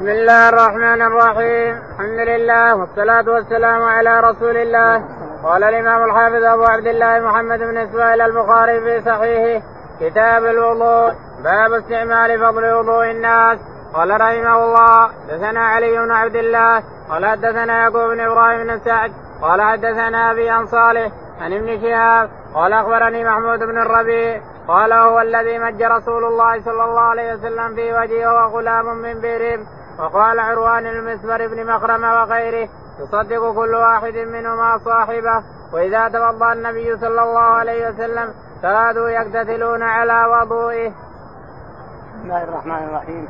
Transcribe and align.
بسم 0.00 0.08
الله 0.08 0.48
الرحمن 0.48 1.02
الرحيم. 1.02 1.82
الحمد 1.90 2.20
لله 2.28 2.74
والصلاة 2.74 3.26
والسلام 3.28 3.82
على 3.82 4.20
رسول 4.20 4.56
الله. 4.56 5.04
قال 5.44 5.64
الإمام 5.64 6.04
الحافظ 6.04 6.44
أبو 6.44 6.64
عبد 6.64 6.86
الله 6.86 7.18
محمد 7.20 7.58
بن 7.58 7.76
إسماعيل 7.76 8.20
البخاري 8.20 8.80
في 8.80 9.00
صحيحه 9.00 9.66
كتاب 10.00 10.44
الوضوء 10.44 11.12
باب 11.44 11.72
استعمال 11.72 12.38
فضل 12.38 12.72
وضوء 12.72 13.10
الناس. 13.10 13.58
قال 13.94 14.10
رحمه 14.10 14.64
الله 14.64 15.10
دثنا 15.28 15.60
علي 15.60 15.98
بن 15.98 16.10
عبد 16.10 16.36
الله 16.36 16.82
قال 17.10 17.26
حدثنا 17.26 17.72
يعقوب 17.78 18.10
بن 18.10 18.20
إبراهيم 18.20 18.66
بن 18.66 18.78
سعد 18.78 19.12
قال 19.42 19.62
حدثنا 19.62 20.30
أبي 20.30 20.50
عن 20.50 20.66
صالح 20.66 21.12
عن 21.40 21.52
ابن 21.52 21.80
شهاب 21.80 22.30
قال 22.54 22.72
أخبرني 22.72 23.24
محمود 23.24 23.58
بن 23.58 23.78
الربيع 23.78 24.40
قال 24.68 24.92
هو 24.92 25.20
الذي 25.20 25.58
مج 25.58 25.82
رسول 25.82 26.24
الله 26.24 26.60
صلى 26.60 26.84
الله 26.84 27.00
عليه 27.00 27.34
وسلم 27.34 27.74
في 27.74 27.92
وجهه 27.92 28.34
وغلام 28.34 28.86
من 28.96 29.20
بئر. 29.20 29.60
وقال 30.00 30.40
عروان 30.40 30.86
المسبر 30.86 31.48
بن 31.48 31.66
مخرمه 31.66 32.12
وغيره 32.12 32.68
يصدق 33.00 33.52
كل 33.54 33.74
واحد 33.74 34.14
منهما 34.14 34.78
صاحبه 34.84 35.44
وإذا 35.72 36.08
توضأ 36.08 36.52
النبي 36.52 36.96
صلى 36.96 37.22
الله 37.22 37.40
عليه 37.40 37.88
وسلم 37.88 38.34
كادوا 38.62 39.08
يقتتلون 39.08 39.82
على 39.82 40.24
وضوئه. 40.24 40.88
بسم 40.88 42.22
الله 42.24 42.44
الرحمن 42.44 42.84
الرحيم. 42.88 43.28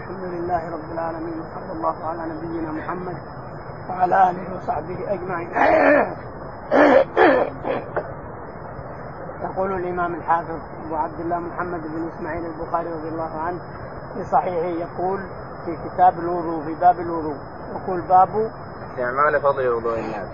الحمد 0.00 0.24
لله 0.24 0.62
رب 0.72 0.92
العالمين 0.92 1.40
وصلى 1.40 1.72
الله 1.72 1.96
على 2.08 2.22
نبينا 2.32 2.72
محمد 2.72 3.16
وعلى 3.90 4.30
آله 4.30 4.56
وصحبه 4.56 5.12
أجمعين. 5.12 5.50
يقول 9.42 9.72
الإمام 9.72 10.14
الحافظ 10.14 10.58
أبو 10.86 10.96
عبد 10.96 11.20
الله 11.20 11.38
محمد 11.38 11.80
بن 11.80 12.08
إسماعيل 12.16 12.46
البخاري 12.46 12.88
رضي 12.92 13.08
الله 13.08 13.40
عنه 13.40 13.58
في 14.14 14.24
صحيحه 14.24 14.66
يقول 14.66 15.20
في 15.64 15.76
كتاب 15.88 16.18
الوضوء 16.18 16.64
في 16.64 16.74
باب 16.74 17.00
الوضوء 17.00 17.36
يقول 17.74 18.00
باب 18.00 18.28
استعمال 18.90 19.40
فضل 19.42 19.68
وضوء 19.68 19.98
الناس 19.98 20.28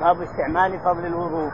باب 0.00 0.22
استعمال 0.22 0.80
فضل 0.80 1.06
الوضوء 1.06 1.50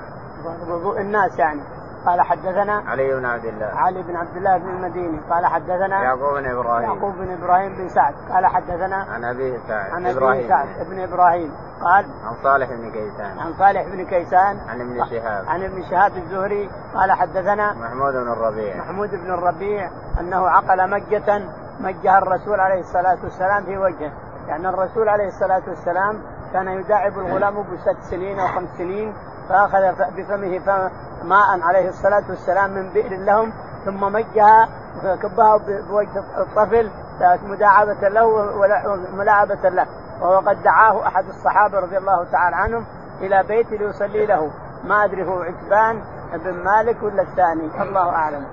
وضوء 0.69 1.01
الناس 1.01 1.39
يعني 1.39 1.61
قال 2.07 2.21
حدثنا 2.21 2.83
علي 2.87 3.15
بن 3.15 3.25
عبد 3.25 3.45
الله. 3.45 3.67
علي 3.67 4.03
بن 4.03 4.17
عبد 4.17 4.37
الله 4.37 4.59
بن 4.59 4.69
المديني 4.69 5.21
قال 5.31 5.47
حدثنا 5.47 6.03
يعقوب 6.03 6.35
بن 6.35 6.47
إبراهيم. 6.51 6.91
يعقوب 6.91 7.15
بن 7.15 7.33
إبراهيم 7.33 7.75
بن 7.77 7.89
سعد 7.89 8.15
قال 8.33 8.47
حدثنا 8.47 8.97
عن 8.97 9.25
ابيه 9.25 9.59
سعد. 9.69 9.91
عن 9.91 10.07
إبراهيم. 10.07 10.49
سعد 10.49 10.67
بن 10.91 11.01
إبراهيم 11.01 11.53
قال 11.85 12.05
عن 12.25 12.35
صالح 12.43 12.69
بن 12.71 12.91
كيسان. 12.91 13.39
عن 13.39 13.53
صالح 13.53 13.83
بن 13.83 14.05
كيسان 14.05 14.59
عن 14.69 14.81
ابن 14.81 15.05
شهاب. 15.11 15.49
عن 15.49 15.63
ابن 15.63 15.83
شهاب 15.91 16.17
الزهري 16.17 16.71
قال 16.95 17.13
حدثنا 17.13 17.73
محمود 17.73 18.15
بن 18.15 18.33
الربيع. 18.33 18.77
محمود 18.77 19.11
بن 19.11 19.35
الربيع 19.35 19.91
أنه 20.21 20.49
عقل 20.49 20.91
مجة 20.91 21.43
مجها 21.81 22.19
الرسول 22.19 22.61
عليه 22.61 22.81
الصلاة 22.81 23.19
والسلام 23.25 23.65
في 23.65 23.79
وجهه 23.79 24.13
لأن 24.47 24.67
الرسول 24.67 25.09
عليه 25.09 25.27
الصلاة 25.27 25.63
والسلام 25.69 26.23
كان 26.53 26.69
يداعب 26.69 27.19
الغلام 27.19 27.63
بست 27.63 28.03
سنين 28.11 28.39
أو 28.39 28.49
خمس 28.49 28.69
سنين 28.79 29.15
فأخذ 29.49 30.13
بفمه 30.17 30.61
ماء 31.25 31.61
عليه 31.63 31.89
الصلاة 31.89 32.23
والسلام 32.29 32.71
من 32.71 32.89
بئر 32.89 33.17
لهم 33.17 33.53
ثم 33.85 34.01
مجها 34.13 34.69
كبها 35.23 35.57
بوجه 35.57 36.23
الطفل 36.39 36.91
مداعبة 37.43 38.09
له 38.09 38.27
وملاعبة 39.13 39.69
له. 39.69 39.87
وهو 40.21 40.39
قد 40.39 40.63
دعاه 40.63 41.07
أحد 41.07 41.25
الصحابة 41.29 41.79
رضي 41.79 41.99
الله 41.99 42.25
تعالى 42.25 42.57
عنهم 42.57 42.87
إلى 43.21 43.43
بيت 43.43 43.71
ليصلي 43.71 44.27
له. 44.27 44.51
ما 44.85 45.05
أدري 45.05 45.29
هو 45.29 45.43
عتبان 45.43 46.03
بن 46.35 46.65
مالك 46.65 47.03
ولا 47.03 47.23
الثاني. 47.23 47.83
الله 47.83 48.09
أعلم. 48.09 48.47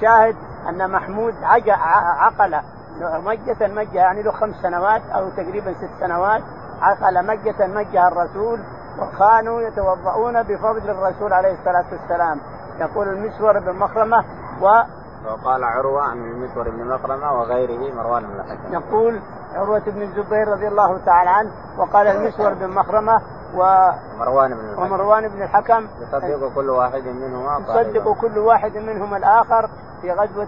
شاهد 0.00 0.36
أن 0.68 0.90
محمود 0.90 1.34
عقل 1.44 2.60
مجة 3.00 3.66
مجة 3.68 3.96
يعني 3.96 4.22
له 4.22 4.32
خمس 4.32 4.54
سنوات 4.62 5.02
أو 5.14 5.30
تقريبا 5.30 5.72
ست 5.72 6.00
سنوات 6.00 6.42
عقل 6.80 7.26
مجة 7.26 7.66
مجها 7.66 8.08
الرسول 8.08 8.60
وكانوا 8.98 9.60
يتوضؤون 9.60 10.42
بفضل 10.42 10.90
الرسول 10.90 11.32
عليه 11.32 11.52
الصلاة 11.52 11.84
والسلام. 11.92 12.40
يقول 12.78 13.08
المسور 13.08 13.58
بن 13.58 13.72
مخرمة 13.72 14.24
و 14.62 14.80
وقال 15.26 15.64
عروة 15.64 16.02
عن 16.02 16.18
المسور 16.18 16.70
بن 16.70 16.88
مخرمة 16.88 17.32
وغيره 17.32 17.94
مروان 17.94 18.22
بن 18.22 18.40
الحكم. 18.40 18.72
يقول 18.72 19.20
عروة 19.54 19.82
بن 19.86 20.02
الزبير 20.02 20.48
رضي 20.48 20.68
الله 20.68 20.98
تعالى 21.06 21.30
عنه 21.30 21.50
وقال 21.78 22.06
المسور 22.06 22.54
بن 22.54 22.68
مخرمة 22.68 23.20
و 23.54 23.90
مروان 24.18 24.54
بن 24.54 24.60
الحكم. 24.60 24.82
ومروان 24.82 25.28
بن 25.28 25.42
الحكم. 25.42 25.88
يصدق 26.00 26.54
كل 26.54 26.70
واحد 26.70 27.04
منهما 27.04 27.60
يصدق 27.68 28.12
كل 28.12 28.38
واحد 28.38 28.76
منهم 28.76 29.14
الآخر 29.14 29.68
في 30.02 30.12
غزوة 30.12 30.44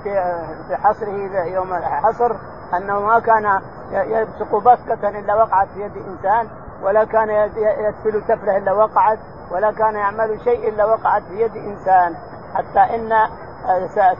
في 0.68 0.76
حصره 0.76 1.44
يوم 1.44 1.74
الحصر 1.74 2.32
أنه 2.76 3.00
ما 3.00 3.18
كان 3.18 3.60
يبصق 3.92 4.56
بصقة 4.56 5.08
إلا 5.08 5.34
وقعت 5.34 5.68
في 5.74 5.80
يد 5.80 5.96
إنسان. 5.96 6.48
ولا 6.82 7.04
كان 7.04 7.30
يدفل 7.56 8.22
تفله 8.28 8.56
إلا 8.56 8.72
وقعت 8.72 9.18
ولا 9.50 9.72
كان 9.72 9.94
يعمل 9.94 10.40
شيء 10.44 10.68
إلا 10.68 10.84
وقعت 10.84 11.22
في 11.22 11.42
يد 11.42 11.56
إنسان. 11.56 12.14
حتى 12.54 12.80
إن 12.80 13.10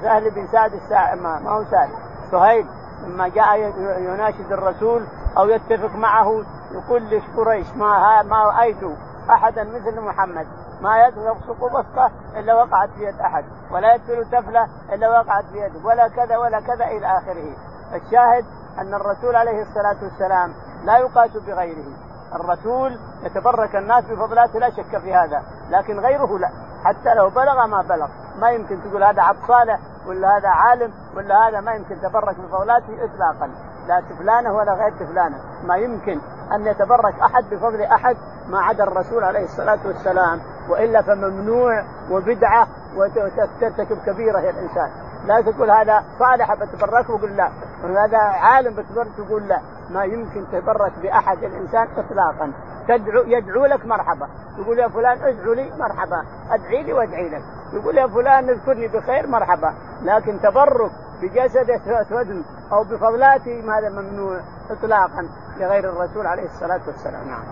سهل 0.02 0.30
بن 0.30 0.46
سعد 0.46 0.72
الساعة 0.72 1.14
ما 1.14 1.50
هو 1.50 1.64
سهل 1.64 1.90
سهيل 2.30 2.66
لما 3.06 3.28
جاء 3.28 3.58
يناشد 3.98 4.52
الرسول 4.52 5.06
أو 5.38 5.48
يتفق 5.48 5.94
معه 5.94 6.42
يقول 6.72 7.10
لقريش 7.10 7.66
ما 7.76 8.22
ما 8.22 8.44
رأيت 8.44 8.84
أحدا 9.30 9.64
مثل 9.64 10.00
محمد 10.00 10.46
ما 10.80 11.06
يبصق 11.06 11.64
بسطة 11.64 12.10
إلا 12.36 12.54
وقعت 12.54 12.88
في 12.90 13.04
يد 13.04 13.20
أحد 13.20 13.44
ولا 13.70 13.94
يدخل 13.94 14.24
تفلة 14.30 14.68
إلا 14.92 15.10
وقعت 15.20 15.44
في 15.44 15.58
يده 15.58 15.86
ولا 15.86 16.08
كذا 16.08 16.36
ولا 16.36 16.60
كذا 16.60 16.84
إلى 16.84 17.06
آخره. 17.06 17.56
الشاهد 17.94 18.44
أن 18.78 18.94
الرسول 18.94 19.36
عليه 19.36 19.62
الصلاة 19.62 19.96
والسلام 20.02 20.54
لا 20.84 20.98
يقاس 20.98 21.36
بغيره. 21.36 21.84
الرسول 22.34 22.98
يتبرك 23.22 23.76
الناس 23.76 24.04
بفضلاته 24.04 24.58
لا 24.58 24.70
شك 24.70 24.98
في 24.98 25.14
هذا 25.14 25.42
لكن 25.70 26.00
غيره 26.00 26.38
لا 26.38 26.50
حتى 26.84 27.14
لو 27.14 27.30
بلغ 27.30 27.66
ما 27.66 27.82
بلغ. 27.82 28.08
ما 28.40 28.50
يمكن 28.50 28.78
تقول 28.82 29.04
هذا 29.04 29.22
عبد 29.22 29.38
صالح 29.48 29.78
ولا 30.06 30.36
هذا 30.36 30.48
عالم 30.48 30.92
ولا 31.16 31.48
هذا 31.48 31.60
ما 31.60 31.72
يمكن 31.72 32.00
تبرك 32.00 32.36
بفضلاته 32.40 33.04
اطلاقا. 33.04 33.50
لا 33.88 34.02
تفلانة 34.10 34.52
ولا 34.52 34.72
غير 34.72 34.92
تفلانة. 35.00 35.36
ما 35.64 35.76
يمكن 35.76 36.20
أن 36.52 36.66
يتبرك 36.66 37.14
أحد 37.20 37.44
بفضل 37.50 37.82
أحد 37.82 38.16
ما 38.48 38.60
عدا 38.60 38.84
الرسول 38.84 39.24
عليه 39.24 39.44
الصلاة 39.44 39.78
والسلام 39.86 40.40
وإلا 40.68 41.02
فممنوع 41.02 41.84
وبدعة 42.10 42.66
وترتكب 42.96 43.98
كبيرة 44.06 44.38
الإنسان. 44.38 44.90
لا 45.26 45.40
تقول 45.40 45.70
هذا 45.70 46.04
صالح 46.18 46.54
بتبرك 46.54 47.10
وقل 47.10 47.36
لا. 47.36 47.50
هذا 47.84 48.18
عالم 48.18 48.74
بتبرك 48.74 49.08
تقول 49.16 49.48
لا. 49.48 49.60
ما 49.90 50.04
يمكن 50.04 50.44
تبرك 50.52 50.92
بأحد 51.02 51.44
الإنسان 51.44 51.88
اطلاقا. 51.96 52.52
تدعو 52.88 53.22
يدعو 53.26 53.66
لك 53.66 53.86
مرحبا. 53.86 54.28
يقول 54.58 54.78
يا 54.78 54.88
فلان 54.88 55.18
ادعو 55.22 55.52
لي 55.52 55.72
مرحبا. 55.78 56.24
أدعي 56.50 56.82
لي 56.82 56.92
وأدعي 56.92 57.28
لك. 57.28 57.42
يقول 57.72 57.98
يا 57.98 58.06
فلان 58.06 58.48
اذكرني 58.48 58.88
بخير 58.88 59.26
مرحبا. 59.26 59.74
لكن 60.02 60.40
تبرك 60.40 60.90
بجسد 61.22 61.80
ودم 62.12 62.42
أو 62.72 62.84
بفضلاتي 62.84 63.60
هذا 63.60 63.88
ممنوع 63.88 64.40
اطلاقا 64.70 65.28
لغير 65.56 65.84
الرسول 65.84 66.26
عليه 66.26 66.46
الصلاة 66.46 66.80
والسلام. 66.86 67.28
نعم. 67.28 67.44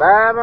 باب 0.00 0.36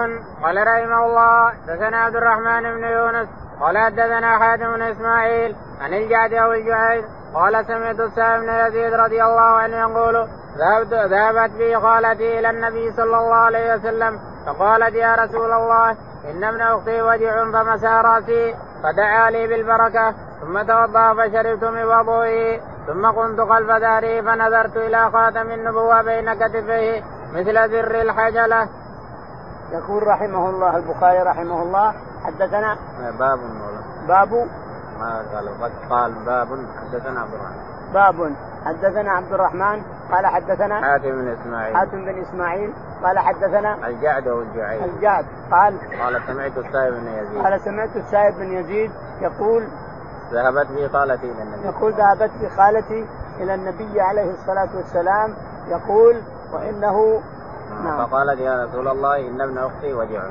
قال 0.43 0.67
رحمه 0.67 1.05
الله 1.05 1.53
دثنا 1.67 1.97
عبد 1.97 2.15
الرحمن 2.15 2.61
بن 2.61 2.83
يونس 2.83 3.29
قال 3.61 3.77
حدثنا 3.77 4.39
حاتم 4.39 4.73
بن 4.75 4.81
إسماعيل 4.81 5.55
عن 5.81 5.93
الجعد 5.93 6.33
أو 6.33 6.51
الجعيد 6.51 7.05
قال 7.33 7.65
سمعت 7.65 7.99
السائب 7.99 8.41
بن 8.41 8.49
يزيد 8.49 8.93
رضي 8.93 9.23
الله 9.23 9.41
عنه 9.41 9.77
يقول 9.77 10.27
ذهبت 10.57 10.93
ذهبت 10.93 11.51
بي 11.51 11.79
خالتي 11.79 12.39
إلى 12.39 12.49
النبي 12.49 12.91
صلى 12.91 13.17
الله 13.17 13.35
عليه 13.35 13.75
وسلم 13.75 14.19
فقالت 14.45 14.95
يا 14.95 15.15
رسول 15.15 15.51
الله 15.51 15.91
إن 16.31 16.43
ابن 16.43 16.61
أختي 16.61 17.01
وجع 17.01 17.51
فمسى 17.51 17.87
رأسي 17.87 18.55
فدعا 18.83 19.31
لي 19.31 19.47
بالبركة 19.47 20.13
ثم 20.41 20.61
توضأ 20.61 21.13
فشربت 21.13 21.63
من 21.63 21.83
وضوئي 21.83 22.61
ثم 22.87 23.05
قمت 23.05 23.41
خلف 23.41 23.71
داري 23.71 24.21
فنظرت 24.21 24.77
إلى 24.77 25.11
خاتم 25.11 25.51
النبوة 25.51 26.01
بين 26.01 26.33
كتفيه 26.33 27.03
مثل 27.33 27.69
زر 27.69 28.01
الحجلة. 28.01 28.69
يقول 29.71 30.07
رحمه 30.07 30.49
الله 30.49 30.77
البخاري 30.77 31.19
رحمه 31.19 31.61
الله 31.63 31.93
حدثنا 32.23 32.77
باب 33.19 33.39
باب 34.07 34.47
ما 34.99 35.25
قال 35.33 35.49
قال 35.89 36.13
باب 36.25 36.47
حدثنا 36.81 37.19
عبد 37.19 37.33
الرحمن. 37.33 37.75
باب 37.93 38.35
حدثنا 38.65 39.11
عبد 39.11 39.33
الرحمن 39.33 39.81
قال 40.11 40.25
حدثنا 40.25 40.81
حاتم 40.81 41.11
بن 41.11 41.27
إسماعيل. 41.27 41.75
حاتم 41.77 42.05
بن 42.05 42.21
إسماعيل 42.21 42.73
قال 43.03 43.19
حدثنا 43.19 43.87
الجعد 43.87 44.27
والجعيد 44.27 44.83
الجعد 44.83 45.25
قال 45.51 45.79
قال 46.01 46.21
سمعت 46.27 46.57
السائب 46.57 46.93
بن 46.93 47.07
يزيد. 47.07 47.41
قال 47.43 47.61
سمعت 47.61 47.95
السائب 47.95 48.35
بن 48.35 48.51
يزيد 48.51 48.91
يقول 49.21 49.67
ذهبت 50.31 50.67
بي 50.71 50.89
خالتي 50.89 51.31
إلى 51.31 51.43
النبي. 51.43 51.65
يقول 51.65 51.93
ذهبت 51.93 52.31
بي 52.41 52.49
خالتي 52.49 53.07
إلى 53.39 53.55
النبي 53.55 54.01
عليه 54.01 54.31
الصلاة 54.31 54.69
والسلام 54.75 55.33
يقول 55.67 56.21
وإنه 56.53 57.21
نعم. 57.83 58.05
فقالت 58.05 58.39
يا 58.39 58.65
رسول 58.65 58.87
الله 58.87 59.27
إن 59.27 59.41
ابن 59.41 59.57
أختي 59.57 59.93
وجع. 59.93 60.23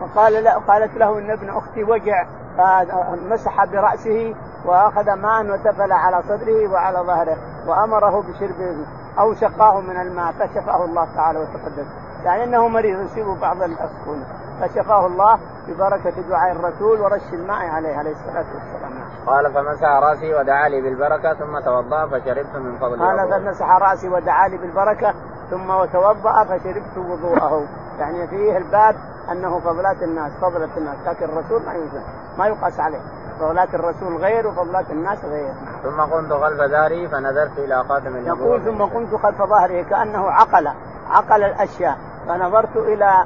فقال 0.00 0.32
لا 0.32 0.58
قالت 0.58 0.96
له 0.96 1.18
إن 1.18 1.30
ابن 1.30 1.50
أختي 1.50 1.84
وجع 1.84 2.26
فمسح 2.58 3.64
برأسه 3.64 4.34
وأخذ 4.64 5.12
ماء 5.12 5.46
وتفل 5.46 5.92
على 5.92 6.22
صدره 6.22 6.72
وعلى 6.72 6.98
ظهره 6.98 7.36
وأمره 7.66 8.22
بشربه 8.22 8.76
أو 9.18 9.34
شقاه 9.34 9.80
من 9.80 10.00
الماء 10.00 10.32
فشفاه 10.32 10.84
الله 10.84 11.08
تعالى 11.16 11.38
وتقدس 11.38 11.86
يعني 12.24 12.44
إنه 12.44 12.68
مريض 12.68 13.00
يصيبه 13.00 13.40
بعض 13.40 13.62
الأسكون. 13.62 14.24
فشفاه 14.60 15.06
الله 15.06 15.38
ببركة 15.68 16.22
دعاء 16.28 16.52
الرسول 16.52 17.00
ورش 17.00 17.32
الماء 17.32 17.66
عليه 17.66 17.96
عليه 17.96 18.10
الصلاة 18.10 18.44
والسلام. 18.54 18.92
قال 19.26 19.52
فمسح 19.52 19.88
رأسي 19.88 20.34
ودعا 20.34 20.68
لي 20.68 20.80
بالبركة 20.80 21.34
ثم 21.34 21.58
توضأ 21.58 22.06
فشربت 22.06 22.56
من 22.56 22.78
فضل 22.78 22.98
قال 22.98 23.30
فمسح 23.30 23.70
رأسي 23.70 24.08
ودعا 24.08 24.48
لي 24.48 24.56
بالبركة 24.56 25.14
ثم 25.50 25.84
توضأ 25.92 26.44
فشربت 26.44 26.96
وضوءه. 26.96 27.62
يعني 27.98 28.26
فيه 28.26 28.56
الباب 28.56 28.96
أنه 29.32 29.58
فضلات 29.58 30.02
الناس 30.02 30.32
فضلة 30.40 30.68
الناس 30.76 30.96
لكن 31.06 31.24
الرسول 31.24 31.62
ما 31.66 31.72
يوجد 31.72 32.02
ما 32.38 32.46
يقاس 32.46 32.80
عليه. 32.80 33.00
فضلات 33.40 33.74
الرسول 33.74 34.16
غير 34.16 34.46
وفضلات 34.46 34.90
الناس 34.90 35.24
غير. 35.24 35.52
ثم 35.82 36.00
قمت 36.00 36.32
خلف 36.32 36.60
ظهري 36.60 37.08
فنظرت 37.08 37.58
إلى 37.58 37.84
خاتم 37.88 38.16
النبوة 38.16 38.46
يقول 38.46 38.64
ثم 38.64 38.82
قمت 38.82 39.14
خلف 39.14 39.42
ظهره 39.42 39.82
كأنه 39.82 40.30
عقل 40.30 40.68
عقل 41.10 41.42
الأشياء. 41.42 41.96
فنظرت 42.28 42.76
إلى 42.76 43.24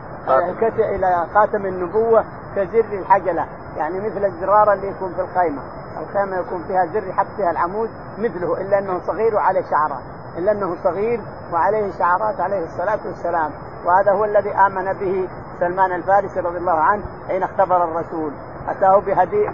إلى 0.79 1.27
خاتم 1.35 1.67
النبوة 1.67 2.25
كزر 2.57 2.85
الحجلة 2.93 3.47
يعني 3.77 4.01
مثل 4.01 4.25
الزرار 4.25 4.73
اللي 4.73 4.89
يكون 4.89 5.15
في 5.15 5.21
الخيمة. 5.21 5.63
الخيمة 6.01 6.37
يكون 6.37 6.65
فيها 6.69 6.87
زر 6.87 7.07
يحط 7.07 7.27
فيها 7.37 7.51
العمود 7.51 7.91
مثله 8.19 8.61
إلا 8.61 8.79
أنه 8.79 9.01
صغير 9.07 9.35
وعليه 9.35 9.63
شعرات 9.71 10.03
إلا 10.39 10.53
أنه 10.53 10.77
صغير 10.85 11.21
وعليه 11.53 11.91
شعرات 11.99 12.41
عليه 12.41 12.65
الصلاة 12.65 12.99
والسلام. 13.07 13.51
وهذا 13.85 14.13
هو 14.13 14.25
الذي 14.25 14.51
آمن 14.51 14.93
به 14.93 15.29
سلمان 15.61 15.93
الفارسي 15.93 16.41
رضي 16.41 16.59
الله 16.59 16.81
عنه 16.81 17.03
حين 17.29 17.43
اختبر 17.43 17.85
الرسول. 17.85 18.33
أتاه 18.69 18.99
بهدي 18.99 19.49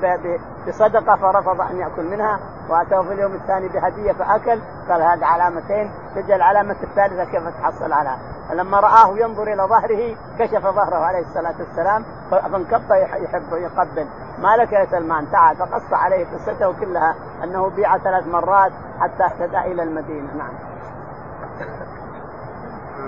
بصدقة 0.68 1.16
فرفض 1.16 1.60
أن 1.60 1.76
يأكل 1.76 2.04
منها 2.10 2.40
وأتاه 2.68 3.02
في 3.02 3.12
اليوم 3.12 3.32
الثاني 3.32 3.68
بهدية 3.68 4.12
فأكل 4.12 4.60
قال 4.88 5.02
هذه 5.02 5.24
علامتين 5.24 5.90
تجي 6.14 6.34
العلامة 6.34 6.76
الثالثة 6.82 7.24
كيف 7.24 7.48
تحصل 7.60 7.92
على؟ 7.92 8.16
فلما 8.48 8.80
رآه 8.80 9.18
ينظر 9.18 9.42
إلى 9.42 9.62
ظهره 9.62 10.16
كشف 10.38 10.62
ظهره 10.62 10.96
عليه 10.96 11.20
الصلاة 11.20 11.54
والسلام 11.58 12.04
فانكب 12.30 12.90
يحب 12.90 13.52
يقبل. 13.52 14.06
ما 14.42 14.56
لك 14.56 14.72
يا 14.72 14.84
سلمان؟ 14.84 15.30
تعال 15.30 15.56
فقص 15.56 15.92
عليه 15.92 16.26
قصته 16.34 16.72
كلها 16.80 17.14
أنه 17.44 17.68
بيع 17.68 17.98
ثلاث 17.98 18.26
مرات 18.26 18.72
حتى 19.00 19.24
اهتدى 19.24 19.58
إلى 19.58 19.82
المدينة. 19.82 20.34
نعم. 20.38 20.52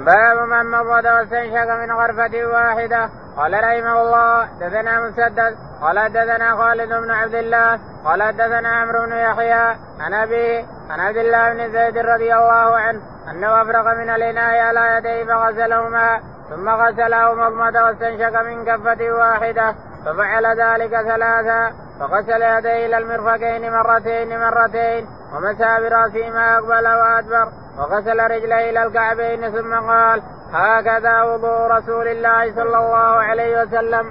باب 0.04 0.38
من 0.48 0.70
مضى 0.70 1.08
واستنشق 1.08 1.68
من 1.80 1.92
غرفة 1.92 2.46
واحدة. 2.46 3.08
قال 3.36 3.52
رحمه 3.54 4.00
الله 4.00 4.48
دثنا 4.60 5.00
مسدد. 5.00 5.56
قال 5.82 6.12
دثنا 6.12 6.56
خالد 6.56 6.88
بن 6.88 7.10
عبد 7.10 7.34
الله. 7.34 7.78
قال 8.04 8.36
دثنا 8.36 8.68
عمرو 8.68 9.06
بن 9.06 9.12
يحيى. 9.12 9.76
عن 10.00 10.14
أبي 10.14 10.66
عن 10.90 11.00
عبد 11.00 11.16
الله 11.16 11.52
بن 11.52 11.72
زيد 11.72 11.98
رضي 11.98 12.34
الله 12.34 12.76
عنه 12.76 13.00
أنه 13.30 13.62
أفرغ 13.62 13.94
من 13.94 14.10
الإناء 14.10 14.60
على 14.60 14.96
يديه 14.96 15.24
فغسلهما 15.24 16.20
ثم 16.50 16.68
غسله 16.68 17.34
مضمض 17.34 17.74
واستنشق 17.74 18.42
من 18.42 18.64
كفة 18.64 19.10
واحدة 19.10 19.74
ففعل 20.06 20.46
ذلك 20.46 20.90
ثلاثا 20.90 21.72
فغسل 22.00 22.42
يديه 22.42 22.86
إلى 22.86 22.98
المرفقين 22.98 23.72
مرتين 23.72 24.40
مرتين 24.40 25.06
ومسى 25.34 25.80
براسه 25.80 26.30
ما 26.30 26.58
اقبل 26.58 26.88
وأدبر. 26.88 27.48
وغسل 27.80 28.20
رجليه 28.20 28.70
إلى 28.70 28.82
الكعبين 28.82 29.50
ثم 29.50 29.74
قال 29.74 30.22
هكذا 30.52 31.22
وضوء 31.22 31.66
رسول 31.66 32.08
الله 32.08 32.54
صلى 32.54 32.78
الله 32.78 33.22
عليه 33.28 33.62
وسلم. 33.62 34.06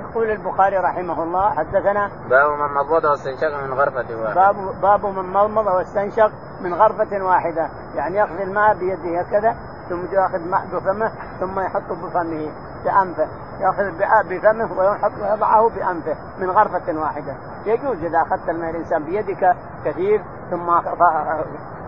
يقول 0.00 0.30
البخاري 0.30 0.76
رحمه 0.76 1.22
الله 1.22 1.50
حدثنا 1.50 2.10
باب 2.30 2.50
من 2.50 2.74
مضمض 2.74 3.04
واستنشق 3.04 3.54
من 3.64 3.74
غرفة 3.74 4.16
واحدة. 4.16 4.34
باب 4.34 4.80
باب 4.82 5.06
من 5.06 5.32
مضمض 5.32 5.66
واستنشق 5.66 6.30
من 6.60 6.74
غرفة 6.74 7.24
واحدة. 7.24 7.68
يعني 7.94 8.16
ياخذ 8.16 8.40
الماء 8.40 8.74
بيده 8.74 9.20
هكذا 9.20 9.56
ثم 9.88 10.04
ياخذ 10.12 10.48
ماء 10.50 10.66
بفمه 10.72 11.12
ثم 11.40 11.60
يحطه 11.60 11.94
بفمه 11.94 12.50
بأنفه. 12.84 13.28
ياخذ 13.60 13.90
بفمه 14.28 14.78
ويحط 14.78 15.12
يضعه 15.32 15.68
بأنفه 15.68 16.16
من 16.38 16.50
غرفة 16.50 17.00
واحدة. 17.00 17.34
يجوز 17.66 18.04
إذا 18.04 18.22
أخذت 18.22 18.48
الماء 18.48 18.70
الإنسان 18.70 19.04
بيدك 19.04 19.56
كثير 19.84 20.22
ثم 20.50 20.70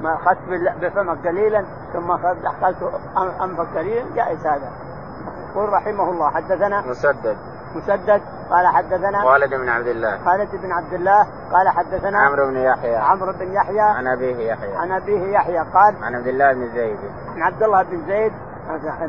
ما 0.02 0.14
أخذت 0.14 0.38
بفمك 0.80 1.26
قليلا 1.26 1.64
ثم 1.92 2.12
دخلت 2.42 2.76
انفك 3.42 3.66
قليلا 3.76 4.04
جائز 4.14 4.46
هذا. 4.46 4.70
يقول 5.50 5.72
رحمه 5.72 6.10
الله 6.10 6.30
حدثنا 6.30 6.80
مسدد. 6.80 7.36
مسدد 7.74 8.22
قال 8.50 8.66
حدثنا 8.66 9.22
خالد 9.22 9.54
بن 9.54 9.68
عبد 9.68 9.86
الله. 9.86 10.24
خالد 10.24 10.56
بن 10.56 10.72
عبد 10.72 10.92
الله 10.92 11.26
قال 11.52 11.68
حدثنا 11.68 12.18
عمرو 12.18 12.46
بن 12.46 12.56
يحيى. 12.56 12.96
عمرو 12.96 13.32
بن 13.32 13.52
يحيى. 13.52 13.80
عن 13.80 14.06
أبيه 14.06 14.52
يحيى. 14.52 14.76
عن 14.76 14.92
أبيه 14.92 15.32
يحيى 15.32 15.58
قال 15.58 15.94
عن 16.02 16.14
عبد 16.14 16.26
الله 16.26 16.52
بن 16.52 16.68
زيد. 16.74 16.98
عن 17.34 17.42
عبد 17.42 17.62
الله 17.62 17.82
بن 17.82 18.06
زيد 18.06 18.32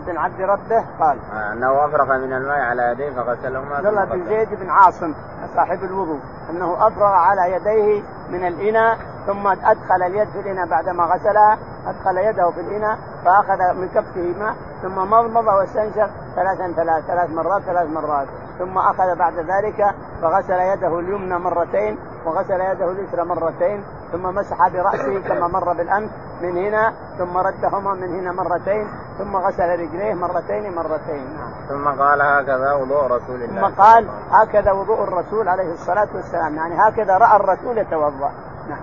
بن 0.07 0.17
عبد 0.17 0.41
ربه 0.41 0.85
قال 0.99 1.17
أنه 1.53 1.85
أفرغ 1.85 2.17
من 2.17 2.33
الماء 2.33 2.59
على 2.59 2.91
يديه 2.91 3.09
فغسلهما 3.09 3.75
عبد 3.75 3.85
الله 3.85 4.05
بن 4.05 4.25
زيد 4.25 4.49
بن 4.59 4.69
عاصم 4.69 5.13
صاحب 5.55 5.83
الوضوء 5.83 6.19
أنه 6.49 6.87
أفرغ 6.87 7.05
على 7.05 7.51
يديه 7.51 8.03
من 8.29 8.47
الإناء 8.47 8.97
ثم 9.27 9.47
أدخل 9.47 10.03
اليد 10.05 10.29
في 10.29 10.39
الإناء 10.39 10.67
بعدما 10.67 11.03
غسلها 11.03 11.57
أدخل 11.87 12.17
يده 12.17 12.51
في 12.51 12.61
الإناء 12.61 12.97
فأخذ 13.25 13.73
من 13.73 13.87
كفه 13.87 14.39
ماء 14.39 14.55
ثم 14.81 14.95
مضمض 14.95 15.47
واستنشق 15.47 16.09
ثلاثا 16.35 16.73
ثلاث 16.75 17.05
ثلاث 17.05 17.29
مرات 17.29 17.61
ثلاث 17.61 17.89
مرات 17.89 18.27
ثم 18.59 18.77
أخذ 18.77 19.15
بعد 19.15 19.33
ذلك 19.33 19.95
فغسل 20.21 20.59
يده 20.59 20.99
اليمنى 20.99 21.39
مرتين 21.39 21.97
وغسل 22.27 22.61
يده 22.61 22.91
اليسرى 22.91 23.25
مرتين 23.25 23.83
ثم 24.11 24.23
مسح 24.23 24.67
برأسه 24.67 25.19
كما 25.19 25.47
مر 25.47 25.73
بالأمس 25.73 26.09
من 26.41 26.57
هنا 26.57 26.93
ثم 27.17 27.37
ردهما 27.37 27.93
من 27.93 28.19
هنا 28.19 28.31
مرتين 28.31 28.87
ثم 29.17 29.35
غسل 29.35 29.69
رجليه 29.69 30.13
مرتين 30.13 30.75
مرتين. 30.75 31.37
ثم 31.69 31.87
قال 31.87 32.21
هكذا 32.21 32.73
وضوء 32.73 33.05
رسول 33.05 33.41
الله. 33.43 33.61
ثم 33.61 33.81
قال 33.81 34.07
هكذا 34.31 34.71
وضوء 34.71 35.03
الرسول 35.03 35.47
عليه 35.47 35.73
الصلاة 35.73 36.07
والسلام. 36.15 36.55
يعني 36.55 36.75
هكذا 36.79 37.17
رأى 37.17 37.35
الرسول 37.35 37.77
يتوضأ. 37.77 38.31
نعم. 38.69 38.79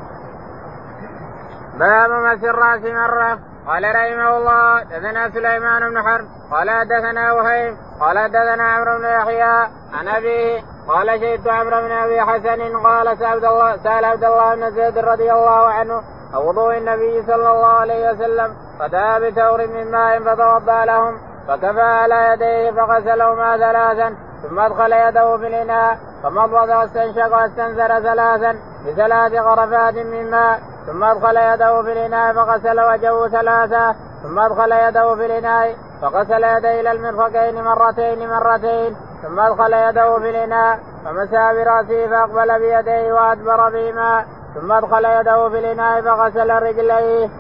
باب 1.79 2.11
مس 2.11 2.45
الرأس 2.45 2.83
مرة. 2.83 3.39
قال 3.67 3.85
رحمه 3.85 4.37
الله 4.37 4.83
دثنا 4.83 5.31
سليمان 5.31 5.91
بن 5.91 6.03
حرب 6.03 6.27
قال 6.51 6.71
حدثنا 6.71 7.33
وهيب 7.33 7.77
قال 8.01 8.19
حدثنا 8.19 8.63
عمرو 8.63 8.99
بن 8.99 9.05
يحيى 9.05 9.69
عن 9.93 10.09
أبيه 10.09 10.63
قال 10.89 11.21
شهدت 11.21 11.49
عمرو 11.49 11.81
بن 11.81 11.93
أبي 11.93 12.21
حسن 12.21 12.77
قال 12.77 13.19
سال 13.19 13.45
الله 13.45 13.77
سأل 13.77 14.05
عبد 14.05 14.25
الله 14.25 14.55
بن 14.55 14.71
زيد 14.71 14.99
رضي 14.99 15.33
الله 15.33 15.67
عنه 15.67 16.03
عن 16.35 16.41
وضوء 16.41 16.77
النبي 16.77 17.23
صلى 17.23 17.51
الله 17.51 17.67
عليه 17.67 18.11
وسلم 18.11 18.55
فدعا 18.81 19.19
بثور 19.19 19.67
من 19.67 19.91
ماء 19.91 20.21
فتوضأ 20.21 20.85
لهم 20.85 21.19
فكفى 21.49 21.81
على 21.81 22.33
يديه 22.33 22.71
فغسلهما 22.71 23.57
ثلاثا 23.57 24.17
ثم 24.43 24.59
أدخل 24.61 24.93
يده 24.93 25.37
في 25.37 25.47
الإناء 25.47 25.99
فمضمض 26.23 26.69
واستنشق 26.69 27.37
واستنثر 27.37 28.01
ثلاثا 28.01 28.59
بثلاث 28.87 29.33
غرفات 29.33 29.95
من 29.95 30.31
ماء 30.31 30.61
ثم 30.87 31.05
أدخل 31.05 31.37
يده 31.37 31.83
في 31.83 31.93
الإناء 31.93 32.35
فغسل 32.35 32.81
وجهه 32.81 33.29
ثلاثا 33.29 33.95
ثم 34.23 34.39
أدخل 34.39 34.73
يده 34.73 35.15
في 35.15 35.27
الإناء 35.27 35.77
فغسل 36.03 36.45
يديه 36.45 36.81
إلى 36.81 36.93
المرفقين 36.93 37.65
مرتين 37.65 38.29
مرتين 38.29 38.97
ثم 39.25 39.41
أدخل 39.41 39.73
يده 39.73 40.19
في 40.19 40.31
الإناء 40.31 40.79
فمسى 41.05 41.53
برأسه 41.55 42.07
فأقبل 42.07 42.59
بيديه 42.59 43.13
وأدبر 43.13 43.71
بهما 43.71 44.25
ثم 44.55 44.73
أدخل 44.73 45.05
يده 45.05 45.49
في 45.49 45.59
الإناء 45.59 46.03
فغسل 46.03 46.51
رجليه. 46.51 47.31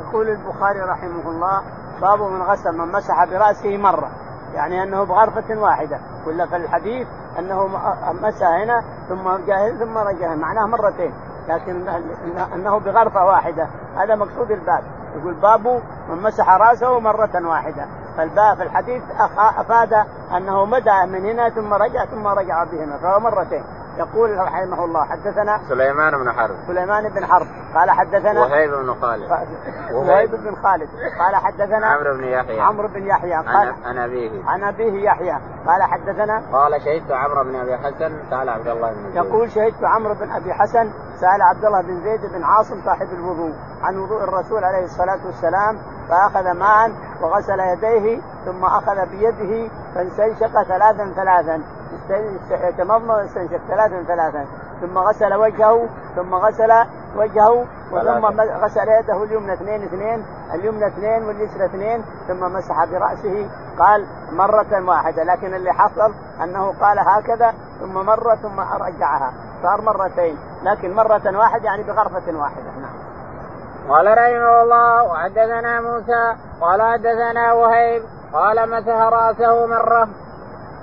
يقول 0.00 0.28
البخاري 0.28 0.80
رحمه 0.80 1.30
الله 1.30 1.62
باب 2.00 2.22
من 2.22 2.42
غسل 2.42 2.78
من 2.78 2.92
مسح 2.92 3.24
برأسه 3.24 3.76
مرة. 3.76 4.10
يعني 4.54 4.82
أنه 4.82 5.04
بغرفة 5.04 5.60
واحدة. 5.60 5.98
ولا 6.26 6.46
في 6.46 6.56
الحديث 6.56 7.08
أنه 7.38 7.66
مسح 8.22 8.46
هنا 8.46 8.82
ثم 9.08 9.46
جاهز 9.46 9.82
ثم 9.82 9.98
رجع 9.98 10.34
معناه 10.34 10.66
مرتين. 10.66 11.14
لكن 11.48 11.88
أنه 12.54 12.78
بغرفة 12.78 13.24
واحدة. 13.24 13.66
هذا 13.96 14.14
مقصود 14.14 14.50
الباب. 14.50 14.82
يقول 15.16 15.34
باب 15.34 15.82
من 16.08 16.22
مسح 16.22 16.50
رأسه 16.50 17.00
مرة 17.00 17.48
واحدة. 17.48 17.86
فالباب 18.20 18.56
في 18.56 18.62
الحديث 18.62 19.02
أفاد 19.58 19.92
أنه 20.36 20.64
مدى 20.64 21.06
من 21.06 21.24
هنا 21.30 21.48
ثم 21.48 21.74
رجع 21.74 22.04
ثم 22.04 22.26
رجع 22.26 22.64
بهما 22.64 22.98
فهو 22.98 23.20
مرتين. 23.20 23.64
يقول 23.98 24.38
رحمه 24.38 24.84
الله 24.84 25.04
حدثنا 25.04 25.60
سليمان 25.68 26.18
بن 26.18 26.32
حرب. 26.32 26.54
سليمان 26.66 27.08
بن 27.08 27.26
حرب. 27.26 27.46
قال 27.74 27.90
حدثنا 27.90 28.40
وهيب 28.40 28.70
بن 28.70 28.94
خالد. 29.00 29.30
وهيب 29.92 30.30
بن 30.30 30.56
خالد. 30.62 30.88
قال 31.18 31.36
حدثنا 31.36 31.86
عمرو 31.86 32.16
بن 32.16 32.24
يحيى. 32.24 32.60
عمرو 32.60 32.88
بن 32.88 33.06
يحيى. 33.06 33.34
قال 33.34 33.74
عن 33.84 33.98
أبيه. 33.98 34.44
عن 34.46 34.64
أبيه 34.64 35.04
يحيى. 35.04 35.38
قال 35.66 35.82
حدثنا 35.82 36.42
قال 36.52 36.82
شهدت 36.82 37.12
عمرو 37.12 37.44
بن 37.44 37.56
أبي 37.56 37.76
حسن 37.76 38.12
سأل 38.30 38.48
عبد 38.48 38.68
الله 38.68 38.92
بن 38.92 39.02
زيد. 39.02 39.16
يقول 39.16 39.50
شهدت 39.50 39.84
عمرو 39.84 40.14
بن 40.14 40.32
أبي 40.32 40.54
حسن 40.54 40.90
سأل 41.20 41.42
عبد 41.42 41.64
الله 41.64 41.82
بن 41.82 42.00
زيد 42.00 42.32
بن 42.32 42.44
عاصم 42.44 42.82
صاحب 42.84 43.08
الوضوء 43.12 43.54
عن 43.82 43.98
وضوء 43.98 44.24
الرسول 44.24 44.64
عليه 44.64 44.84
الصلاة 44.84 45.26
والسلام 45.26 45.78
فأخذ 46.08 46.52
ماء 46.52 46.92
وغسل 47.22 47.60
يديه 47.60 48.20
ثم 48.44 48.64
أخذ 48.64 49.06
بيده 49.06 49.70
فاستنشق 49.94 50.62
ثلاثا 50.62 51.12
ثلاثا. 51.16 51.62
يتمضمض 52.50 53.16
ويستنشق 53.16 53.60
ثلاثا 53.68 54.02
ثلاثا. 54.02 54.46
ثم 54.80 54.98
غسل 54.98 55.34
وجهه 55.34 55.88
ثم 56.16 56.34
غسل 56.34 56.72
وجهه 57.16 57.64
وثم 57.92 58.26
غسل 58.40 58.88
يده 58.88 59.22
اليمنى 59.24 59.52
اثنين 59.52 59.82
اثنين 59.82 60.24
اليمنى 60.54 60.86
اثنين 60.86 61.24
واليسرى 61.24 61.64
اثنين 61.64 62.04
ثم 62.28 62.40
مسح 62.40 62.84
برأسه. 62.84 63.50
قال 63.78 64.06
مرة 64.32 64.88
واحدة 64.88 65.22
لكن 65.24 65.54
اللي 65.54 65.72
حصل 65.72 66.14
أنه 66.44 66.74
قال 66.80 66.98
هكذا 66.98 67.54
ثم 67.80 67.94
مرة 67.94 68.34
ثم 68.34 68.60
رجعها. 68.60 69.32
صار 69.62 69.80
مرتين 69.80 70.38
لكن 70.62 70.94
مرة 70.94 71.38
واحدة 71.38 71.64
يعني 71.64 71.82
بغرفة 71.82 72.38
واحدة. 72.38 72.70
نعم. 72.80 73.00
قال 73.88 74.06
رحمه 74.06 74.62
الله 74.62 75.02
وحدثنا 75.02 75.80
موسى 75.80 76.34
قال 76.60 76.82
حدثنا 76.82 77.52
وهيب 77.52 78.02
قال 78.32 78.70
مسح 78.70 78.96
رأسه 78.96 79.66
مرة. 79.66 80.08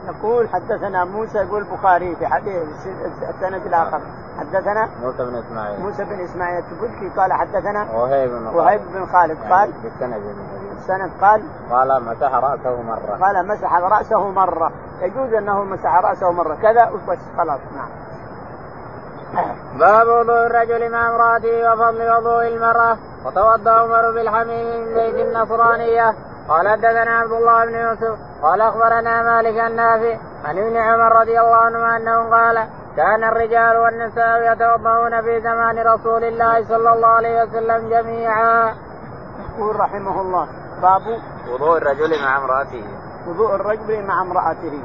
يقول 0.08 0.50
حدثنا 0.50 1.06
موسى 1.06 1.38
يقول 1.38 1.62
البخاري 1.62 2.16
في 2.16 2.28
حديث 2.28 2.64
السند 3.30 3.66
الآخر. 3.66 4.02
حدثنا 4.40 4.90
موسى 5.04 5.26
بن 5.26 5.36
إسماعيل. 5.36 5.80
موسى 5.80 6.04
بن 6.04 6.20
إسماعيل. 6.20 6.64
التبكي 6.64 7.10
قال 7.18 7.34
حدثنا 7.34 7.88
وهيب 7.94 8.32
بن 8.32 8.48
وهيب 8.48 8.82
بن 8.94 9.06
خالد. 9.06 9.38
قال 9.52 9.72
بالسند 9.84 10.22
السند 10.78 11.12
قال 11.22 11.44
قال 11.72 12.04
مسح 12.04 12.34
رأسه 12.34 12.82
مرة. 12.82 13.18
قال 13.22 13.48
مسح 13.48 13.74
رأسه 13.74 14.30
مرة. 14.30 14.72
يجوز 15.02 15.34
أنه 15.34 15.64
مسح 15.64 15.96
رأسه 15.96 16.32
مرة. 16.32 16.56
كذا 16.56 16.90
وبس. 16.90 17.20
خلاص. 17.38 17.60
نعم. 17.76 17.90
باب 19.80 20.08
وضوء 20.08 20.46
الرجل 20.46 20.92
مع 20.92 21.10
امرأته 21.10 21.74
وفضل 21.74 22.12
وضوء 22.12 22.48
المرأة. 22.48 22.98
وتوضأ 23.26 23.72
عمر 23.72 24.12
بالحميم 24.12 24.68
من 24.68 24.94
بيت 24.94 25.16
النصرانية. 25.16 26.16
قال 26.50 26.70
حدثنا 26.70 27.20
عبد 27.20 27.32
الله 27.32 27.66
بن 27.66 27.76
يوسف 27.76 28.20
قال 28.42 28.62
أخبرنا 28.62 29.24
مالك 29.24 29.60
النافع 29.60 30.18
عن 30.46 30.58
ابن 30.58 30.78
عمر 30.78 31.20
رضي 31.22 31.40
الله 31.40 31.56
عنهما 31.56 31.98
أنه 31.98 32.30
قال 32.30 32.68
كان 32.98 33.24
الرجال 33.24 33.78
والنساء 33.78 34.54
يتوضؤون 34.54 35.22
في 35.22 35.42
زمان 35.42 35.78
رسول 35.88 36.24
الله 36.24 36.64
صلى 36.64 36.94
الله 36.94 37.08
عليه 37.08 37.44
وسلم 37.44 37.90
جميعا. 37.90 38.74
يقول 39.40 39.80
رحمه 39.80 40.22
الله 40.22 40.48
باب 40.82 41.02
وضوء 41.54 41.78
الرجل 41.78 42.24
مع 42.24 42.38
امرأته. 42.38 42.86
وضوء 43.28 43.56
الرجل 43.56 44.06
مع 44.08 44.22
امرأته 44.22 44.84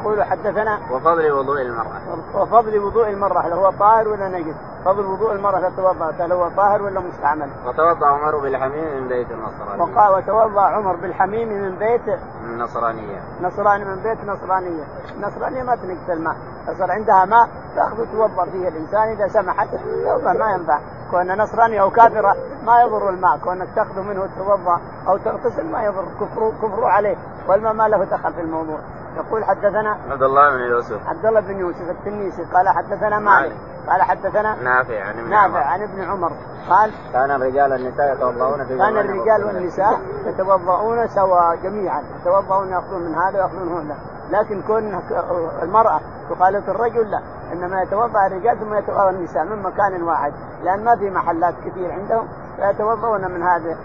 يقول 0.00 0.22
حدثنا 0.22 0.78
وفضل 0.90 1.32
وضوء 1.32 1.62
المرأة. 1.62 2.00
وفضل 2.34 2.78
وضوء 2.78 3.08
المرأة 3.08 3.40
هل 3.40 3.52
هو 3.52 3.70
طاهر 3.70 4.08
ولا 4.08 4.28
نجس؟ 4.28 4.54
فضل 4.84 5.06
وضوء 5.06 5.32
المرأة 5.32 5.68
تتوضأ 5.68 6.10
هل 6.18 6.32
هو 6.32 6.48
طاهر 6.56 6.82
ولا 6.82 7.00
مستعمل؟ 7.00 7.50
وتوضأ 7.66 8.06
عمر 8.06 8.36
بالحميم 8.36 8.96
من 8.96 9.08
بيت 9.08 9.26
النصرانية. 9.30 9.82
وقال 9.82 10.14
وتوضأ 10.14 10.60
عمر 10.60 10.96
بالحميم 10.96 11.48
من 11.48 11.76
بيت 11.76 12.18
النصرانية. 12.44 13.20
نصراني 13.42 13.84
من 13.84 13.96
بيت 13.96 14.18
نصرانية. 14.24 14.84
النصرانية 15.16 15.62
ما 15.62 15.76
تنقص 15.76 16.10
الماء. 16.10 16.36
صار 16.78 16.90
عندها 16.90 17.24
ماء 17.24 17.48
تأخذ 17.76 18.06
توضأ 18.12 18.44
فيه 18.44 18.68
الإنسان 18.68 19.08
إذا 19.08 19.28
سمحت 19.28 19.68
توضأ 20.04 20.32
ما 20.32 20.50
ينفع. 20.50 20.78
كون 21.10 21.38
نصراني 21.42 21.80
أو 21.80 21.90
كافرة 21.90 22.36
ما 22.66 22.82
يضر 22.82 23.10
الماء 23.10 23.38
كونك 23.38 23.68
تأخذ 23.76 24.00
منه 24.00 24.28
توضأ 24.38 24.80
أو 25.08 25.16
تغتسل 25.16 25.72
ما 25.72 25.82
يضر 25.82 26.04
كفر 26.20 26.52
كفر 26.62 26.84
عليه. 26.84 27.16
والماء 27.48 27.72
ما 27.72 27.88
له 27.88 28.04
دخل 28.04 28.32
في 28.32 28.40
الموضوع. 28.40 28.78
يقول 29.16 29.44
حدثنا 29.44 29.96
عبد 30.10 30.22
الله 30.22 30.50
بن 30.50 30.60
يوسف. 30.60 31.08
عبد 31.08 31.26
الله 31.26 31.40
بن 31.40 31.58
يوسف 31.58 31.90
التنيسي 31.90 32.44
قال 32.44 32.68
حدثنا 32.68 33.18
مالك 33.18 33.56
قال 33.88 34.02
حدثنا 34.02 34.54
نافع 34.62 35.04
عن 35.04 35.18
ابن 35.18 35.30
نافع 35.30 35.44
عمر. 35.44 35.58
عن 35.58 35.82
ابن 35.82 36.02
عمر. 36.02 36.32
قال 36.70 36.92
كان 37.12 37.30
الرجال 37.30 37.72
والنساء 37.72 38.14
يتوضؤون 38.14 38.64
في 38.64 38.78
كان 38.78 38.98
الرجال 38.98 39.44
والنساء 39.44 40.00
يتوضؤون 40.26 41.08
سواء 41.08 41.56
جميعا. 41.62 42.02
يتوضؤون 42.20 42.68
ياخذون 42.68 43.02
من 43.02 43.14
هذا 43.14 43.38
وياخذون 43.38 43.68
هذا. 43.68 43.96
لكن 44.32 44.62
كون 44.62 45.00
المرأة 45.62 46.00
تخالط 46.30 46.68
الرجل 46.68 47.10
لا 47.10 47.20
إنما 47.52 47.82
يتوضأ 47.82 48.26
الرجال 48.26 48.58
ثم 48.58 48.74
يتوضأ 48.74 49.10
النساء 49.10 49.44
من 49.44 49.62
مكان 49.62 50.02
واحد 50.02 50.32
لأن 50.64 50.84
ما 50.84 50.96
في 50.96 51.10
محلات 51.10 51.54
كثير 51.64 51.92
عندهم 51.92 52.28
فيتوضؤون 52.56 53.30
من 53.30 53.42
هذا 53.42 53.76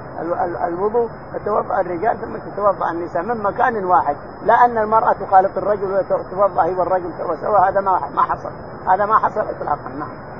الوضوء 0.68 1.10
يتوضأ 1.36 1.82
الرجال 1.82 2.18
ثم 2.22 2.38
تتوضأ 2.52 2.92
النساء 2.92 3.24
من 3.24 3.44
مكان 3.44 3.86
واحد. 3.86 4.16
لا 4.44 4.54
أن 4.54 4.78
المرأة 4.78 5.14
تخالط 5.14 5.58
الرجل 5.58 5.94
وتتوضأ 5.94 6.64
هي 6.64 6.76
والرجل 6.76 7.14
سوا 7.42 7.70
هذا 7.70 7.82
ما 8.16 8.22
حصل 8.22 8.50
هذا 8.88 9.06
ما 9.06 9.18
حصل 9.20 9.40
اطلاقا 9.40 9.90
نعم. 10.00 10.37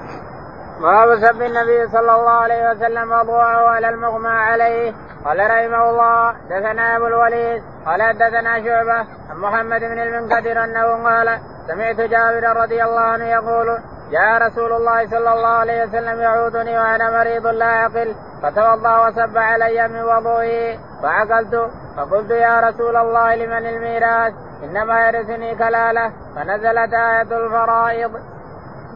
باب 0.82 1.20
سب 1.26 1.42
النبي 1.42 1.88
صلى 1.88 2.16
الله 2.16 2.30
عليه 2.30 2.72
وسلم 2.72 3.12
وضوءه 3.12 3.70
على 3.70 3.90
المغمى 3.90 4.30
عليه. 4.30 4.94
قال 5.26 5.40
رحمه 5.40 5.90
الله 5.90 6.32
دثنا 6.50 6.98
أبو 6.98 7.08
الوليد 7.08 7.64
قال 7.86 8.02
حدثنا 8.02 8.64
شعبة 8.64 8.98
عن 9.30 9.38
محمد 9.38 9.80
بن 9.80 10.00
المنكدر 10.00 10.64
أنه 10.64 11.10
قال 11.10 11.40
سمعت 11.68 11.96
جابر 11.96 12.62
رضي 12.62 12.84
الله 12.84 13.02
عنه 13.02 13.26
يقول 13.26 13.80
جاء 14.12 14.48
رسول 14.48 14.74
الله 14.74 15.10
صلى 15.10 15.34
الله 15.34 15.48
عليه 15.48 15.84
وسلم 15.84 16.22
يعودني 16.22 16.80
وأنا 16.80 17.18
مريض 17.18 17.48
لا 17.48 17.66
اعقل 17.66 18.16
فتوضأ 18.44 19.08
وسب 19.08 19.38
علي 19.38 19.88
من 19.88 20.04
وضوئي. 20.04 20.80
فعقلت 21.04 21.72
فقلت 21.98 22.32
يا 22.32 22.60
رسول 22.60 22.96
الله 22.96 23.36
لمن 23.36 23.66
الميراث؟ 23.68 24.34
إنما 24.64 25.08
يرثني 25.08 25.56
كلالة 25.56 26.12
فنزلت 26.36 26.94
آية 26.94 27.38
الفرائض. 27.46 28.12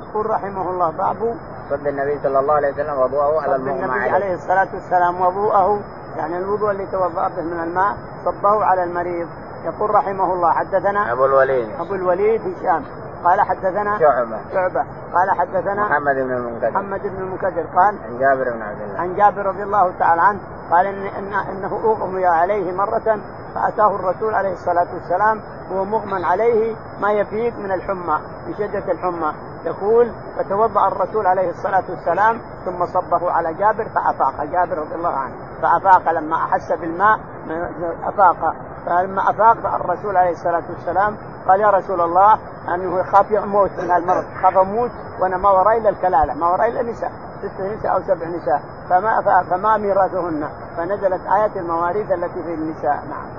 يقول 0.01 0.29
رحمه 0.29 0.69
الله 0.69 0.91
باب 0.91 1.35
صد 1.71 1.87
النبي 1.87 2.19
صلى 2.23 2.39
الله 2.39 2.53
عليه 2.53 2.73
وسلم 2.73 2.99
وضوءه 2.99 3.41
على 3.41 3.55
المغمى 3.55 3.85
النبي 3.85 4.09
عليه. 4.09 4.33
الصلاة 4.33 4.67
والسلام 4.73 5.21
وضوءه 5.21 5.79
يعني 6.17 6.37
الوضوء 6.37 6.71
اللي 6.71 6.85
توضأ 6.85 7.27
به 7.27 7.41
من 7.41 7.59
الماء 7.63 7.97
صبه 8.25 8.65
على 8.65 8.83
المريض. 8.83 9.27
يقول 9.65 9.95
رحمه 9.95 10.33
الله 10.33 10.51
حدثنا 10.51 11.11
أبو 11.11 11.25
الوليد. 11.25 11.69
أبو 11.79 11.95
الوليد 11.95 12.41
هشام. 12.41 12.83
قال 13.23 13.41
حدثنا 13.41 13.99
شعبة. 13.99 14.37
شعبة. 14.53 14.85
قال 15.13 15.31
حدثنا 15.39 15.85
محمد 15.85 16.15
بن 16.15 16.31
المنكدر. 16.31 16.71
محمد 16.71 17.01
بن 17.01 17.21
المنكدر. 17.23 17.65
قال 17.75 17.95
عن 18.05 18.19
جابر 18.19 18.51
بن 18.51 18.61
عبد 18.61 18.81
الله. 18.81 18.99
عن 18.99 19.15
جابر 19.15 19.45
رضي 19.45 19.63
الله 19.63 19.91
تعالى 19.99 20.21
عنه 20.21 20.39
قال 20.71 20.85
إن, 20.85 21.05
إن 21.05 21.33
إنه 21.33 21.81
أغمي 21.85 22.25
عليه 22.25 22.71
مرة 22.71 23.19
فأتاه 23.55 23.95
الرسول 23.95 24.35
عليه 24.35 24.53
الصلاة 24.53 24.87
والسلام 24.93 25.41
وهو 25.71 25.85
مغمى 25.85 26.25
عليه 26.25 26.75
ما 27.01 27.11
يفيق 27.11 27.57
من 27.57 27.71
الحمى 27.71 28.19
من 28.47 28.53
شدة 28.53 28.91
الحمى. 28.91 29.33
يقول 29.65 30.11
فتوضأ 30.37 30.87
الرسول 30.87 31.27
عليه 31.27 31.49
الصلاة 31.49 31.83
والسلام 31.89 32.41
ثم 32.65 32.85
صبه 32.85 33.31
على 33.31 33.53
جابر 33.53 33.89
فأفاق. 33.89 34.43
جابر 34.43 34.77
رضي 34.77 34.95
الله 34.95 35.13
عنه. 35.13 35.35
فأفاق 35.61 36.11
لما 36.11 36.35
أحس 36.35 36.71
بالماء 36.71 37.19
أفاق. 38.03 38.55
فلما 38.85 39.29
أفاق 39.29 39.75
الرسول 39.75 40.17
عليه 40.17 40.31
الصلاة 40.31 40.63
والسلام 40.69 41.17
قال 41.47 41.61
يا 41.61 41.69
رسول 41.69 42.01
الله 42.01 42.39
أنه 42.75 42.99
يخاف 42.99 43.31
يموت 43.31 43.71
من 43.71 43.91
المرض 43.91 44.25
خاف 44.43 44.57
أموت 44.57 44.91
وأنا 45.19 45.37
ما 45.37 45.49
وراي 45.49 45.77
إلا 45.77 45.89
الكلالة 45.89 46.33
ما 46.33 46.47
وراي 46.51 46.69
إلا 46.69 46.91
نساء 46.91 47.11
ست 47.41 47.62
نساء 47.62 47.93
أو 47.93 48.01
سبع 48.01 48.27
نساء 48.27 48.62
فما 48.89 49.43
فما 49.50 49.77
ميراثهن. 49.77 50.50
فنزلت 50.77 51.21
آية 51.38 51.62
المواريث 51.62 52.12
التي 52.12 52.43
في 52.43 52.53
النساء. 52.53 53.00
نعم. 53.10 53.29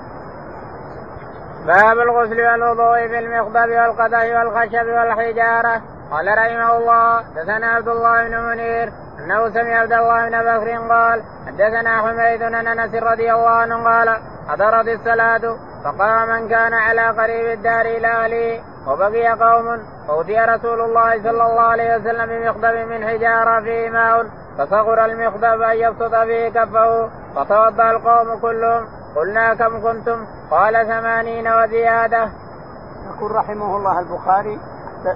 باب 1.67 1.99
الغسل 1.99 2.41
والوضوء 2.41 3.07
في 3.07 3.19
المخضب 3.19 3.69
والقدح 3.69 4.23
والخشب 4.37 4.87
والحجارة. 4.87 5.81
قال 6.11 6.27
رحمه 6.27 6.77
الله 6.77 7.21
دثنا 7.35 7.67
عبد 7.67 7.87
الله 7.87 8.27
بن 8.27 8.39
منير 8.39 8.93
أنه 9.19 9.49
سمع 9.49 9.79
عبد 9.79 9.93
الله 9.93 10.29
بن 10.29 10.41
بكر 10.41 10.93
قال 10.93 11.23
حدثنا 11.47 12.01
حميد 12.01 12.43
عن 12.43 12.67
أنس 12.67 12.95
رضي 12.95 13.33
الله 13.33 13.49
عنه 13.49 13.83
قال 13.83 14.17
حضرت 14.47 14.87
الصلاة 14.87 15.57
فقام 15.83 16.29
من 16.29 16.47
كان 16.47 16.73
على 16.73 17.07
قريب 17.07 17.57
الدار 17.57 17.85
إلى 17.85 18.07
أهله. 18.07 18.72
وبقي 18.87 19.27
قوم 19.27 19.79
فأوتي 20.07 20.39
رسول 20.39 20.81
الله 20.81 21.23
صلى 21.23 21.45
الله 21.45 21.61
عليه 21.61 21.95
وسلم 21.95 22.25
بمخضب 22.25 22.75
من 22.89 23.07
حجارة 23.07 23.61
فيه 23.61 23.89
ماء 23.89 24.25
فصغر 24.57 25.05
المخضب 25.05 25.61
أن 25.61 25.77
يبسط 25.77 26.15
فيه 26.15 26.49
كفه 26.49 27.09
فتوضأ 27.35 27.91
القوم 27.91 28.39
كلهم. 28.39 28.87
قلنا 29.15 29.53
كم 29.53 29.81
كنتم؟ 29.81 30.25
قال 30.51 30.87
ثمانين 30.87 31.47
وزيادة. 31.47 32.29
يقول 33.09 33.31
رحمه 33.31 33.77
الله 33.77 33.99
البخاري 33.99 34.59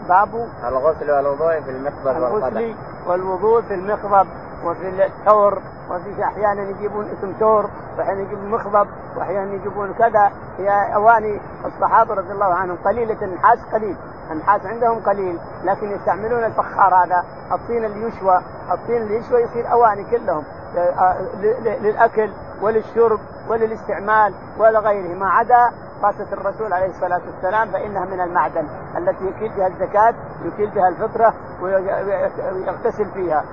باب 0.09 0.47
الغسل 0.67 1.11
والوضوء 1.11 1.61
في 1.61 1.71
المخضب 1.71 2.17
الغسل 2.17 2.75
والوضوء 3.07 3.61
في 3.61 3.73
المخضب 3.73 4.27
وفي 4.65 5.05
الثور 5.05 5.61
وفي 5.89 6.23
أحيانا 6.23 6.61
يجيبون 6.61 7.05
اسم 7.05 7.33
ثور 7.39 7.69
وأحيانا 7.97 8.21
يجيبون 8.21 8.49
مخضب 8.49 8.87
وأحيانا 9.17 9.53
يجيبون 9.53 9.93
كذا. 9.93 10.31
هي 10.57 10.95
أواني 10.95 11.41
الصحابة 11.65 12.13
رضي 12.13 12.31
الله 12.31 12.53
عنهم 12.53 12.77
قليلة 12.85 13.17
النحاس 13.21 13.59
قليل. 13.73 13.97
النحاس 14.31 14.65
عندهم 14.65 14.99
قليل 14.99 15.39
لكن 15.63 15.91
يستعملون 15.91 16.43
الفخار 16.43 16.95
هذا 16.95 17.23
الطين 17.51 17.85
اللي 17.85 18.07
يشوى 18.07 18.41
الطين 18.71 19.01
اللي 19.01 19.17
يشوى 19.17 19.41
يصير 19.41 19.71
أواني 19.71 20.03
كلهم. 20.03 20.43
للأكل 21.63 22.31
وللشرب 22.61 23.19
وللاستعمال 23.49 24.33
ولغيره 24.59 25.15
ما 25.15 25.29
عدا 25.29 25.71
طاسة 26.01 26.27
الرسول 26.33 26.73
عليه 26.73 26.89
الصلاة 26.89 27.21
والسلام 27.27 27.71
فإنها 27.71 28.05
من 28.05 28.21
المعدن 28.21 28.67
التي 28.97 29.25
يكيل 29.25 29.51
بها 29.57 29.67
الزكاة 29.67 30.13
يكيل 30.45 30.69
بها 30.69 30.87
الفطرة 30.87 31.33
ويغتسل 31.61 33.05
فيها. 33.05 33.43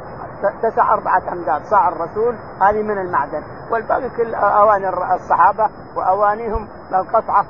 تسع 0.62 0.94
أربعة 0.94 1.22
أمداد. 1.32 1.64
صاع 1.64 1.88
الرسول 1.88 2.34
هذه 2.60 2.82
من 2.82 2.98
المعدن. 2.98 3.42
والباقي 3.70 4.10
كل 4.16 4.34
أواني 4.34 4.88
الصحابة 5.14 5.68
وأوانيهم 5.96 6.68
القطعة 6.94 7.46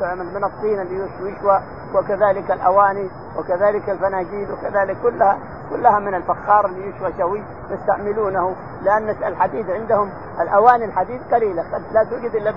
تعمل 0.00 0.34
من 0.34 0.44
الطين 0.44 0.80
اللي 0.80 1.08
يشوى 1.20 1.60
وكذلك 1.94 2.50
الأواني 2.50 3.10
وكذلك 3.38 3.90
الفناجيل 3.90 4.48
وكذلك 4.52 4.96
كلها 5.02 5.38
كلها 5.70 5.98
من 5.98 6.14
الفخار 6.14 6.66
اللي 6.66 6.88
يشوى 6.88 7.12
شوي 7.18 7.42
يستعملونه. 7.70 8.56
لأن 8.82 9.08
الحديد 9.08 9.70
عندهم 9.70 10.10
الأواني 10.40 10.84
الحديد 10.84 11.20
قليلة 11.32 11.64
قد 11.72 11.82
لا 11.92 12.04
توجد 12.04 12.34
إلا 12.34 12.50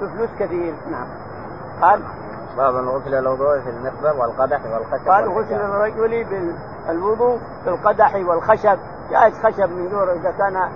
بفلوس 0.00 0.30
كثير. 0.38 0.74
نعم. 0.90 1.06
قال؟ 1.82 2.02
باب 2.56 2.76
الغسل 2.76 3.14
الوضوء 3.14 3.60
في 3.60 3.70
المخبر 3.70 4.20
والقدح 4.20 4.60
والخشب 4.72 5.08
قال 5.08 5.28
غسل 5.28 5.54
الرجل 5.54 6.24
بالوضوء 6.88 7.38
في 7.64 7.70
القدح 7.70 8.14
والخشب. 8.14 8.78
جائز 9.10 9.34
خشب 9.38 9.70
من 9.70 9.88
دور 9.90 10.12
إذا 10.12 10.30
كان 10.30 10.68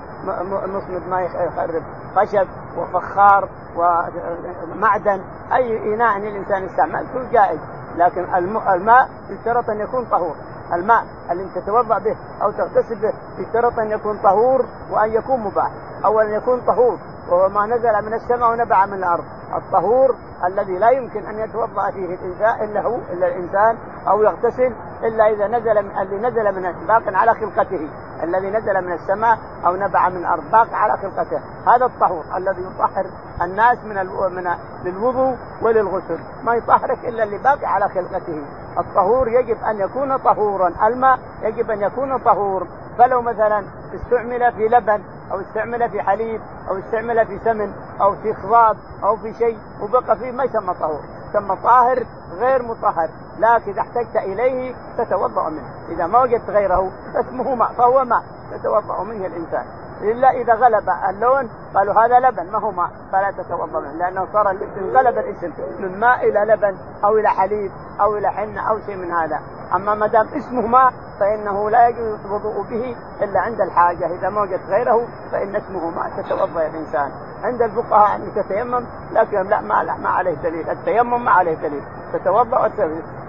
مصمد 0.68 1.08
ما 1.08 1.20
يخرب. 1.20 1.82
خشب 2.16 2.48
وفخار 2.78 3.48
ومعدن 3.76 5.20
أي 5.52 5.94
إناء 5.94 6.16
الانسان 6.16 6.64
يستعمله 6.64 7.30
جائز 7.32 7.60
لكن 7.96 8.34
الماء 8.68 9.08
يشترط 9.30 9.70
أن 9.70 9.80
يكون 9.80 10.04
طهور. 10.04 10.34
الماء 10.72 11.04
اللي 11.30 11.48
تتوضأ 11.54 11.98
به 11.98 12.16
أو 12.42 12.50
تغتسل 12.50 12.94
به 12.94 13.12
يشترط 13.38 13.78
أن 13.78 13.90
يكون 13.90 14.18
طهور 14.18 14.64
وأن 14.90 15.12
يكون 15.12 15.40
مباح. 15.40 15.70
أو 16.04 16.20
ان 16.20 16.30
يكون 16.30 16.60
طهور 16.60 16.98
وهو 17.28 17.48
ما 17.48 17.66
نزل 17.66 18.06
من 18.06 18.14
السماء 18.14 18.50
ونبع 18.50 18.86
من 18.86 18.94
الأرض. 18.94 19.24
الطهور 19.56 20.14
الذي 20.44 20.78
لا 20.78 20.90
يمكن 20.90 21.26
أن 21.26 21.38
يتوضأ 21.38 21.90
فيه 21.90 22.14
الإنسان 22.14 22.64
إلا 22.64 22.80
هو 22.80 22.94
إلا 23.12 23.26
الإنسان 23.26 23.78
أو 24.08 24.22
يغتسل 24.22 24.72
إلا 25.02 25.28
إذا 25.30 25.46
نزل 25.46 25.82
من 25.82 25.98
الذي 25.98 26.16
نزل 26.16 26.54
من 26.54 26.86
باق 26.86 27.02
على 27.06 27.34
خلقته. 27.34 27.88
الذي 28.22 28.50
نزل 28.50 28.86
من 28.86 28.92
السماء 28.92 29.38
أو 29.66 29.76
نبع 29.76 30.08
من 30.08 30.16
الأرض 30.16 30.50
باق 30.52 30.74
على 30.74 30.96
خلقته. 30.96 31.40
هذا 31.66 31.86
الطهور 31.86 32.24
الذي 32.36 32.62
يطهر 32.62 33.06
الناس 33.42 33.78
من 33.84 33.96
من 34.34 34.56
للوضوء 34.84 35.36
وللغسل. 35.62 36.18
ما 36.42 36.54
يطهرك 36.54 36.98
إلا 37.04 37.22
اللي 37.22 37.38
باقي 37.38 37.66
على 37.66 37.88
خلقته. 37.88 38.44
الطهور 38.78 39.28
يجب 39.28 39.56
أن 39.70 39.80
يكون 39.80 40.16
طهورا. 40.16 40.72
الماء 40.86 41.18
يجب 41.42 41.70
أن 41.70 41.80
يكون 41.80 42.18
طهور. 42.18 42.66
فلو 42.98 43.22
مثلا 43.22 43.64
استعمل 43.94 44.52
في 44.52 44.68
لبن 44.68 45.02
أو 45.32 45.40
استعمل 45.40 45.90
في 45.90 46.02
حليب 46.02 46.40
أو 46.68 46.78
استعمل 46.78 47.26
في 47.26 47.38
سمن 47.44 47.72
أو 48.00 48.14
في 48.14 48.34
خضاب 48.34 48.76
أو 49.04 49.16
في 49.16 49.34
شيء 49.34 49.58
وبقى 49.82 50.16
فيه 50.16 50.32
ما 50.32 50.44
يسمى 50.44 50.74
طهور 50.74 51.00
يسمى 51.30 51.56
طاهر 51.62 52.06
غير 52.38 52.62
مطهر 52.62 53.08
لكن 53.38 53.70
إذا 53.70 53.80
احتجت 53.80 54.16
إليه 54.16 54.74
تتوضأ 54.98 55.48
منه 55.48 55.68
إذا 55.88 56.06
ما 56.06 56.22
وجدت 56.22 56.50
غيره 56.50 56.90
فاسمه 57.14 57.54
ماء 57.54 57.72
فهو 57.72 58.04
ماء 58.04 58.22
يتوضا 58.52 59.04
منه 59.04 59.26
الإنسان. 59.26 59.64
إلا 60.02 60.30
إذا 60.30 60.54
غلب 60.54 60.84
اللون 61.08 61.50
قالوا 61.74 61.94
هذا 61.94 62.20
لبن 62.20 62.52
ما 62.52 62.58
هو 62.58 62.70
ماء. 62.70 62.90
فلا 63.12 63.30
تتوضأ 63.30 63.80
منه 63.80 63.92
لأنه 63.92 64.26
صار 64.32 64.50
انقلب 64.50 65.18
الاسم 65.18 65.52
من 65.78 66.00
ماء 66.00 66.28
إلى 66.28 66.52
لبن 66.52 66.76
أو 67.04 67.18
إلى 67.18 67.28
حليب 67.28 67.70
أو 68.00 68.16
إلى 68.16 68.30
حنة 68.30 68.70
أو 68.70 68.78
شيء 68.86 68.96
من 68.96 69.12
هذا. 69.12 69.40
أما 69.74 69.94
ما 69.94 70.06
دام 70.06 70.26
اسمه 70.28 70.66
ماء 70.66 70.92
فإنه 71.20 71.70
لا 71.70 71.88
يجوز 71.88 72.18
الوضوء 72.24 72.62
به 72.62 72.96
إلا 73.22 73.40
عند 73.40 73.60
الحاجة. 73.60 74.06
إذا 74.06 74.28
ما 74.28 74.40
وجدت 74.40 74.66
غيره 74.68 75.06
فإن 75.32 75.56
اسمه 75.56 75.90
ماء. 75.90 76.10
تتوضأ 76.22 76.66
الانسان 76.66 77.10
عند 77.42 77.62
الفقهاء 77.62 78.16
انك 78.16 78.34
تتيمم 78.34 78.86
لكن 79.12 79.42
لا 79.42 79.60
ما, 79.60 79.84
لا 79.84 79.96
ما 79.96 80.08
عليه 80.08 80.34
دليل. 80.34 80.70
التيمم 80.70 81.24
ما 81.24 81.30
عليه 81.30 81.54
دليل. 81.54 81.82
تتوضأ 82.12 82.70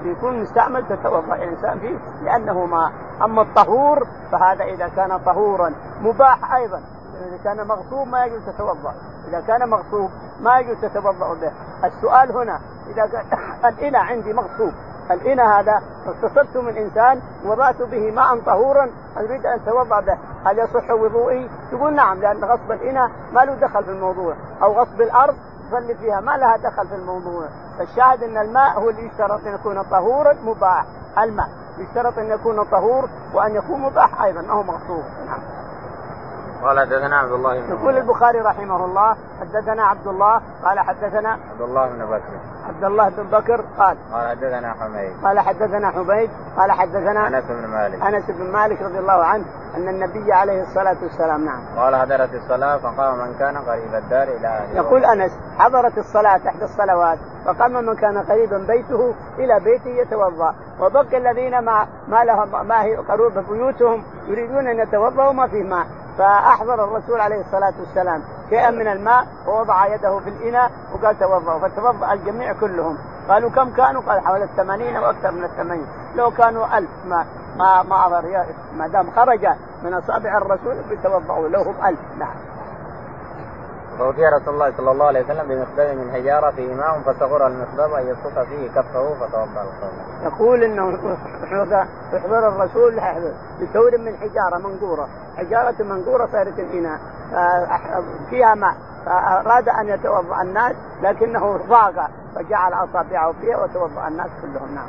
يكون 0.03 0.41
مستعمل 0.41 0.87
تتوضأ 0.87 1.35
الانسان 1.35 1.79
فيه 1.79 1.97
لأنه 2.23 2.65
ماء. 2.65 2.91
أما 3.22 3.41
الطهور 3.41 4.08
فهذا 4.32 4.63
إذا 4.63 4.88
كان 4.88 5.17
طهورا 5.25 5.74
مباح 6.01 6.53
أيضا. 6.53 6.82
إذا 7.27 7.38
كان 7.43 7.67
مغصوب 7.67 8.08
ما 8.08 8.25
يجوز 8.25 8.41
تتوضأ. 8.46 8.93
إذا 9.27 9.41
كان 9.48 9.70
مغصوب 9.70 10.10
ما 10.41 10.60
يجوز 10.60 10.77
تتوضأ 10.82 11.34
به. 11.34 11.51
السؤال 11.84 12.32
هنا 12.32 12.60
إذا 12.89 13.10
الاناء 13.69 14.02
عندي 14.02 14.34
مغصوب 14.34 14.73
الإناء 15.11 15.59
هذا 15.59 15.81
اغتصبت 16.07 16.57
من 16.57 16.77
إنسان 16.77 17.21
وضعت 17.45 17.81
به 17.81 18.11
ماء 18.11 18.39
طهورا 18.39 18.89
أريد 19.17 19.45
أن 19.45 19.59
أتوضأ 19.59 19.99
به؟ 19.99 20.17
هل 20.45 20.59
يصح 20.59 20.91
وضوئي؟ 20.91 21.49
يقول 21.71 21.95
نعم 21.95 22.19
لأن 22.19 22.43
غصب 22.43 22.71
الإناء 22.71 23.11
ما 23.33 23.39
له 23.39 23.55
دخل 23.55 23.83
في 23.83 23.91
الموضوع. 23.91 24.35
أو 24.63 24.73
غصب 24.73 25.01
الأرض 25.01 25.35
تصلي 25.69 25.95
فيها 25.95 26.19
ما 26.19 26.37
لها 26.37 26.57
دخل 26.57 26.87
في 26.87 26.95
الموضوع. 26.95 27.45
فالشاهد 27.77 28.23
أن 28.23 28.37
الماء 28.37 28.79
هو 28.79 28.89
اللي 28.89 29.05
يشترط 29.05 29.47
أن 29.47 29.53
يكون 29.53 29.81
طهورا 29.83 30.33
مباح. 30.33 30.85
الماء 31.23 31.47
يشترط 31.77 32.17
أن 32.17 32.31
يكون 32.31 32.63
طهور 32.63 33.09
وأن 33.33 33.55
يكون 33.55 33.81
مباح 33.81 34.21
أيضا 34.21 34.41
ما 34.41 34.53
هو 34.53 34.63
مغصوب. 34.63 35.03
نعم. 35.25 35.62
قال 36.63 36.80
حدثنا 36.80 37.17
عبد 37.17 37.32
الله 37.32 37.60
بن 37.60 37.69
يقول 37.69 37.97
البخاري 37.97 38.39
رحمه 38.39 38.86
الله 38.86 39.15
حدثنا 39.41 39.84
عبد 39.84 40.08
الله 40.08 40.41
قال 40.63 40.80
حدثنا 40.80 41.30
عبد 41.30 41.62
الله 41.62 41.88
بن 41.89 42.06
بكر. 42.06 42.34
عبد 42.67 42.84
الله 42.84 43.10
بن 43.10 43.23
بكر 43.23 43.62
قال 43.78 43.97
قال 44.13 44.30
حدثنا 44.30 44.73
حميد. 44.73 45.13
قال 45.23 45.39
حدثنا 45.39 45.91
حميد 45.91 46.30
قال 46.58 46.71
حدثنا 46.71 47.28
أنس 47.28 47.43
بن 47.45 47.67
مالك. 47.67 48.02
أنس 48.02 48.32
بن 48.32 48.52
مالك 48.52 48.82
رضي 48.82 48.99
الله 48.99 49.26
عنه 49.26 49.45
أن 49.76 49.88
النبي 49.88 50.34
عليه 50.34 50.62
الصلاة 50.62 50.97
والسلام 51.04 51.45
نعم. 51.45 51.62
قال 51.78 51.95
حضرت 51.95 52.34
الصلاة 52.34 52.78
فقام 52.78 53.17
من 53.17 53.34
كان 53.39 53.58
قريب 53.58 53.95
الدار 53.95 54.23
إلى 54.23 54.47
اهله 54.47 54.76
يقول 54.76 55.06
أنس 55.06 55.32
حضرت 55.58 55.97
الصلاة 55.97 56.41
إحدى 56.47 56.63
الصلوات 56.63 57.19
فقام 57.45 57.86
من 57.86 57.95
كان 57.95 58.17
قريبا 58.17 58.58
بيته 58.58 59.13
إلى 59.38 59.60
بيته 59.60 59.89
يتوضأ. 59.89 60.56
وبقي 60.80 61.17
الذين 61.17 61.60
ما 61.60 61.88
ما 62.08 62.23
لهم 62.23 62.67
ما 62.67 62.84
هي 62.84 62.95
قريب 62.95 63.45
بيوتهم 63.49 64.04
يريدون 64.28 64.67
أن 64.67 64.80
يتوضأوا 64.80 65.34
ما 65.34 65.47
فيه 65.47 65.63
ماء. 65.63 65.86
فأحضر 66.17 66.84
الرسول 66.84 67.21
عليه 67.21 67.41
الصلاة 67.41 67.73
والسلام. 67.80 68.23
شيئا 68.49 68.71
من 68.71 68.88
الماء 68.88 69.28
ووضع 69.47 69.95
يده 69.95 70.19
في 70.19 70.30
الإناء 70.30 70.71
وقال 70.93 71.19
توضأوا 71.19 71.60
فتوضأ 71.60 72.13
الجميع 72.13 72.54
كلهم. 72.54 72.97
قالوا 73.30 73.49
كم 73.49 73.69
كانوا؟ 73.69 74.02
قال 74.02 74.19
حوالي 74.19 74.43
الثمانين 74.43 74.95
أو 74.95 75.10
أكثر 75.10 75.32
من 75.32 75.43
الثمانين. 75.43 75.88
لو 76.15 76.32
كانوا 76.32 76.78
ألف 76.78 76.89
ما 77.08 77.26
ما 77.58 77.84
ما 78.78 78.88
دام 78.88 79.12
خرج 79.15 79.47
من 79.84 79.93
أصابع 79.93 80.38
الرسول 80.38 80.76
بيتوضأوا 80.89 81.47
لو 81.47 81.62
هم 81.62 81.76
ألف. 81.86 81.99
نعم. 82.19 82.36
فأتي 83.99 84.25
رسول 84.25 84.53
الله 84.53 84.73
صلى 84.77 84.91
الله 84.91 85.06
عليه 85.06 85.23
وسلم 85.23 85.47
بمخبز 85.47 85.97
من 85.97 86.12
حجارة 86.13 86.51
في 86.51 86.73
إمام 86.73 87.01
فصغر 87.01 87.47
المخبز 87.47 87.93
أن 87.93 88.08
يبسط 88.08 88.39
فيه 88.39 88.69
كفه 88.69 89.13
فتوضأ 89.13 89.45
الصلاة. 89.45 90.23
يقول 90.23 90.63
إنه 90.63 91.15
يحضر 92.13 92.47
الرسول 92.47 93.01
بثور 93.62 93.97
من 93.97 94.15
حجارة 94.17 94.58
منقورة، 94.58 95.08
حجارة 95.38 95.84
منقورة 95.84 96.29
صارت 96.32 96.60
الإناء 96.60 96.99
فيها 98.29 98.56
ماء 98.56 98.75
فأراد 99.06 99.69
أن 99.69 99.88
يتوضأ 99.88 100.41
الناس 100.41 100.75
لكنه 101.01 101.58
ضاق 101.69 102.10
فجعل 102.36 102.73
أصابعه 102.73 103.34
فيها 103.41 103.58
وتوضأ 103.58 104.08
الناس 104.08 104.29
كلهم 104.41 104.75
نعم. 104.75 104.88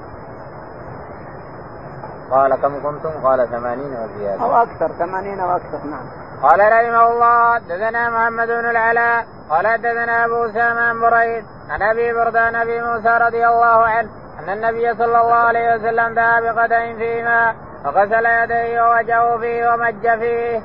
قال 2.30 2.54
كم 2.54 2.82
كنتم؟ 2.82 3.10
قال 3.24 3.48
ثمانين 3.48 3.92
وزيادة. 3.92 4.42
أو 4.42 4.62
أكثر 4.62 4.88
ثمانين 4.88 5.40
وأكثر 5.40 5.78
نعم. 5.90 6.23
قال 6.42 6.60
رحمه 6.60 7.06
الله 7.12 7.54
حدثنا 7.54 8.10
محمد 8.10 8.46
بن 8.46 8.70
العلاء 8.70 9.26
قال 9.50 9.66
حدثنا 9.66 10.24
أبو 10.24 10.44
أسامة 10.44 10.80
عن 10.80 11.00
بريد 11.00 11.44
عن 11.70 11.82
أبي 11.82 12.12
بردان 12.12 12.54
أبي 12.54 12.80
موسى 12.80 13.08
رضي 13.08 13.46
الله 13.46 13.86
عنه 13.86 14.10
أن 14.40 14.48
النبي 14.52 14.94
صلى 14.94 15.20
الله 15.20 15.34
عليه 15.34 15.74
وسلم 15.74 16.14
دعا 16.14 16.40
بقدح 16.40 16.94
في 16.98 17.22
ماء 17.22 17.54
فغسل 17.84 18.26
يديه 18.26 18.82
ووجهه 18.82 19.38
فيه 19.38 19.68
ومج 19.68 20.20
فيه. 20.20 20.62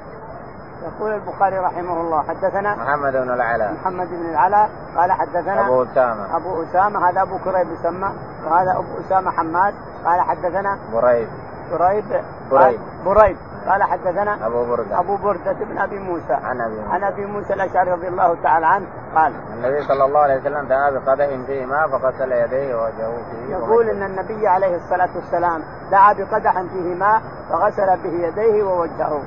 يقول 0.83 1.13
البخاري 1.13 1.57
رحمه 1.57 2.01
الله 2.01 2.23
حدثنا 2.23 2.75
محمد 2.75 3.13
بن 3.13 3.33
العلاء. 3.33 3.73
محمد 3.73 4.07
بن 4.07 4.29
العلاء 4.29 4.69
قال 4.97 5.11
حدثنا 5.11 5.65
أبو 5.65 5.83
أسامة. 5.83 6.37
أبو 6.37 6.63
أسامة 6.63 7.09
هذا 7.09 7.21
أبو 7.21 7.37
كريب 7.37 7.67
يسمى 7.71 8.09
وهذا 8.45 8.71
أبو 8.71 9.05
أسامة 9.05 9.31
حماد 9.31 9.73
قال 10.05 10.21
حدثنا 10.21 10.77
بريد. 10.93 11.29
بريد 11.71 12.05
بريد 12.51 12.79
بريد. 13.05 13.37
قال 13.67 13.83
حدثنا 13.83 14.47
أبو 14.47 14.65
بردة. 14.65 14.99
أبو 14.99 15.15
بردة 15.17 15.51
بن 15.53 15.77
أبي 15.77 15.99
موسى. 15.99 16.33
عن 16.33 16.61
أبي 16.61 16.75
موسى. 16.75 16.93
عن 16.93 17.03
أبي 17.03 17.25
موسى 17.25 17.53
الأشعري 17.53 17.91
رضي 17.91 18.07
الله 18.07 18.37
تعالى 18.43 18.65
عنه 18.65 18.85
قال 19.15 19.33
النبي 19.53 19.83
صلى 19.83 20.05
الله 20.05 20.19
عليه 20.19 20.39
وسلم 20.39 20.67
دعا 20.67 20.89
بقدح 20.89 21.27
فيه 21.47 21.65
ماء 21.65 21.87
فغسل 21.87 22.31
يديه 22.31 22.75
ووجهه 22.75 23.17
فيه 23.31 23.55
يقول 23.55 23.89
إن 23.89 24.03
النبي 24.03 24.47
عليه 24.47 24.75
الصلاة 24.75 25.09
والسلام 25.15 25.63
دعا 25.91 26.13
بقدح 26.13 26.61
فيه 26.61 26.95
ماء 26.95 27.21
فغسل 27.49 27.97
به 28.03 28.27
يديه 28.27 28.63
ووجهه 28.63 29.21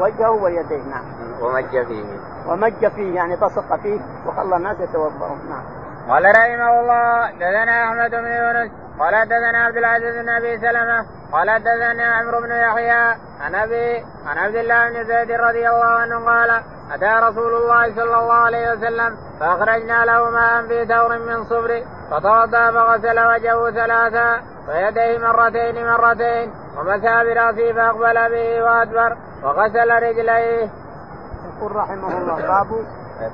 وجهه 0.00 0.30
ويديه 0.30 0.82
نعم. 0.82 1.04
ومج 1.42 1.86
فيه. 1.86 2.04
ومج 2.48 2.86
فيه 2.86 3.14
يعني 3.14 3.36
بصق 3.36 3.76
فيه 3.76 4.00
وخلى 4.26 4.56
الناس 4.56 4.80
يتوضؤون 4.80 5.38
نعم. 5.50 5.62
قال 6.08 6.24
رحمه 6.24 6.80
الله 6.80 7.30
دثنا 7.30 7.84
أحمد 7.84 8.10
بن 8.10 8.26
يونس 8.26 8.70
قال 9.02 9.14
حدثنا 9.14 9.58
عبد 9.58 9.76
العزيز 9.76 10.16
بن 10.16 10.28
أبي 10.28 10.58
سلمة 10.58 11.06
قال 11.32 11.50
حدثنا 11.50 12.04
عمرو 12.04 12.40
بن 12.40 12.50
يحيى 12.50 13.16
عن 13.40 13.54
أبي 13.54 14.04
عن 14.26 14.38
عبد 14.38 14.54
الله 14.54 14.88
بن 14.88 15.04
زيد 15.04 15.30
رضي 15.30 15.68
الله 15.68 15.84
عنه 15.84 16.24
قال 16.26 16.50
أتى 16.92 17.26
رسول 17.26 17.54
الله 17.54 17.94
صلى 17.94 18.16
الله 18.20 18.34
عليه 18.34 18.72
وسلم 18.72 19.16
فأخرجنا 19.40 20.04
له 20.04 20.30
ماء 20.30 20.66
في 20.66 20.86
ثور 20.86 21.18
من 21.18 21.44
صبر 21.44 21.82
فتوضا 22.10 22.70
فغسل 22.70 23.20
وجهه 23.26 23.70
ثلاثا 23.70 24.42
ويديه 24.68 25.18
مرتين 25.18 25.86
مرتين 25.86 26.52
ومسى 26.78 27.24
برأسه 27.24 27.72
فأقبل 27.72 28.30
به 28.30 28.64
وأدبر 28.64 29.16
وغسل 29.42 29.90
رجليه. 30.02 30.70
يقول 31.56 31.76
رحمه 31.76 32.18
الله 32.18 32.36
باب 32.36 32.86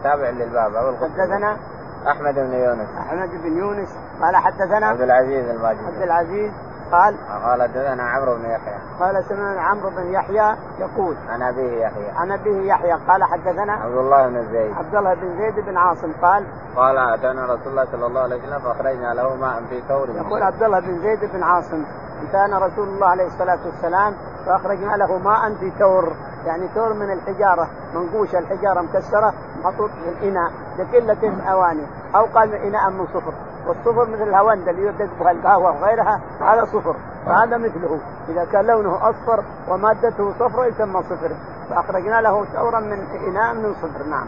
تابع 0.02 0.30
للباب 0.30 0.96
حدثنا 1.02 1.56
أحمد 2.08 2.34
بن 2.34 2.52
يونس. 2.52 2.88
أحمد 2.98 3.30
بن 3.42 3.58
يونس. 3.58 3.88
قال 4.22 4.36
حدثنا 4.36 4.86
عبد 4.86 5.00
العزيز 5.00 5.48
الماجد 5.48 5.84
عبد 5.84 6.02
العزيز 6.02 6.52
قال 6.92 7.14
قال 7.44 7.62
حدثنا 7.62 8.02
عمرو 8.02 8.34
بن 8.34 8.44
يحيى. 8.44 8.78
قال 9.00 9.24
سمعنا 9.24 9.60
عمرو 9.60 9.90
بن 9.90 10.06
يحيى 10.12 10.56
يقول 10.78 11.16
عن 11.28 11.42
أبيه 11.42 11.82
يحيى. 11.82 12.10
عن 12.10 12.32
أبيه 12.32 12.68
يحيى. 12.72 12.92
قال 13.08 13.24
حدثنا 13.24 13.72
عبد 13.72 13.96
الله 13.96 14.28
بن 14.28 14.52
زيد. 14.52 14.72
عبد 14.76 14.94
الله 14.94 15.14
بن 15.14 15.38
زيد 15.38 15.64
بن 15.64 15.76
عاصم 15.76 16.12
قال 16.22 16.46
قال 16.76 16.98
أتانا 16.98 17.44
رسول 17.44 17.66
الله 17.66 17.84
صلى 17.84 18.06
الله 18.06 18.20
عليه 18.20 18.36
وسلم 18.36 18.58
فأخرجنا 18.58 19.14
له 19.14 19.36
ماء 19.36 19.62
في 19.70 19.82
ثور 19.88 20.10
يقول 20.10 20.42
عبد 20.42 20.62
الله 20.62 20.80
بن 20.80 20.98
زيد 20.98 21.32
بن 21.32 21.42
عاصم 21.42 21.84
اتانا 22.28 22.58
رسول 22.58 22.88
الله 22.88 23.06
عليه 23.06 23.26
الصلاة 23.26 23.58
والسلام 23.66 24.14
فأخرجنا 24.46 24.96
له 24.96 25.18
ماء 25.18 25.54
في 25.54 25.70
ثور 25.78 26.12
يعني 26.46 26.68
ثور 26.68 26.92
من 26.92 27.12
الحجارة 27.12 27.68
منقوشة 27.94 28.38
الحجارة 28.38 28.80
مكسرة 28.80 29.32
محطوط 29.64 29.90
في 29.90 30.08
الاناء 30.08 30.52
لقله 30.78 31.50
أواني 31.52 31.86
أو 32.16 32.24
قال 32.24 32.54
إناء 32.54 32.90
من 32.90 33.06
صفر. 33.06 33.32
والصفر 33.66 34.10
مثل 34.10 34.22
الهوند 34.22 34.68
اللي 34.68 34.86
يدق 34.86 35.08
بها 35.20 35.30
القهوة 35.30 35.70
وغيرها 35.70 36.20
هذا 36.40 36.64
صفر 36.64 36.96
فهذا 37.26 37.56
مثله. 37.56 37.98
إذا 38.28 38.44
كان 38.44 38.66
لونه 38.66 39.10
أصفر 39.10 39.44
ومادته 39.68 40.32
صفر 40.38 40.64
يسمى 40.64 41.02
صفر. 41.02 41.30
فأخرجنا 41.70 42.20
له 42.20 42.44
ثورا 42.44 42.80
من 42.80 42.98
إناء 43.28 43.54
من 43.54 43.74
صفر 43.74 44.04
نعم. 44.10 44.26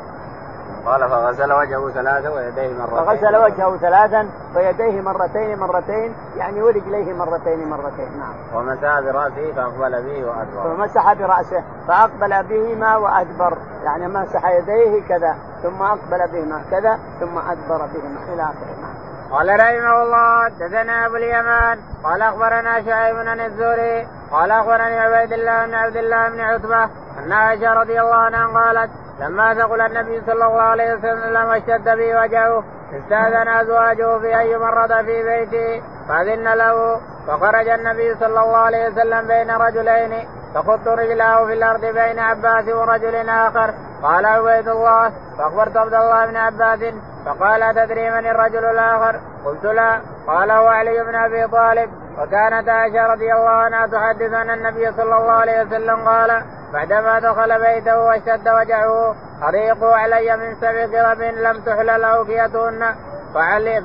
قال 0.86 1.10
فغسل 1.10 1.52
وجهه 1.52 1.90
ثلاثا 1.90 2.28
ويديه 2.28 2.72
مرتين. 2.78 3.04
فغسل 3.04 3.36
وجهه 3.36 3.76
ثلاثا 3.76 4.28
ويديه 4.56 5.00
مرتين 5.00 5.58
مرتين 5.58 6.14
يعني 6.36 6.62
ورجليه 6.62 7.12
مرتين 7.12 7.68
مرتين 7.68 8.18
نعم. 8.18 8.34
ومسح 8.54 9.00
برأسه 9.00 9.52
فأقبل 9.52 10.02
به 10.02 10.24
وأدبر. 10.24 10.66
ومسح 10.66 11.12
برأسه 11.12 11.64
فأقبل 11.88 12.42
بهما 12.42 12.96
وأدبر. 12.96 13.58
يعني 13.84 14.08
مسح 14.08 14.50
يديه 14.50 15.02
كذا 15.08 15.36
ثم 15.62 15.82
أقبل 15.82 16.28
بهما 16.32 16.62
كذا 16.70 16.98
ثم 17.20 17.38
أدبر 17.38 17.86
بهما 17.86 18.34
إلى 18.34 18.42
آخره 18.42 18.80
نعم. 18.82 19.10
قال 19.32 19.60
رحمه 19.60 20.02
الله 20.02 20.44
حدثنا 20.44 21.06
أبو 21.06 21.16
اليمان 21.16 21.78
قال 22.04 22.22
أخبرنا 22.22 22.82
شعيب 22.82 23.16
بن 23.16 23.40
الزهري 23.40 24.06
قال 24.32 24.50
أخبرني 24.50 24.98
عبيد 24.98 25.32
الله 25.32 25.66
بن 25.66 25.74
عبد 25.74 25.96
الله 25.96 26.28
بن 26.28 26.40
عتبة 26.40 26.84
أن 27.18 27.32
عائشة 27.32 27.72
رضي 27.72 28.00
الله 28.00 28.14
عنها 28.14 28.46
قالت 28.46 28.90
لما 29.20 29.54
ثقل 29.54 29.80
النبي 29.80 30.22
صلى 30.26 30.46
الله 30.46 30.62
عليه 30.62 30.94
وسلم 30.94 31.48
واشتد 31.48 31.84
به 31.84 32.20
وجهه 32.20 32.64
استاذن 32.98 33.48
أزواجه 33.48 34.18
في 34.18 34.38
اي 34.38 34.58
مرض 34.58 34.92
في 34.92 35.22
بيته 35.22 35.82
فأذن 36.08 36.54
له 36.54 37.00
فخرج 37.26 37.68
النبي 37.68 38.14
صلى 38.14 38.26
الله 38.26 38.56
عليه 38.56 38.88
وسلم 38.88 39.26
بين 39.26 39.50
رجلين 39.50 40.28
تخط 40.54 40.88
رجلاه 40.88 41.46
في 41.46 41.52
الأرض 41.52 41.80
بين 41.80 42.18
عباس 42.18 42.68
ورجل 42.68 43.28
آخر. 43.28 43.74
قال 44.02 44.26
عبيد 44.26 44.68
الله 44.68 45.12
فأخبرت 45.38 45.76
عبد 45.76 45.94
الله 45.94 46.26
بن 46.26 46.36
عباس 46.36 46.94
فقال 47.26 47.74
تدري 47.74 48.10
من 48.10 48.26
الرجل 48.26 48.64
الآخر؟ 48.64 49.20
قلت 49.44 49.64
لا. 49.64 50.00
قال 50.26 50.50
هو 50.50 50.66
علي 50.66 51.04
بن 51.04 51.14
أبي 51.14 51.46
طالب. 51.46 51.90
وكانت 52.20 52.68
عائشة 52.68 53.06
رضي 53.06 53.32
الله 53.32 53.50
عنها 53.50 53.86
تحدث 53.86 54.32
أن 54.32 54.50
النبي 54.50 54.92
صلى 54.92 55.16
الله 55.16 55.32
عليه 55.32 55.62
وسلم 55.62 56.08
قال 56.08 56.42
بعدما 56.72 57.18
دخل 57.18 57.60
بيته 57.60 58.00
واشتد 58.00 58.48
وجعه 58.48 59.14
أريقوا 59.48 59.94
علي 59.94 60.36
من 60.36 60.54
سبع 60.54 61.02
قرب 61.02 61.20
لم 61.20 61.60
تحلل 61.60 62.04
أوكيتهن 62.04 62.94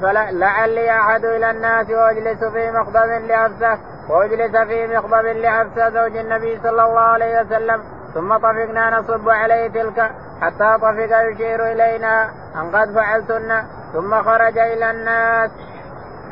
فلعلي 0.01 0.91
أحد 0.91 1.25
إلى 1.25 1.51
الناس 1.51 1.89
وأجلس 1.89 2.43
في 2.43 2.71
مخضب 2.71 3.25
لحفصة 3.27 3.77
وأجلس 4.09 4.57
في 4.57 4.87
مخضب 4.87 5.25
لحفصة 5.25 5.89
زوج 5.89 6.17
النبي 6.17 6.59
صلى 6.63 6.83
الله 6.83 7.01
عليه 7.01 7.41
وسلم 7.41 7.83
ثم 8.13 8.37
طفقنا 8.37 8.99
نصب 8.99 9.29
عليه 9.29 9.67
تلك 9.67 10.11
حتى 10.41 10.77
طفق 10.77 11.29
يشير 11.31 11.71
إلينا 11.71 12.29
أن 12.55 12.75
قد 12.75 12.93
فعلتن 12.95 13.63
ثم 13.93 14.21
خرج 14.23 14.57
إلى 14.57 14.91
الناس. 14.91 15.51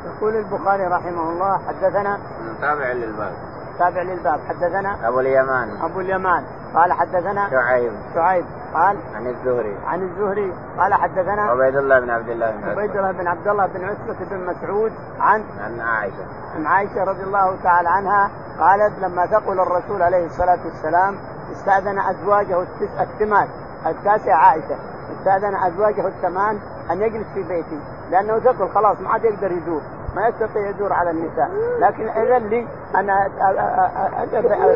يقول 0.05 0.35
البخاري 0.35 0.87
رحمه 0.87 1.29
الله 1.29 1.59
حدثنا 1.67 2.19
تابع 2.61 2.91
للباب. 2.91 3.33
تابع 3.79 4.01
للباب. 4.01 4.39
حدثنا 4.49 5.07
أبو 5.07 5.19
اليمان. 5.19 5.81
أبو 5.81 5.99
اليمان. 5.99 6.43
قال 6.75 6.93
حدثنا 6.93 7.49
شعيب. 7.49 7.93
شعيب. 8.13 8.45
قال 8.73 8.97
عن 9.15 9.27
الزهري. 9.27 9.77
عن 9.85 10.01
الزهري. 10.01 10.53
قال 10.77 10.93
حدثنا 10.93 11.41
عبيد 11.41 11.75
الله 11.75 11.99
بن 11.99 12.09
عبد 12.09 12.29
الله 12.29 12.51
بن 12.51 12.69
عبيد 12.69 12.95
الله 12.95 13.11
بن 13.11 13.27
عبد 13.27 13.47
الله 13.47 13.65
بن 13.65 13.83
عتبة 13.85 14.25
بن 14.31 14.45
مسعود 14.45 14.91
عن 15.19 15.43
عن 15.63 15.79
عائشة. 15.79 16.25
عن 16.55 16.65
عائشة 16.65 17.03
رضي 17.03 17.23
الله 17.23 17.55
تعالى 17.63 17.89
عنها 17.89 18.29
قالت 18.59 18.99
لما 18.99 19.25
ثقل 19.25 19.59
الرسول 19.59 20.01
عليه 20.01 20.25
الصلاة 20.25 20.59
والسلام 20.65 21.17
استأذن 21.51 21.99
أزواجه 21.99 22.61
الثمان 22.99 23.47
التاسع 23.85 24.35
عائشة. 24.35 24.75
استأذن 25.23 25.55
أزواجه 25.55 26.07
الثمان 26.07 26.59
أن 26.91 27.01
يجلس 27.01 27.27
في 27.33 27.43
بيتي 27.43 27.79
لأنه 28.11 28.39
ثقل 28.39 28.69
خلاص 28.69 28.99
ما 28.99 29.09
عاد 29.09 29.23
يقدر 29.23 29.51
يدور 29.51 29.81
ما 30.15 30.27
يستطيع 30.27 30.69
يدور 30.69 30.93
على 30.93 31.09
النساء. 31.09 31.49
لكن 31.79 32.09
إذن 32.09 32.47
لي 32.47 32.67
أنا 32.95 33.29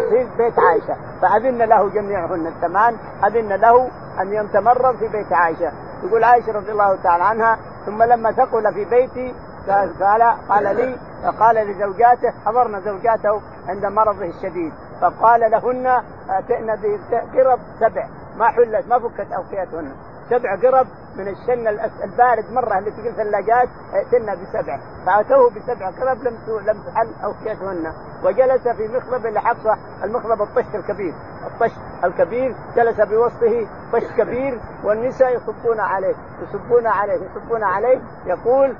في 0.09 0.27
بيت 0.37 0.59
عائشة. 0.59 0.95
فأذن 1.21 1.57
له 1.57 1.89
جميعهن 1.89 2.47
الثمان 2.47 2.97
أذن 3.25 3.53
له 3.53 3.89
أن 4.21 4.33
يتمرض 4.33 4.95
في 4.95 5.07
بيت 5.07 5.33
عائشة. 5.33 5.71
يقول 6.03 6.23
عائشة 6.23 6.51
رضي 6.51 6.71
الله 6.71 6.97
تعالى 7.03 7.23
عنها 7.23 7.57
ثم 7.85 8.03
لما 8.03 8.31
ثقل 8.31 8.73
في 8.73 8.85
بيتي 8.85 9.35
قال 9.67 10.23
قال 10.49 10.75
لي 10.75 10.97
قال 11.39 11.55
لزوجاته 11.55 12.33
حضرنا 12.45 12.79
زوجاته 12.79 13.41
عند 13.67 13.85
مرضه 13.85 14.25
الشديد. 14.25 14.73
فقال 15.01 15.51
لهن 15.51 16.01
اتئن 16.29 16.97
بقرب 17.11 17.59
سبع 17.79 18.05
ما 18.37 18.47
حلت 18.47 18.87
ما 18.89 18.99
فكت 18.99 19.31
أوقيتهن. 19.31 19.91
سبع 20.29 20.55
قرب 20.55 20.87
من 21.15 21.27
الشن 21.27 21.67
البارد 22.03 22.51
مرة 22.51 22.77
اللي 22.77 22.91
في 22.91 23.09
الثلاجات 23.09 23.69
ائتنا 23.93 24.35
بسبع. 24.35 24.79
فأتوه 25.05 25.49
بسبع 25.49 25.89
قرب 25.89 26.23
لم 26.23 26.37
لم 26.65 26.83
تحل 26.87 27.07
اوقيتهن 27.23 27.93
وجلس 28.23 28.67
في 28.67 28.87
مخضب 28.87 29.25
لحفصه 29.25 29.77
المخضب 30.03 30.41
الطشت 30.41 30.75
الكبير. 30.75 31.13
الطشت 31.45 31.77
الكبير 32.03 32.55
جلس 32.75 33.01
بوسطه 33.01 33.67
طشت 33.93 34.11
كبير 34.17 34.59
والنساء 34.83 35.35
يصبون 35.35 35.79
عليه. 35.79 36.15
يصبون 36.41 36.87
عليه 36.87 37.19
يصبون 37.25 37.63
عليه. 37.63 37.99
يقول 38.25 38.75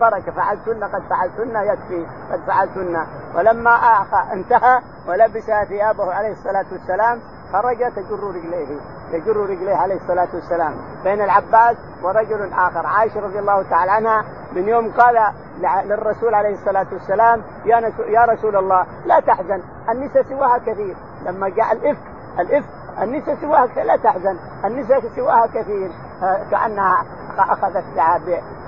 بركة 0.00 0.32
فعلتن 0.32 0.84
قد 0.84 1.02
فعلتن 1.10 1.56
يكفي 1.56 2.06
قد 2.32 2.40
فعلتن. 2.46 3.06
ولما 3.34 3.78
انتهى 4.32 4.80
ولبس 5.08 5.44
ثيابه 5.68 6.14
عليه 6.14 6.32
الصلاة 6.32 6.66
والسلام. 6.72 7.20
خرج 7.52 7.76
تجر 7.76 8.20
رجليه 8.22 8.80
يجر 9.12 9.36
رجليه 9.36 9.76
عليه 9.76 9.94
الصلاة 9.94 10.28
والسلام. 10.34 10.74
بين 11.04 11.22
العباس 11.22 11.76
ورجل 12.02 12.52
آخر 12.52 12.86
عائشة 12.86 13.20
رضي 13.20 13.38
الله 13.38 13.62
تعالى 13.62 13.90
عنها 13.90 14.24
من 14.52 14.68
يوم 14.68 14.90
قال 14.92 15.32
للرسول 15.84 16.34
عليه 16.34 16.54
الصلاة 16.54 16.86
والسلام 16.92 17.42
يا 17.64 17.92
يا 18.08 18.24
رسول 18.24 18.56
الله 18.56 18.86
لا 19.06 19.20
تحزن 19.20 19.62
النساء 19.88 20.22
سواها 20.22 20.58
كثير. 20.58 20.96
لما 21.26 21.48
جاء 21.48 21.72
الإفك 21.72 22.02
الإفك 22.38 22.68
النساء 23.02 23.36
سواها 23.40 23.84
لا 23.84 23.96
تحزن. 23.96 24.36
النساء 24.64 25.00
سواها 25.16 25.46
كثير. 25.46 25.90
كأنها 26.50 27.04
أخذت 27.38 27.84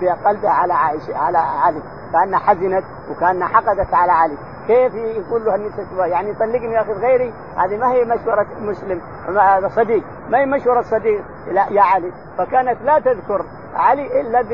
بقلبها 0.01 0.51
على 0.51 0.75
عائشه 0.75 1.17
على 1.17 1.39
علي. 1.39 1.83
كأنها 2.13 2.39
حزنت 2.39 2.85
وكأنها 3.11 3.49
حقدت 3.49 3.95
على 3.95 4.13
علي. 4.13 4.37
كيف 4.67 4.95
يقول 4.95 5.45
له 5.45 5.55
النساء 5.55 5.85
سواء 5.95 6.09
يعني 6.09 6.35
طلقني 6.35 6.75
ياخذ 6.75 6.93
غيري 6.93 7.35
هذه 7.57 7.77
ما 7.77 7.93
هي 7.93 8.05
مشورة 8.05 8.47
مسلم 8.61 9.01
صديق. 9.69 10.05
ما 10.29 10.39
هي 10.39 10.47
مشورة 10.47 10.83
صديق؟ 10.83 11.25
لا 11.47 11.67
يا 11.71 11.83
علي. 11.83 12.13
فكانت 12.39 12.83
لا 12.83 12.99
تذكر 12.99 13.45
علي 13.75 14.21
إلا 14.21 14.45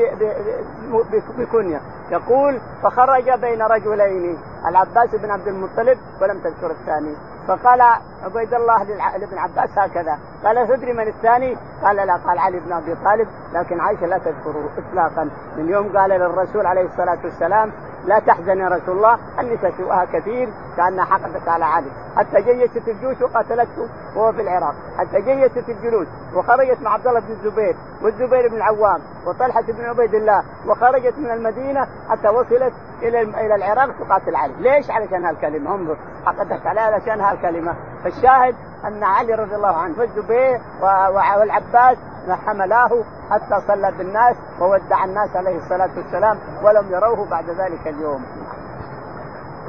بكنية. 1.37 1.81
يقول 2.11 2.61
فخرج 2.83 3.31
بين 3.31 3.61
رجلين 3.61 4.37
العباس 4.67 5.15
بن 5.15 5.31
عبد 5.31 5.47
المطلب 5.47 5.97
ولم 6.21 6.39
تذكر 6.39 6.71
الثاني. 6.71 7.15
فقال 7.47 7.81
عبيد 8.23 8.53
الله 8.53 8.83
لابن 8.83 9.37
عباس 9.37 9.66
هكذا. 9.77 10.19
قال 10.43 10.67
تدري 10.67 10.93
من 10.93 11.07
الثاني؟ 11.07 11.57
قال 11.83 11.95
لا. 11.95 12.15
قال 12.27 12.39
علي 12.39 12.59
بن 12.59 12.71
أبي 12.71 12.95
طالب. 12.95 13.27
لكن 13.53 13.79
عائشة 13.79 14.05
لا 14.05 14.17
تذكره 14.17 14.69
اطلاقا. 14.77 15.29
من 15.57 15.69
يوم 15.69 15.97
قال 15.97 16.09
للرسول 16.09 16.65
عليه 16.65 16.85
الصلاة 16.85 17.17
والسلام 17.23 17.71
لا 18.07 18.19
تحزن 18.19 18.57
يا 18.57 18.67
رسول 18.67 18.97
الله 18.97 19.17
النساء 19.39 19.71
سوءها 19.77 20.05
كثير 20.05 20.49
كأنها 20.77 21.05
حقدت 21.05 21.47
على 21.47 21.65
علي 21.65 21.91
حتى 22.15 22.41
جيشت 22.41 22.87
الجيوش 22.87 23.21
وقاتلته 23.21 23.89
وهو 24.15 24.33
في 24.33 24.41
العراق. 24.41 24.75
حتى 24.97 25.21
جيشت 25.21 25.69
الجنود 25.69 26.07
وخرجت 26.35 26.81
مع 26.81 26.93
عبد 26.93 27.07
الله 27.07 27.19
بن 27.19 27.31
الزبير 27.31 27.75
والزبير 28.01 28.47
بن 28.47 28.55
العوام 28.55 29.01
وطلحة 29.27 29.61
بن 29.61 29.85
عبيد 29.85 30.15
الله 30.15 30.43
وخرجت 30.67 31.17
من 31.17 31.31
المدينة 31.31 31.87
حتى 32.09 32.27
وصلت 32.27 32.73
إلى 33.01 33.21
إلى 33.21 33.55
العراق 33.55 33.89
تقاتل 33.99 34.35
علي، 34.35 34.53
ليش؟ 34.59 34.91
علشان 34.91 35.25
هالكلمة. 35.25 35.75
انظر 35.75 35.97
حقدت 36.25 36.67
عليها 36.67 36.83
علشان 36.83 37.21
هالكلمة، 37.21 37.75
فالشاهد 38.03 38.55
أن 38.85 39.03
علي 39.03 39.33
رضي 39.33 39.55
الله 39.55 39.77
عنه 39.77 39.99
والزبير 39.99 40.61
والعباس 40.81 41.97
حملاه 42.35 43.03
حتى 43.31 43.61
صلى 43.67 43.91
بالناس 43.97 44.35
وودع 44.59 45.03
الناس 45.05 45.35
عليه 45.35 45.57
الصلاة 45.57 45.89
والسلام 45.97 46.39
ولم 46.63 46.91
يروه 46.91 47.29
بعد 47.29 47.49
ذلك 47.49 47.87
اليوم. 47.87 48.25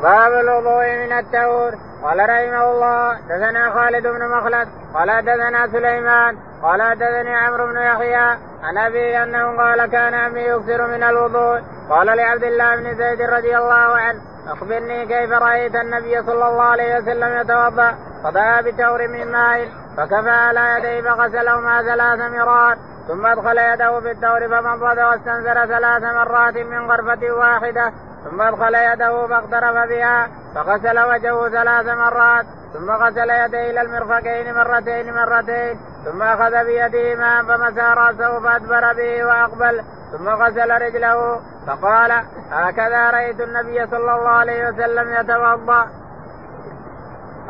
باب 0.02 0.32
الوضوء 0.32 0.84
من 0.84 1.12
التور. 1.12 1.74
قال 2.02 2.18
رحمه 2.18 2.70
الله 2.70 3.14
دثنا 3.28 3.70
خالد 3.70 4.06
بن 4.06 4.28
مخلد 4.28 4.68
قال 4.94 5.24
دثنا 5.24 5.66
سليمان 5.72 6.36
قال 6.62 6.98
دثني 6.98 7.36
عمرو 7.36 7.66
بن 7.66 7.76
يحيى 7.76 8.38
عن 8.62 8.78
أبي 8.78 9.22
أنه 9.22 9.56
قال 9.56 9.86
كان 9.86 10.14
عمي 10.14 10.40
يكثر 10.40 10.86
من 10.86 11.02
الوضوء. 11.02 11.60
قال 11.90 12.06
لعبد 12.06 12.44
الله 12.44 12.76
بن 12.76 12.94
زيد 12.94 13.20
رضي 13.22 13.56
الله 13.56 13.98
عنه 13.98 14.20
أخبرني 14.48 15.06
كيف 15.06 15.32
رأيت 15.32 15.74
النبي 15.74 16.22
صلى 16.22 16.48
الله 16.48 16.62
عليه 16.62 16.98
وسلم 16.98 17.40
يتوضأ؟ 17.40 17.94
فدعا 18.24 18.60
بتور 18.60 19.08
من 19.08 19.32
ماء 19.32 19.68
فكفى 19.98 20.30
على 20.30 20.76
يديه 20.78 21.10
فغسلهما 21.10 21.82
ثلاث 21.82 22.20
مرات 22.20 22.78
ثم 23.08 23.26
أدخل 23.26 23.58
يده 23.58 24.00
في 24.00 24.10
التور 24.10 24.48
فمضض 24.48 24.98
واستنزل 24.98 25.68
ثلاث 25.68 26.02
مرات 26.02 26.56
من 26.56 26.90
غرفة 26.90 27.32
واحدة 27.32 27.92
ثم 28.24 28.42
أدخل 28.42 28.74
يده 28.74 29.26
فاقترف 29.26 29.88
بها 29.88 30.28
فغسل 30.54 30.98
وجهه 30.98 31.48
ثلاث 31.48 31.86
مرات 31.86 32.46
ثم 32.72 32.90
غسل 32.90 33.30
يديه 33.30 33.70
إلى 33.70 33.80
المرفقين 33.80 34.54
مرتين 34.54 35.14
مرتين 35.14 35.80
ثم 36.04 36.22
أخذ 36.22 36.64
بيده 36.64 37.14
ماء 37.14 37.42
فمسى 37.42 37.80
رأسه 37.80 38.40
فأدبر 38.40 38.92
به 38.92 39.24
وأقبل 39.24 39.84
ثم 40.12 40.28
غسل 40.28 40.82
رجله 40.82 41.40
فقال 41.66 42.12
هكذا 42.50 43.10
رأيت 43.10 43.40
النبي 43.40 43.86
صلى 43.86 44.14
الله 44.14 44.28
عليه 44.28 44.68
وسلم 44.68 45.14
يتوضأ. 45.20 45.86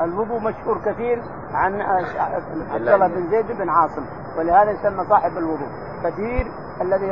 الوضوء 0.03 0.41
مشهور 0.41 0.79
كثير 0.85 1.23
عن 1.55 1.81
عبد 1.81 2.89
الله 2.89 3.07
بن 3.07 3.31
زيد 3.31 3.47
بن 3.59 3.69
عاصم 3.69 4.03
ولهذا 4.39 4.71
يسمى 4.71 5.05
صاحب 5.09 5.39
الوضوء 5.39 5.69
كثير 6.05 6.47
الذي 6.81 7.07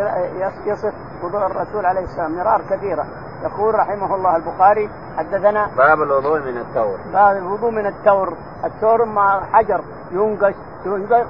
يصف 0.66 0.94
وضوء 1.22 1.46
الرسول 1.46 1.86
عليه 1.86 2.00
السلام 2.00 2.36
مرار 2.36 2.62
كثيره 2.70 3.06
يقول 3.42 3.74
رحمه 3.74 4.14
الله 4.14 4.36
البخاري 4.36 4.90
حدثنا 5.16 5.70
باب 5.76 6.02
الوضوء 6.02 6.40
من 6.40 6.58
التور. 6.58 6.98
باب 7.12 7.36
الوضوء 7.36 7.70
من 7.70 7.86
التور. 7.86 8.32
التور 8.64 9.04
مع 9.04 9.40
حجر 9.52 9.80
ينقش 10.10 10.54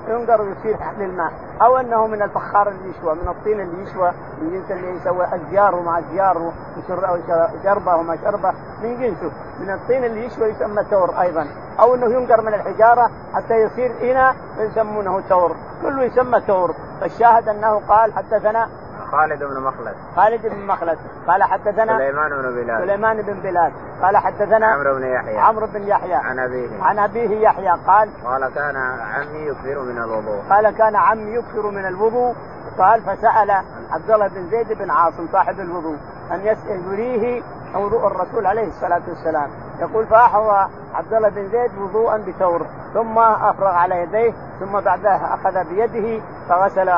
ينقر 0.09 0.43
ويصير 0.43 0.77
للماء 0.99 1.33
أو 1.63 1.77
أنه 1.77 2.07
من 2.07 2.23
الفخار 2.23 2.69
اللي 2.69 2.91
يشوى 2.91 3.15
من 3.15 3.29
الطين 3.29 3.61
اللي 3.61 3.83
يشوى 3.83 4.13
من 4.43 4.51
جنس 4.51 4.71
اللي 4.71 4.97
يسوي 4.97 5.25
أشجار 5.25 5.75
ومع 5.75 5.99
أشجار 5.99 6.53
وشربه 6.89 7.97
وما 7.97 8.17
شربة. 8.25 8.53
من 8.83 9.01
جنسه 9.01 9.31
من 9.61 9.71
الطين 9.71 10.05
اللي 10.05 10.27
يشوى 10.27 10.49
يسمى 10.49 10.85
تور 10.85 11.21
أيضا. 11.21 11.47
أو 11.81 11.95
أنه 11.95 12.07
ينقر 12.07 12.41
من 12.41 12.55
الحجارة 12.55 13.11
حتى 13.35 13.55
يصير 13.55 14.13
إناء 14.13 14.37
يسمونه 14.59 15.21
تور. 15.29 15.57
كله 15.83 16.03
يسمى 16.03 16.41
تور. 16.41 16.75
فالشاهد 17.01 17.49
أنه 17.49 17.81
قال 17.89 18.13
حدثنا 18.13 18.69
خالد 19.17 19.45
بن 19.45 19.61
مخلد. 19.61 19.95
خالد 20.17 20.47
بن 20.47 20.67
مخلد. 20.67 20.99
قال 21.29 21.43
حدثنا 21.43 21.99
سليمان 21.99 22.31
بن 22.31 22.55
بلال. 22.55 22.81
سليمان 22.81 23.23
بن 23.23 23.41
بلال. 23.41 23.73
قال 24.03 24.17
حدثنا 24.17 24.67
عمرو 24.67 24.95
بن 24.95 25.07
يحيى. 25.07 25.39
عمرو 25.39 25.67
بن 25.67 25.83
يحيى. 25.83 26.15
عن 26.15 26.39
أبيه. 26.39 26.83
عن 26.83 26.99
أبيه 26.99 27.41
يحيى. 27.41 27.71
قال 27.87 28.11
قال 28.25 28.55
كان 28.55 28.77
عمي 28.77 29.39
يكثر 29.39 29.83
من 29.83 29.99
الوضوء. 29.99 30.43
قال 30.51 30.71
كان 30.71 30.97
عمي 30.97 31.35
يكثر 31.35 31.71
من 31.71 31.87
الوضوء. 31.87 32.35
قال 32.79 33.03
فسأل 33.03 33.51
عبد 33.91 34.11
الله 34.11 34.29
بن 34.29 34.51
زيد 34.51 34.79
بن 34.79 34.91
عاصم 34.91 35.29
صاحب 35.33 35.61
الوضوء 35.61 35.97
أن 36.33 36.41
يسال 36.41 36.93
يريه 36.93 37.43
وضوء 37.75 38.07
الرسول 38.07 38.47
عليه 38.47 38.69
الصلاة 38.69 39.03
والسلام. 39.09 39.51
يقول 39.81 40.07
فأحوى 40.07 40.69
عبد 40.95 41.15
الله 41.15 41.29
بن 41.29 41.49
زيد 41.49 41.79
وضوءا 41.79 42.17
بثور 42.17 42.67
ثم 42.95 43.19
أفرغ 43.19 43.69
على 43.69 44.03
يديه 44.03 44.33
ثم 44.61 44.81
بعدها 44.81 45.35
أخذ 45.35 45.65
بيده 45.65 46.23
فغسل 46.49 46.91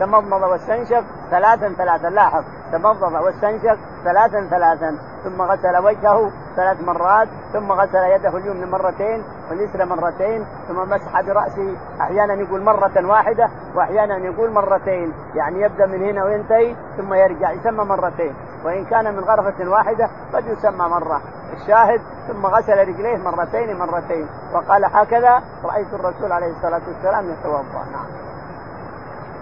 تمضمض 0.00 0.42
واستنشق 0.42 1.04
ثلاثا 1.30 1.68
ثلاثا 1.68 2.08
لاحظ 2.08 2.44
تمضمض 2.72 3.12
واستنشق 3.12 3.76
ثلاثا 4.04 4.46
ثلاثا 4.50 4.98
ثم 5.24 5.42
غسل 5.42 5.76
وجهه 5.76 6.30
ثلاث 6.56 6.82
مرات 6.82 7.28
ثم 7.52 7.72
غسل 7.72 7.98
يده 7.98 8.36
اليمنى 8.36 8.66
مرتين 8.66 9.22
واليسرى 9.50 9.84
مرتين 9.84 10.46
ثم 10.68 10.90
مسح 10.90 11.20
برأسه. 11.20 11.76
أحيانا 12.00 12.34
يقول 12.34 12.62
مرة 12.62 13.06
واحدة 13.06 13.48
واحيانا 13.74 14.16
يقول 14.16 14.50
مرتين 14.50 15.12
يعني 15.34 15.60
يبدأ 15.60 15.86
من 15.86 16.02
هنا 16.02 16.24
وينتهي 16.24 16.76
ثم 16.96 17.14
يرجع 17.14 17.50
يسمى 17.50 17.84
مرتين. 17.84 18.34
وإن 18.64 18.84
كان 18.84 19.14
من 19.14 19.20
غرفة 19.20 19.68
واحدة 19.70 20.08
قد 20.34 20.46
يسمى 20.46 20.88
مرة. 20.88 21.20
الشاهد 21.52 22.00
ثم 22.28 22.46
غسل 22.46 22.78
رجليه 22.78 23.16
مرتين 23.16 23.76
مرتين 23.78 24.28
وقال 24.52 24.84
هكذا 24.84 25.42
رأيت 25.64 25.94
الرسول 25.94 26.32
عليه 26.32 26.50
الصلاة 26.56 26.80
والسلام 26.88 27.30
يتوضأ 27.30 27.84
نعم. 27.92 28.06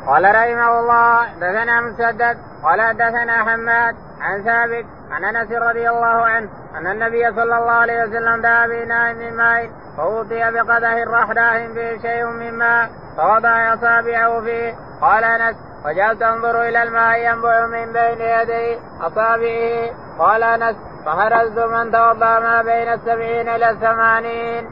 قال 0.07 0.25
رحمه 0.25 0.81
الله 0.81 1.27
دثنا 1.35 1.81
مسدد 1.81 2.39
قال 2.63 2.97
دثنا 2.97 3.45
حماد 3.45 3.97
عن 4.21 4.43
ثابت 4.43 4.87
عن 5.11 5.25
أنس 5.25 5.53
رضي 5.53 5.91
الله 5.91 6.07
عنه 6.27 6.49
أن 6.79 6.87
النبي 6.87 7.31
صلى 7.31 7.43
الله 7.59 7.73
عليه 7.73 8.05
وسلم 8.05 8.43
دعا 8.43 8.67
بإناء 8.67 9.15
من 9.15 9.37
ماء 9.37 9.71
فوطي 9.97 10.51
بقدح 10.51 11.05
رحداه 11.07 11.67
فيه 11.67 11.99
شيء 11.99 12.25
من 12.25 12.59
ماء 12.59 12.91
فوضع 13.17 13.75
أصابعه 13.75 14.41
فيه 14.41 14.75
قال 15.01 15.25
أنس 15.25 15.57
وجعلت 15.85 16.23
أنظر 16.23 16.63
إلى 16.63 16.83
الماء 16.83 17.19
ينبع 17.19 17.67
من 17.67 17.93
بين 17.93 18.21
يدي 18.21 18.79
أصابعه 19.01 19.91
قال 20.19 20.43
أنس 20.43 20.77
فهرزت 21.05 21.59
من 21.59 21.93
توضأ 21.93 22.39
ما 22.41 22.63
بين 22.63 22.93
السبعين 22.93 23.49
إلى 23.49 23.71
الثمانين. 23.71 24.71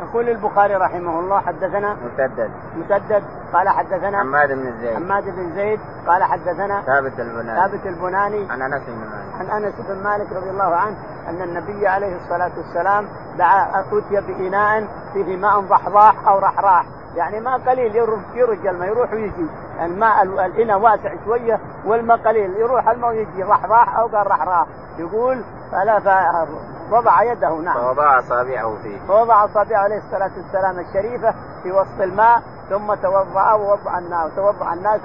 يقول 0.00 0.28
البخاري 0.28 0.74
رحمه 0.74 1.20
الله 1.20 1.40
حدثنا 1.40 1.96
مسدد. 2.04 2.50
مسدد 2.76 3.22
قال 3.52 3.68
حدثنا 3.68 4.20
حماد 4.20 4.48
بن 4.48 4.80
زيد. 4.80 4.96
حماد 4.96 5.24
بن 5.24 5.54
زيد 5.54 5.80
قال 6.06 6.22
حدثنا 6.24 6.82
ثابت 6.82 7.20
البناني. 7.20 7.60
ثابت 7.60 7.86
البناني. 7.86 8.50
عن 8.50 8.62
أنس 8.62 8.82
بن 8.86 8.98
مالك. 8.98 9.50
عن 9.50 9.64
أنس 9.64 9.74
بن 9.88 10.02
مالك 10.02 10.32
رضي 10.32 10.50
الله 10.50 10.76
عنه 10.76 10.96
أن 11.28 11.42
النبي 11.42 11.88
عليه 11.88 12.16
الصلاة 12.16 12.50
والسلام 12.56 13.08
دعا 13.38 13.80
أتي 13.80 14.20
بإناء 14.20 14.86
فيه 15.12 15.36
ماء 15.36 15.60
ضحضاح 15.60 16.28
أو 16.28 16.38
رحراح. 16.38 16.84
يعني 17.16 17.40
ماء 17.40 17.58
قليل 17.58 17.96
يرج 18.34 18.66
الماء 18.66 18.88
يروح 18.88 19.12
ويجي. 19.12 19.46
الماء 19.80 20.22
الإناء 20.22 20.78
واسع 20.78 21.14
شوية 21.24 21.60
والماء 21.84 22.16
قليل 22.16 22.56
يروح 22.56 22.88
الماء 22.88 23.10
ويجي 23.10 23.42
رحراح 23.42 23.98
أو 23.98 24.06
قال 24.06 24.26
رحراح 24.26 24.66
يقول 24.98 25.42
فلا 25.72 26.46
وضع 26.90 27.22
يده 27.22 27.54
نعم. 27.54 27.74
فوضع 27.74 28.18
أصابعه 28.18 28.76
فيه. 28.82 28.98
فوضع 29.08 29.44
أصابعه 29.44 29.78
عليه 29.78 29.98
الصلاة 29.98 30.30
والسلام 30.36 30.78
الشريفة 30.78 31.34
في 31.62 31.72
وسط 31.72 32.00
الماء 32.00 32.42
ثم 32.70 32.94
توضأ 32.94 33.52
ووضع 33.52 33.98
الناس 33.98 34.34
توضأ 34.36 34.72
الناس 34.72 35.00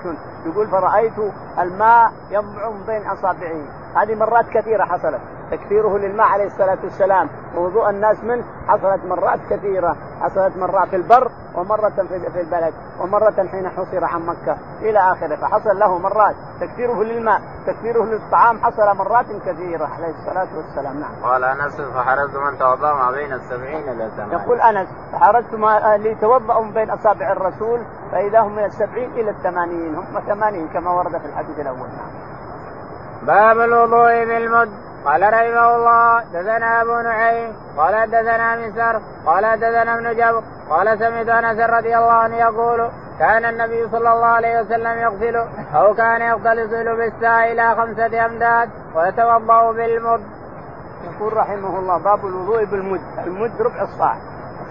يقول 0.46 0.68
فرأيت 0.68 1.14
الماء 1.60 2.12
ينبع 2.30 2.70
من 2.70 2.84
بين 2.88 3.08
اصابعه 3.08 3.62
هذه 3.96 4.16
مرات 4.16 4.46
كثيرة 4.50 4.86
حصلت. 4.86 5.22
تكثيره 5.52 5.98
للماء 5.98 6.28
عليه 6.28 6.46
الصلاة 6.46 6.78
والسلام. 6.84 7.30
ووضوء 7.56 7.90
الناس 7.90 8.24
منه 8.24 8.44
حصلت 8.68 9.06
مرات 9.06 9.40
كثيرة. 9.50 9.96
حصلت 10.22 10.58
مرات 10.58 10.88
في 10.90 10.96
البر 10.96 11.32
ومرة 11.56 11.90
في 12.34 12.42
البلد 12.42 12.74
ومرة 13.00 13.48
حين 13.52 13.70
حصر 13.70 14.04
عن 14.04 14.26
مكة. 14.26 14.58
إلى 14.82 15.00
آخره. 15.00 15.36
فحصل 15.36 15.80
له 15.80 15.98
مرات. 15.98 16.36
تكثيره 16.62 17.04
للماء 17.04 17.42
تكثيره 17.68 18.04
للطعام. 18.04 18.60
حصل 18.64 18.98
مرات 18.98 19.26
كثيرة 19.26 19.86
عليه 19.86 20.14
الصلاة 20.20 20.48
والسلام. 20.58 21.00
نعم. 21.00 21.12
قال 21.24 21.44
أنس 21.44 21.82
فحرزت 21.82 22.36
من 22.36 22.58
توضأ 22.60 22.94
ما 22.94 23.12
بين 23.12 23.34
السبعين 23.34 23.90
إلى 23.90 24.06
الثمانين 24.06 24.40
يقول 24.40 24.62
أنس 24.62 24.88
فحرزت 25.14 25.56
ما 25.56 25.98
ليتوضأوا 25.98 26.64
من 26.64 26.72
بين 26.72 26.90
أصابع 26.90 27.32
الرسول. 27.32 27.55
فإذا 28.12 28.40
هم 28.40 28.56
من 28.56 28.64
السبعين 28.64 29.12
إلى 29.12 29.30
الثمانين 29.30 29.96
هم 29.96 30.20
ثمانين 30.28 30.68
كما 30.68 30.92
ورد 30.92 31.18
في 31.18 31.26
الحديث 31.26 31.60
الأول. 31.60 31.90
باب 33.24 33.60
الوضوء 33.60 34.26
بالمد. 34.26 34.70
قال 35.06 35.22
رحمه 35.22 35.76
الله 35.76 36.24
دثنا 36.34 36.82
أبو 36.82 36.96
نعيم 37.02 37.54
قال 37.78 38.12
دثنا 38.12 38.56
مسر 38.56 39.02
قال 39.26 39.60
دثنا 39.60 39.96
ابن 39.96 40.16
جبر 40.16 40.44
قال 40.70 41.00
سمعت 41.00 41.30
أنس 41.30 41.60
رضي 41.60 41.98
الله 41.98 42.12
عنه 42.12 42.36
يقول 42.36 42.90
كان 43.20 43.46
النبي 43.46 43.90
صلى 43.90 44.14
الله 44.14 44.26
عليه 44.26 44.62
وسلم 44.62 45.00
يغسل 45.00 45.36
أو 45.76 45.94
كان 45.94 46.22
يغتسل 46.22 46.98
بالساء 46.98 47.52
إلى 47.52 47.76
خمسة 47.76 48.26
أمداد 48.26 48.70
ويتوضأ 48.96 49.72
بالمد. 49.72 50.24
يقول 51.04 51.38
رحمه 51.38 51.80
الله 51.80 51.98
باب 51.98 52.26
الوضوء 52.26 52.66
بالمد، 52.66 53.02
المد 53.28 53.62
ربع 53.62 53.82
الصاع، 53.82 54.16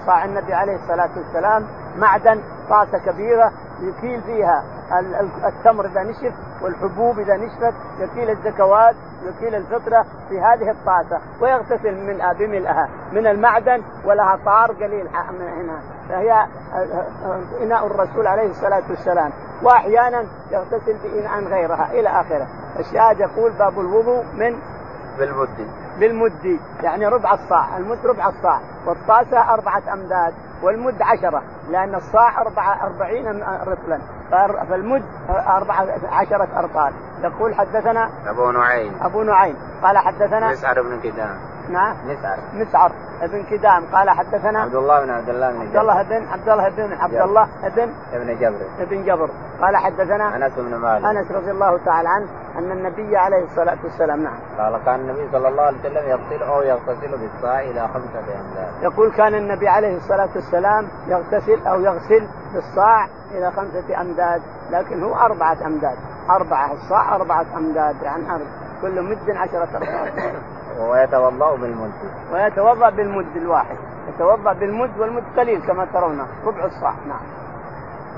الصاع 0.01 0.25
النبي 0.25 0.55
عليه 0.55 0.75
الصلاة 0.75 1.11
والسلام 1.16 1.66
معدن 1.97 2.40
طاسه 2.70 2.98
كبيرة 2.98 3.53
يكيل 3.81 4.22
فيها 4.22 4.64
التمر 5.44 5.87
إذا 5.87 6.03
نشف 6.03 6.35
والحبوب 6.62 7.18
إذا 7.18 7.37
نشفت 7.37 7.74
يكيل 7.98 8.31
الزكوات 8.31 8.94
يكيل 9.24 9.55
الفطرة 9.55 10.07
في 10.29 10.40
هذه 10.40 10.70
الطاسه 10.70 11.20
ويغتسل 11.40 11.94
من 11.94 12.35
بملئها 12.38 12.88
من 13.12 13.27
المعدن 13.27 13.83
ولها 14.05 14.38
طار 14.44 14.72
قليل 14.72 15.05
من 15.38 15.48
هنا. 15.48 15.79
فهي 16.09 16.46
إناء 17.62 17.87
الرسول 17.87 18.27
عليه 18.27 18.50
الصلاة 18.50 18.83
والسلام. 18.90 19.33
وأحيانا 19.62 20.24
يغتسل 20.50 20.96
بإناء 21.03 21.44
غيرها 21.44 21.90
إلى 21.92 22.09
آخره. 22.09 22.46
الشاهد 22.79 23.20
يقول 23.20 23.53
باب 23.53 23.81
الوضوء 23.81 24.24
من؟ 24.35 24.59
بالمد. 25.18 25.68
بالمد 25.98 26.59
يعني 26.83 27.07
ربع 27.07 27.35
الصاع. 27.35 27.77
المد 27.77 28.07
ربع 28.07 28.29
الصاع. 28.29 28.61
والطاسة 28.87 29.55
أربعة 29.55 29.83
أمداد. 29.92 30.35
والمد 30.62 31.03
عشرة 31.03 31.43
لأن 31.71 31.95
الصاع 31.95 32.40
أربعة 32.40 32.87
أربعين 32.87 33.43
رطلا 33.67 33.99
فالمد 34.71 35.03
أربعة 35.31 35.87
عشرة 36.09 36.49
أرطال 36.59 36.93
يقول 37.23 37.55
حدثنا 37.55 38.11
أبو 38.27 38.51
نعيم. 38.51 38.93
أبو 39.03 39.23
نعيم. 39.23 39.57
قال 39.83 39.99
حدثنا 39.99 40.51
مسعر 40.51 40.83
بن 40.83 41.01
كدام. 41.01 41.38
نعم. 41.69 41.97
مسعر 42.07 42.38
مسعر 42.55 42.93
بن 43.23 43.43
كدام. 43.43 43.85
قال 43.93 44.11
حدثنا 44.11 44.61
عبد 44.61 44.75
الله 44.75 45.05
بن 45.05 45.11
عبد 45.11 45.29
الله 45.29 45.53
بن 45.53 45.61
عبد 45.61 45.77
الله 45.77 46.03
بن 46.03 46.27
عبد 46.29 46.49
الله 46.49 46.69
بن 46.69 46.93
عبد 46.93 47.14
الله 47.14 47.49
بن 47.77 47.88
ابن 48.12 48.38
جبر. 48.38 48.67
ابن 48.81 49.05
جبر. 49.05 49.31
قال 49.61 49.77
حدثنا 49.77 50.37
أنس 50.37 50.53
بن 50.57 50.75
مالك. 50.75 51.05
أنس 51.05 51.31
رضي 51.31 51.51
الله 51.51 51.79
تعالى 51.85 52.09
عنه 52.09 52.27
أن 52.59 52.73
النبي 52.73 53.17
عليه 53.17 53.45
الصلاة 53.45 53.79
والسلام 53.85 54.23
نعم. 54.23 54.37
قال 54.59 54.85
كان 54.85 55.01
النبي 55.01 55.29
صلى 55.33 55.49
الله 55.49 55.62
عليه 55.62 55.79
وسلم 55.79 56.09
يغسل 56.09 56.43
أو 56.43 56.62
يغتسل 56.62 57.19
بالصاع 57.19 57.61
إلى 57.61 57.88
خمسة 57.88 58.19
امداد 58.19 58.83
يقول 58.83 59.12
كان 59.12 59.35
النبي 59.35 59.69
عليه 59.69 59.97
الصلاة 59.97 60.29
والسلام 60.35 60.43
يغتسل 61.09 61.66
أو 61.66 61.80
يغسل 61.80 62.28
بالصاع 62.54 63.09
إلى 63.30 63.50
خمسة 63.50 64.00
أمداد 64.00 64.42
لكن 64.70 65.02
هو 65.02 65.14
أربعة 65.14 65.66
أمداد. 65.66 65.96
أربعة 66.30 66.72
الصاع 66.72 67.14
أربعة 67.14 67.46
أمداد 67.57 68.02
يعني 68.02 68.30
أربعة. 68.30 68.64
كل 68.83 69.02
مد 69.02 69.30
عشرة 69.30 69.76
امداد 69.76 70.35
ويتوضأ 70.78 71.57
بالمد. 71.57 71.92
ويتوضأ 72.33 72.90
بالمد 72.90 73.37
الواحد. 73.37 73.76
يتوضأ 74.09 74.52
بالمد 74.52 74.98
والمد 74.98 75.24
قليل 75.37 75.66
كما 75.66 75.85
ترون. 75.85 76.26
ربع 76.44 76.64
الصاع 76.64 76.94
نعم. 77.09 77.20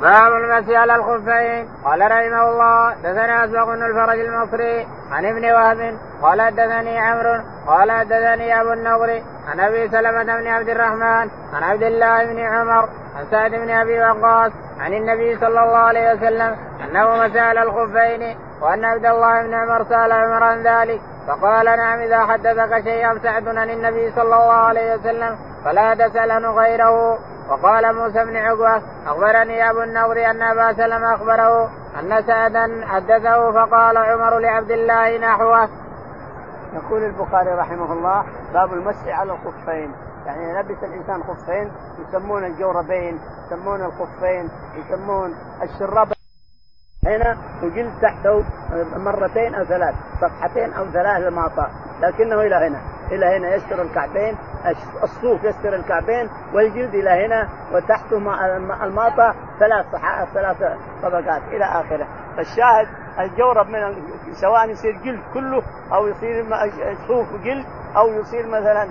باب 0.01 0.33
المسي 0.33 0.77
على 0.77 0.97
الخفين 0.97 1.69
قال 1.85 2.01
رحمه 2.01 2.49
الله 2.49 2.95
دثنا 2.95 3.45
أسبق 3.45 3.65
بن 3.65 3.83
الفرج 3.83 4.19
المصري 4.21 4.87
عن 5.13 5.25
ابن 5.25 5.53
وهب. 5.53 5.99
قال 6.23 6.43
حدثني 6.43 6.99
عمرو. 6.99 7.43
قال 7.67 7.93
حدثني 7.93 8.61
أبو 8.61 8.73
النضر. 8.73 9.23
عن 9.47 9.61
أبي 9.61 9.89
سلمة 9.89 10.23
بن 10.23 10.47
عبد 10.47 10.69
الرحمن 10.69 11.31
عن 11.53 11.63
عبد 11.63 11.83
الله 11.83 12.25
بن 12.25 12.39
عمر 12.39 12.89
عن 13.17 13.25
سعد 13.31 13.51
بن 13.51 13.71
أبي 13.71 14.01
وقاص 14.01 14.53
عن 14.81 14.93
النبي 14.93 15.37
صلى 15.37 15.61
الله 15.65 15.79
عليه 15.79 16.13
وسلم 16.13 16.57
أنه 16.85 17.17
مسى 17.17 17.41
على 17.41 17.63
الخفين 17.63 18.37
وأن 18.61 18.85
عبد 18.85 19.07
الله 19.07 19.43
بن 19.43 19.55
عمر 19.55 19.85
سأل 19.85 20.13
عمر 20.13 20.43
عن 20.43 20.63
ذلك 20.63 21.01
فقال 21.27 21.65
نعم 21.65 21.99
إذا 21.99 22.19
حدثك 22.19 22.85
شيئا 22.85 23.19
سعد 23.23 23.49
عن 23.49 23.71
النبي 23.71 24.11
صلى 24.11 24.23
الله 24.23 24.53
عليه 24.53 24.95
وسلم 24.95 25.39
فلا 25.65 25.95
تسال 25.95 26.47
غيره 26.47 27.19
وقال 27.51 27.95
موسى 27.95 28.25
بن 28.25 28.37
عقبة 28.37 28.83
أخبرني 29.07 29.71
أبو 29.71 29.83
النضر 29.83 30.31
أن 30.31 30.43
أبا 30.43 30.73
سلمة 30.73 31.15
أخبره 31.15 31.71
أن 32.01 32.23
سعدا 32.27 32.87
حدثه 32.87 33.53
فقال 33.53 33.97
عمر 33.97 34.39
لعبد 34.39 34.71
الله 34.71 35.19
نحوه. 35.19 35.69
يقول 36.77 37.05
البخاري 37.05 37.51
رحمه 37.51 37.93
الله 37.93 38.25
باب 38.53 38.73
المسح 38.73 39.09
على 39.09 39.33
الخفين. 39.33 39.93
يعني 40.27 40.61
لبس 40.61 40.85
الإنسان 40.85 41.23
خفين 41.23 41.71
يسمون 41.99 42.45
الجوربين 42.45 43.21
يسمون 43.47 43.81
الخفين 43.81 44.49
يسمون 44.75 45.35
الشراب. 45.63 46.09
هنا 47.07 47.37
وجلد 47.63 47.93
تحته 48.03 48.45
مرتين 48.97 49.55
أو 49.55 49.65
ثلاث 49.65 49.95
صفحتين 50.21 50.73
أو 50.73 50.85
ثلاث 50.85 51.23
لماطة 51.23 51.71
لكنه 52.01 52.41
إلى 52.41 52.55
هنا. 52.55 52.81
إلى 53.11 53.37
هنا 53.37 53.55
يستر 53.55 53.83
الكعبين 53.83 54.37
الصوف 55.03 55.45
يستر 55.45 55.75
الكعبين 55.75 56.31
والجلد 56.55 56.95
إلى 56.95 57.27
هنا 57.27 57.49
وتحته 57.73 58.17
الماطة 58.85 59.35
ثلاث 59.59 59.87
ثلاث 60.35 60.57
طبقات 61.03 61.43
إلى 61.43 61.65
آخره. 61.65 62.07
فالشاهد 62.37 62.89
الجورب 63.19 63.67
من 63.69 63.95
سواء 64.33 64.69
يصير 64.71 64.99
جلد 65.05 65.21
كله 65.35 65.63
أو 65.93 66.07
يصير 66.07 66.47
صوف 67.09 67.27
جلد 67.45 67.65
أو 67.97 68.09
يصير 68.09 68.47
مثلا 68.47 68.89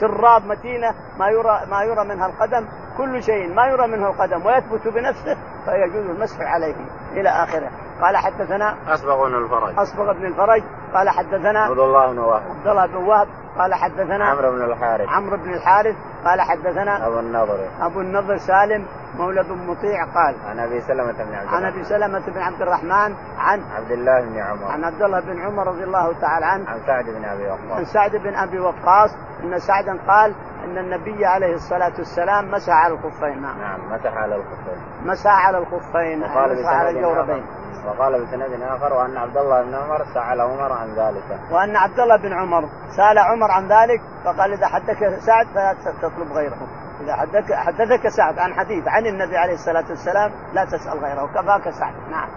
شراب 0.00 0.46
متينة 0.46 0.94
ما 1.18 1.28
يرى 1.28 1.60
ما 1.70 1.82
يرى 1.82 2.04
منها 2.04 2.26
القدم 2.26 2.66
كل 2.98 3.22
شيء 3.22 3.54
ما 3.54 3.66
يرى 3.66 3.86
منه 3.86 4.08
القدم 4.08 4.46
ويثبت 4.46 4.88
بنفسه 4.88 5.36
فيجوز 5.64 6.10
المسح 6.10 6.40
عليه 6.40 6.74
إلى 7.12 7.28
آخره. 7.28 7.70
قال 8.02 8.16
حدثنا 8.16 8.76
أصبغ 8.94 9.28
بن 9.28 9.34
الفرج. 9.34 9.78
أصبغ 9.78 10.12
بن 10.12 10.26
الفرج. 10.26 10.62
قال 10.94 11.08
حدثنا 11.08 11.60
عبد 11.60 11.78
الله 11.78 12.12
بن 12.12 12.18
وهب. 12.18 12.42
عبد 12.50 12.66
الله 12.66 12.86
بن 12.86 12.96
وهب. 12.96 13.28
قال 13.58 13.74
حدثنا 13.74 14.24
عمرو 14.24 14.50
بن 14.50 14.64
الحارث. 14.64 15.08
عمرو 15.08 15.36
بن 15.36 15.54
الحارث. 15.54 15.96
قال 16.24 16.40
حدثنا 16.40 17.06
أبو 17.06 17.18
النضر. 17.18 17.58
أبو 17.80 18.00
النضر 18.00 18.36
سالم. 18.36 18.86
مولى 19.18 19.42
بن 19.42 19.66
مطيع 19.66 20.04
قال 20.04 20.34
عن 20.46 20.58
أبي 20.58 20.80
سلمة 20.80 21.12
بن 21.12 21.34
عبد 21.34 21.48
عن 21.48 21.64
أبي 21.64 21.84
سلمة 21.84 22.26
بن 22.26 22.40
عبد 22.40 22.62
الرحمن 22.62 23.14
عن 23.38 23.62
عبد 23.76 23.90
الله 23.90 24.20
بن 24.20 24.38
عمر. 24.38 24.64
عن 24.64 24.84
عبد 24.84 25.02
الله 25.02 25.20
بن 25.20 25.40
عمر 25.40 25.66
رضي 25.66 25.84
الله 25.84 26.20
تعالى 26.20 26.46
عنه. 26.46 26.70
عن 26.70 26.80
سعد 26.86 27.04
بن 27.04 27.24
أبي 27.24 27.48
وقاص. 27.48 27.78
عن 27.78 27.84
سعد 27.84 28.16
بن 28.16 28.34
أبي 28.34 28.58
وقاص. 28.58 29.10
إن 29.42 29.58
سعدا 29.58 29.98
قال 30.08 30.34
إن 30.64 30.78
النبي 30.78 31.26
عليه 31.26 31.54
الصلاة 31.54 31.92
والسلام 31.98 32.50
مسح 32.50 32.72
على 32.72 32.94
الخفين. 32.94 33.42
نعم 33.42 33.92
مسح 33.92 34.12
على 34.12 34.34
الخفين. 34.36 34.78
مسح 35.04 35.46
على 35.46 35.58
الخفين 35.58 36.22
وقال 36.22 36.58
مسح 36.58 36.68
على 36.68 36.90
الجوربين. 36.90 37.46
وقال 37.86 38.26
بسند 38.26 38.62
آخر 38.62 38.92
وأن 38.92 39.16
عبد 39.16 39.36
الله 39.36 39.62
بن 39.62 39.74
عمر 39.74 40.04
سأل 40.14 40.40
عمر 40.40 40.72
عن 40.72 40.94
ذلك. 40.94 41.40
وأن 41.50 41.76
عبد 41.76 42.00
الله 42.00 42.16
بن 42.16 42.32
عمر 42.32 42.68
سأل 42.96 43.18
عمر 43.18 43.50
عن 43.50 43.68
ذلك 43.68 44.00
فقال 44.24 44.52
إذا 44.52 44.66
حدثك 44.66 45.18
سعد 45.18 45.46
فلا 45.46 45.74
تطلب 46.02 46.32
غيره. 46.32 46.58
إذا 47.00 47.16
حدثك 47.16 47.52
حدثك 47.52 48.08
سعد 48.08 48.38
عن 48.38 48.54
حديث 48.54 48.88
عن 48.88 49.06
النبي 49.06 49.36
عليه 49.36 49.54
الصلاة 49.54 49.84
والسلام 49.88 50.30
لا 50.52 50.64
تسأل 50.64 50.98
غيره. 51.04 51.26
كفاك 51.26 51.70
سعد. 51.70 51.94
نعم. 52.10 52.28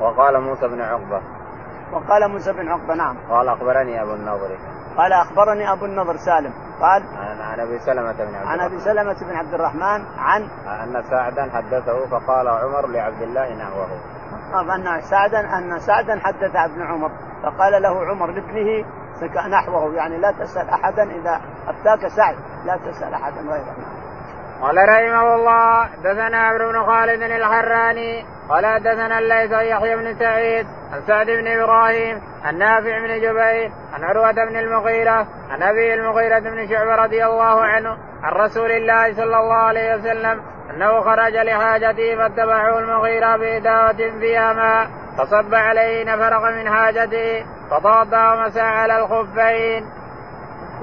وقال 0.00 0.40
موسى 0.40 0.68
بن 0.68 0.80
عقبة. 0.80 1.20
وقال 1.92 2.30
موسى 2.30 2.52
بن 2.52 2.68
عقبة 2.68 2.94
نعم. 2.94 3.16
قال 3.30 3.48
أخبرني 3.48 4.02
أبو 4.02 4.14
النضر. 4.14 4.58
قال 4.96 5.12
أخبرني 5.12 5.72
أبو 5.72 5.84
النظر 5.84 6.16
سالم. 6.16 6.52
قال 6.80 7.02
عن, 7.40 7.60
أبي 7.60 7.78
سلمة 7.78 8.12
بن 8.12 8.34
عبد 8.34 8.46
عن 8.46 8.60
أبي 8.60 8.78
سلمة 8.78 9.16
بن 9.20 9.36
عبد 9.36 9.54
الرحمن 9.54 10.04
عن 10.18 10.42
أن 10.66 11.02
سعدا 11.02 11.50
حدثه 11.50 12.06
فقال 12.06 12.48
عمر 12.48 12.86
لعبد 12.86 13.22
الله 13.22 13.54
نحوه. 13.54 13.88
أن 14.74 15.00
سعدا 15.00 15.58
أن 15.58 15.78
سعدا 15.78 16.20
حدث 16.20 16.56
ابن 16.56 16.82
عمر 16.82 17.10
فقال 17.42 17.82
له 17.82 18.06
عمر 18.06 18.30
لابنه 18.30 18.84
نحوه 19.48 19.94
يعني 19.94 20.18
لا 20.18 20.32
تسأل 20.40 20.68
أحدا 20.70 21.02
إذا 21.02 21.40
أفتاك 21.68 22.08
سعد 22.08 22.36
لا 22.66 22.78
تسأل 22.90 23.14
أحدا 23.14 23.40
غيره. 23.40 23.76
قال 24.62 24.76
رحمه 24.88 25.34
الله 25.34 25.88
دثنا 26.04 26.38
عمرو 26.38 26.72
بن 26.72 26.82
خالد 26.86 27.22
الحراني 27.22 28.24
قال 28.48 28.82
دثنا 28.82 29.18
الليث 29.18 29.52
يحيى 29.52 29.96
بن 29.96 30.18
سعيد 30.18 30.66
عن 30.92 31.00
سعد 31.06 31.26
بن 31.26 31.46
إبراهيم 31.46 32.22
عن 32.44 32.58
نافع 32.58 32.98
بن 32.98 33.20
جبير 33.20 33.72
عن 33.94 34.04
عروة 34.04 34.32
بن 34.32 34.56
المغيرة 34.56 35.26
عن 35.50 35.62
أبي 35.62 35.94
المغيرة 35.94 36.38
بن 36.38 36.68
شعبة 36.68 36.94
رضي 36.94 37.24
الله 37.24 37.62
عنه 37.62 37.96
عن 38.22 38.32
رسول 38.32 38.70
الله 38.70 39.14
صلى 39.14 39.36
الله 39.38 39.54
عليه 39.54 39.94
وسلم 39.94 40.42
أنه 40.70 41.00
خرج 41.00 41.36
لحاجته 41.36 42.16
فاتبعه 42.16 42.78
المغيرة 42.78 43.36
بإداوة 43.36 44.18
فيها 44.20 44.52
ماء. 44.52 45.03
فصب 45.18 45.54
عليه 45.54 46.04
نفرق 46.04 46.42
من 46.50 46.70
حاجته 46.70 47.46
فتوضا 47.70 48.32
ومسى 48.32 48.60
على 48.60 48.98
الخفين. 48.98 50.03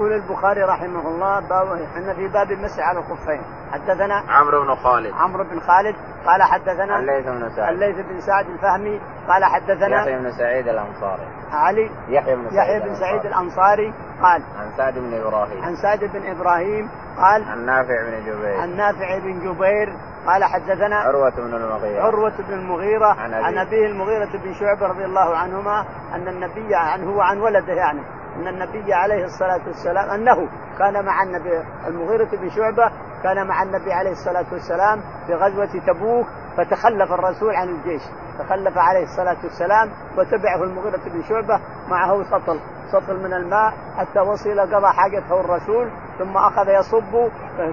يقول 0.02 0.12
البخاري 0.12 0.62
رحمه 0.62 1.08
الله 1.08 1.40
باب 1.40 1.72
إحنا 1.72 2.14
في 2.14 2.28
باب 2.28 2.52
المسح 2.52 2.82
على 2.82 2.98
الخفين. 2.98 3.42
حدثنا 3.72 4.22
عمرو 4.28 4.64
بن 4.64 4.74
خالد. 4.74 5.12
عمرو 5.12 5.44
بن 5.44 5.60
خالد 5.60 5.96
قال 6.26 6.42
حدثنا 6.42 6.98
الليث 6.98 7.26
بن 7.26 7.50
سعد. 7.56 7.68
الليث 7.68 7.96
بن 7.96 8.20
سعد 8.20 8.46
الفهمي 8.46 9.00
قال 9.28 9.44
حدثنا 9.44 10.00
يحيى 10.00 10.18
بن 10.18 10.30
سعيد 10.30 10.68
الأنصاري. 10.68 11.26
علي 11.52 11.90
يحيى 12.08 12.36
بن 12.36 12.46
يحيى 12.46 12.80
بن 12.80 12.94
سعيد 12.94 13.26
الأنصاري. 13.26 13.94
قال 14.22 14.42
عن 14.58 14.70
سعد 14.76 14.94
بن 14.94 15.14
إبراهيم. 15.14 15.64
عن 15.64 15.76
سعد 15.76 16.04
بن 16.04 16.30
إبراهيم 16.30 16.90
قال 17.18 17.44
عن 17.44 17.66
نافع 17.66 18.02
بن 18.02 18.24
جبير. 18.26 18.60
عن 18.60 18.76
نافع 18.76 19.18
بن 19.18 19.38
جبير 19.40 19.96
قال 20.26 20.44
حدثنا 20.44 20.96
عروة 20.96 21.30
بن 21.30 21.54
المغيرة. 21.54 22.02
عروة 22.02 22.32
بن 22.48 22.54
المغيرة 22.54 23.06
عن, 23.06 23.34
عن 23.34 23.58
أبيه 23.58 23.86
المغيرة 23.86 24.30
بن 24.44 24.54
شعبة 24.54 24.86
رضي 24.86 25.04
الله 25.04 25.36
عنهما 25.36 25.84
أن 26.14 26.28
النبي 26.28 26.74
عن 26.74 27.04
هو 27.04 27.20
عن 27.20 27.38
ولده 27.38 27.72
يعني. 27.72 28.02
أن 28.36 28.48
النبي 28.48 28.94
عليه 28.94 29.24
الصلاة 29.24 29.60
والسلام 29.66 30.10
أنه 30.10 30.48
كان 30.78 31.04
مع 31.04 31.22
النبي 31.22 31.62
المغيرة 31.86 32.28
بن 32.32 32.50
شعبة 32.50 32.90
كان 33.22 33.46
مع 33.46 33.62
النبي 33.62 33.92
عليه 33.92 34.10
الصلاة 34.10 34.46
والسلام 34.52 35.00
في 35.26 35.34
غزوة 35.34 35.80
تبوك 35.86 36.26
فتخلف 36.56 37.12
الرسول 37.12 37.54
عن 37.54 37.68
الجيش. 37.68 38.02
تخلف 38.38 38.78
عليه 38.78 39.02
الصلاة 39.02 39.36
والسلام 39.44 39.90
وتبعه 40.18 40.62
المغيرة 40.64 41.00
بن 41.06 41.22
شعبة 41.28 41.60
معه 41.88 42.22
سطل 42.22 42.60
سطل 42.92 43.16
من 43.22 43.32
الماء 43.34 43.72
حتى 43.96 44.20
وصل 44.20 44.60
قضى 44.60 44.86
حاجته 44.86 45.40
الرسول 45.40 45.90
ثم 46.18 46.36
أخذ 46.36 46.68
يصب 46.68 47.30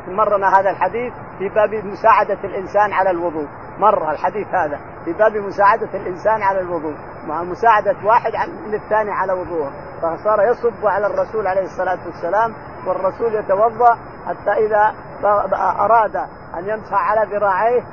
مرنا 0.08 0.60
هذا 0.60 0.70
الحديث 0.70 1.14
في 1.38 1.50
باب 1.50 1.74
مساعدة 1.86 2.38
الإنسان 2.44 2.94
على 2.94 3.10
الوضوء. 3.12 3.48
مر 3.80 4.12
الحديث 4.12 4.48
هذا 4.48 4.80
في 5.06 5.14
باب 5.14 5.38
مساعدة 5.38 5.90
الإنسان 5.94 6.44
على 6.44 6.60
الوضوء 6.60 6.96
مع 7.28 7.44
مساعدة 7.44 7.96
واحد 8.04 8.32
للثاني 8.68 9.12
على 9.12 9.34
وضوءه. 9.34 9.72
فصار 10.02 10.42
يصب 10.42 10.86
على 10.86 11.08
الرسول 11.08 11.48
عليه 11.48 11.66
الصلاة 11.66 12.00
والسلام 12.06 12.54
والرسول 12.88 13.36
يتوضأ 13.36 13.98
حتى 14.28 14.52
إذا 14.52 14.94
أراد 15.80 16.16
أن 16.58 16.70
يمسح 16.70 16.94
على 16.94 17.36
ذراعيه 17.36 17.84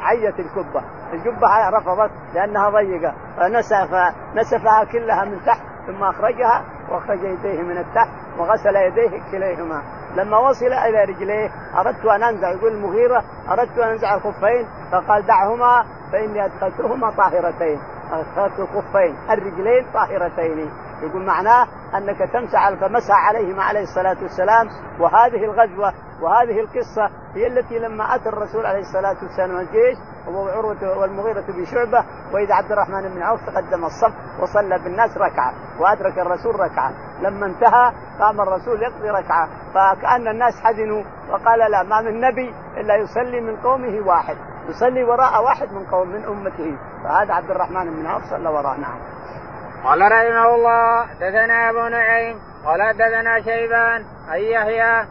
عيت 0.00 0.40
الكبة. 0.40 0.82
الجبة 1.12 1.68
رفضت 1.72 2.10
لأنها 2.34 2.70
ضيقة 2.70 3.14
فنسف 3.36 4.12
نسفها 4.34 4.84
كلها 4.92 5.24
من 5.24 5.44
تحت 5.46 5.62
ثم 5.86 6.04
أخرجها 6.04 6.64
وأخرج 6.90 7.18
يديه 7.24 7.62
من 7.62 7.78
التحت 7.78 8.10
وغسل 8.38 8.76
يديه 8.76 9.30
كليهما. 9.30 9.82
لما 10.16 10.38
وصل 10.38 10.66
إلى 10.72 11.04
رجليه 11.04 11.50
أردت 11.78 12.04
أن 12.04 12.22
أنزع 12.22 12.50
يقول 12.50 12.72
المغيرة 12.72 13.24
أردت 13.50 13.78
أن 13.78 13.90
أنزع 13.90 14.14
الخفين 14.14 14.68
فقال 14.92 15.26
دعهما. 15.26 15.84
فإني 16.14 16.44
أدخلتهما 16.44 17.10
طاهرتين 17.10 17.78
أدخلت 18.12 18.60
الخفين 18.60 19.16
الرجلين 19.30 19.86
طاهرتين. 19.94 20.70
يقول 21.02 21.26
معناه 21.26 21.66
أنك 21.94 22.18
تمسح 22.32 22.74
فمسح 22.74 23.14
عليهما 23.28 23.62
عليه 23.62 23.82
الصلاة 23.82 24.16
والسلام 24.22 24.68
وهذه 25.00 25.44
الغزوة 25.44 25.92
وهذه 26.22 26.60
القصة 26.60 27.10
هي 27.34 27.46
التي 27.46 27.78
لما 27.78 28.14
أتى 28.14 28.28
الرسول 28.28 28.66
عليه 28.66 28.80
الصلاة 28.80 29.16
والسلام 29.22 29.56
الجيش 29.56 29.98
وهو 30.26 30.48
عروة 30.48 30.98
والمغيرة 30.98 31.40
بن 31.40 31.64
شعبة 31.64 32.04
وإذا 32.32 32.54
عبد 32.54 32.72
الرحمن 32.72 33.14
بن 33.14 33.22
عوف 33.22 33.40
تقدم 33.46 33.84
الصف 33.84 34.12
وصلى 34.40 34.78
بالناس 34.78 35.18
ركعة 35.18 35.52
وأدرك 35.80 36.18
الرسول 36.18 36.60
ركعة. 36.60 36.92
لما 37.20 37.46
انتهى 37.46 37.92
قام 38.20 38.40
الرسول 38.40 38.82
يقضي 38.82 39.10
ركعة 39.10 39.48
فكأن 39.74 40.28
الناس 40.28 40.54
حزنوا 40.64 41.02
وقال 41.30 41.70
لا 41.70 41.82
ما 41.82 42.00
من 42.00 42.20
نبي 42.20 42.54
إلا 42.76 42.96
يصلي 42.96 43.40
من 43.40 43.56
قومه 43.56 44.06
واحد. 44.06 44.36
يصلي 44.68 45.04
وراء 45.04 45.44
واحد 45.44 45.72
من 45.72 45.86
قوم 45.86 46.08
من 46.08 46.24
أمته. 46.24 46.78
فهذا 47.04 47.34
عبد 47.34 47.50
الرحمن 47.50 47.84
بن 47.84 48.06
عوف 48.06 48.22
صلى 48.24 48.48
وراء 48.48 48.80
نعم. 48.80 48.98
قال 49.84 50.00
رحمه 50.00 50.54
الله 50.54 51.06
دثنا 51.14 51.70
أبو 51.70 51.88
نعيم 51.88 52.38
قال 52.64 52.96
دثنا 52.96 53.40
شيبان 53.40 54.04
اي 54.32 54.50
يحيى 54.50 55.06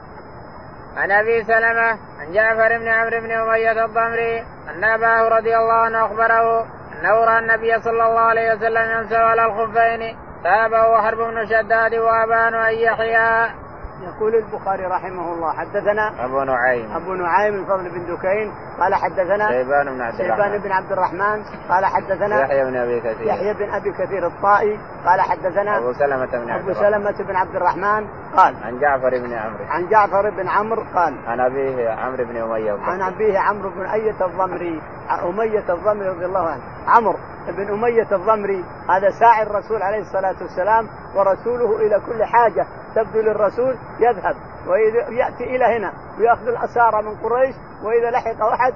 عن 0.97 1.11
أبي 1.11 1.43
سلمة 1.43 1.89
عن 2.19 2.31
جعفر 2.33 2.77
بن 2.77 2.87
عمرو 2.87 3.19
بن 3.19 3.31
أمية 3.31 3.85
الضمري 3.85 4.39
أن 4.69 4.83
أباه 4.83 5.27
رضي 5.27 5.57
الله 5.57 5.73
عنه 5.73 6.05
أخبره 6.05 6.65
انه 6.93 7.25
راى 7.25 7.39
النبي 7.39 7.81
صلى 7.81 8.05
الله 8.05 8.19
عليه 8.19 8.53
وسلم 8.53 8.91
يمسح 8.91 9.17
على 9.17 9.45
الخفين 9.45 10.17
تابه 10.43 11.01
حرب 11.01 11.17
بن 11.17 11.45
شداد 11.45 11.95
وابان 11.95 12.53
ان 12.53 12.73
يحيى. 12.73 13.62
يقول 14.03 14.35
البخاري 14.35 14.85
رحمه 14.85 15.33
الله 15.33 15.53
حدثنا 15.53 16.25
أبو 16.25 16.43
نعيم. 16.43 16.95
أبو 16.95 17.13
نعيم 17.13 17.53
الفضل 17.53 17.89
بن 17.89 18.15
دكين 18.15 18.51
قال 18.79 18.95
حدثنا 18.95 19.51
شيبان 19.51 19.85
بن 19.85 20.01
عبد 20.01 20.21
الرحمن. 20.21 20.35
شيبان 20.35 20.61
بن 20.61 20.71
عبد 20.71 20.91
الرحمن 20.91 21.43
قال 21.69 21.85
حدثنا 21.85 22.41
يحيى 22.41 22.65
بن 22.65 22.75
أبي 22.75 22.99
كثير. 22.99 23.27
يحيى 23.27 23.53
بن 23.53 23.69
أبي 23.69 23.91
كثير 23.91 24.27
الطائي 24.27 24.79
قال 25.05 25.21
حدثنا 25.21 25.77
أبو 25.77 25.93
سلمة 25.93 26.25
بن 26.25 26.49
عبد 26.49 26.63
أبو 26.63 26.73
سلمة 26.73 27.23
بن 27.27 27.35
عبد 27.35 27.55
الرحمن 27.55 28.07
قال 28.35 28.55
عن 28.63 28.79
جعفر 28.79 29.09
بن 29.09 29.33
عمرو. 29.33 29.65
عن 29.69 29.89
جعفر 29.89 30.29
بن 30.29 30.47
عمرو 30.47 30.83
قال 30.95 31.13
عن 31.27 31.39
أبيه 31.39 31.89
عمرو 31.89 32.25
بن 32.25 32.37
أمية 32.37 32.77
عن 32.81 33.01
أبيه 33.01 33.39
عمرو 33.39 33.69
بن 33.69 33.85
اية 33.85 34.25
الضمري 34.25 34.81
أمية 35.23 35.73
الضمري 35.73 36.09
رضي 36.09 36.25
الله 36.25 36.47
عنه. 36.49 36.61
عمرو 36.87 37.17
بن 37.47 37.73
أمية 37.73 38.07
الضمري 38.11 38.65
هذا 38.89 39.09
ساعي 39.09 39.43
الرسول 39.43 39.81
عليه 39.81 40.01
الصلاة 40.01 40.35
والسلام 40.41 40.87
ورسوله 41.15 41.77
إلى 41.77 42.01
كل 42.05 42.23
حاجة. 42.23 42.65
تبدو 42.95 43.21
للرسول 43.21 43.75
يذهب 43.99 44.35
ويأتي 44.67 45.43
إلى 45.43 45.65
هنا 45.77 45.93
ويأخذ 46.19 46.47
الأسارة 46.47 47.01
من 47.01 47.15
قريش 47.15 47.55
وإذا 47.83 48.11
لحق 48.11 48.45
واحد 48.45 48.73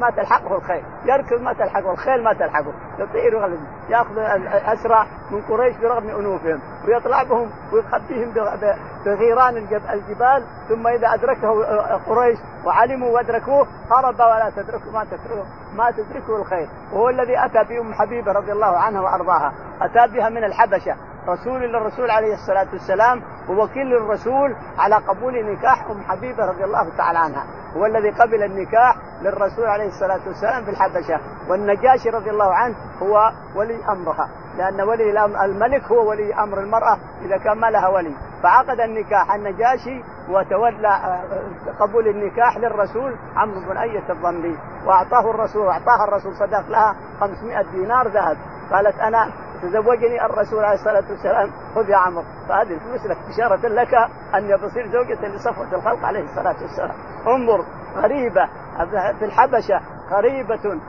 ما 0.00 0.10
تلحقه 0.10 0.56
الخيل 0.56 0.82
يركض 1.04 1.40
ما 1.40 1.52
تلحقه 1.52 1.92
الخيل 1.92 2.24
ما 2.24 2.32
تلحقه. 2.32 2.72
يطير 2.98 3.58
يأخذ 3.88 4.18
الأسرى 4.18 5.06
من 5.30 5.42
قريش 5.42 5.76
برغم 5.76 6.08
أنوفهم 6.08 6.60
ويطلع 6.88 7.22
بهم 7.22 7.50
ويخبيهم 7.72 8.34
بغيران 9.04 9.56
الجبال 9.92 10.44
ثم 10.68 10.86
إذا 10.86 11.14
أدركه 11.14 11.48
قريش 12.06 12.38
وعلموا 12.64 13.10
وأدركوه 13.10 13.66
هرب 13.90 14.20
ولا 14.20 14.52
تدركه 14.56 14.90
ما 14.92 15.04
تدركه 15.04 15.44
ما 15.74 15.90
تدركه 15.90 16.36
الخيل 16.36 16.68
وهو 16.92 17.08
الذي 17.08 17.44
أتى 17.44 17.64
بأم 17.68 17.94
حبيبة 17.94 18.32
رضي 18.32 18.52
الله 18.52 18.78
عنها 18.78 19.00
وأرضاها. 19.00 19.52
أتى 19.80 20.12
بها 20.12 20.28
من 20.28 20.44
الحبشة. 20.44 20.96
رسول 21.30 21.60
للرسول 21.60 22.10
عليه 22.10 22.34
الصلاة 22.34 22.66
والسلام 22.72 23.22
ووكيل 23.48 23.86
للرسول 23.86 24.56
على 24.78 24.94
قبول 24.94 25.52
نكاح 25.52 25.90
أم 25.90 26.02
حبيبة 26.02 26.46
رضي 26.46 26.64
الله 26.64 26.96
تعالى 26.96 27.18
عنها. 27.18 27.44
هو 27.76 27.86
الذي 27.86 28.10
قبل 28.10 28.42
النكاح 28.42 28.96
للرسول 29.22 29.66
عليه 29.66 29.88
الصلاة 29.88 30.20
والسلام 30.26 30.64
في 30.64 30.70
الحبشة. 30.70 31.20
والنجاشي 31.48 32.10
رضي 32.10 32.30
الله 32.30 32.54
عنه 32.54 32.74
هو 33.02 33.32
ولي 33.54 33.78
أمرها 33.88 34.28
لأن 34.56 34.80
ولي 34.80 35.24
الملك 35.44 35.84
هو 35.84 36.10
ولي 36.10 36.34
أمر 36.34 36.60
المرأة 36.60 36.98
إذا 37.24 37.38
كان 37.38 37.58
ما 37.58 37.70
لها 37.70 37.88
ولي. 37.88 38.14
فعقد 38.42 38.80
النكاح. 38.80 39.34
النجاشي 39.34 40.02
وتولى 40.30 40.88
آه، 40.88 41.20
قبول 41.80 42.08
النكاح 42.08 42.56
للرسول 42.56 43.16
عمرو 43.36 43.60
بن 43.70 43.76
أية 43.76 44.10
الضمري 44.10 44.58
وأعطاه 44.86 45.30
الرسول 45.30 45.66
أعطاها 45.66 46.04
الرسول 46.08 46.34
صدق 46.36 46.68
لها 46.68 46.96
500 47.20 47.62
دينار 47.62 48.08
ذهب. 48.08 48.36
قالت 48.72 48.98
أنا 48.98 49.30
تزوجني 49.62 50.26
الرسول 50.26 50.64
عليه 50.64 50.78
الصلاة 50.78 51.10
والسلام 51.10 51.50
خذ 51.74 51.88
يا 51.88 51.96
عمرو. 51.96 52.24
فهذه 52.48 52.72
الفلوس 52.74 53.06
لك 53.06 53.16
بشاره 53.28 53.68
لك 53.68 53.94
أن 54.34 54.60
تصير 54.60 54.86
زوجة 54.92 55.28
لصفوة 55.28 55.74
الخلق 55.74 56.04
عليه 56.04 56.24
الصلاة 56.24 56.56
والسلام. 56.62 56.94
انظر 57.26 57.64
غريبة. 57.96 58.48
في 59.18 59.24
الحبشة 59.24 59.80
غريبة 60.10 60.80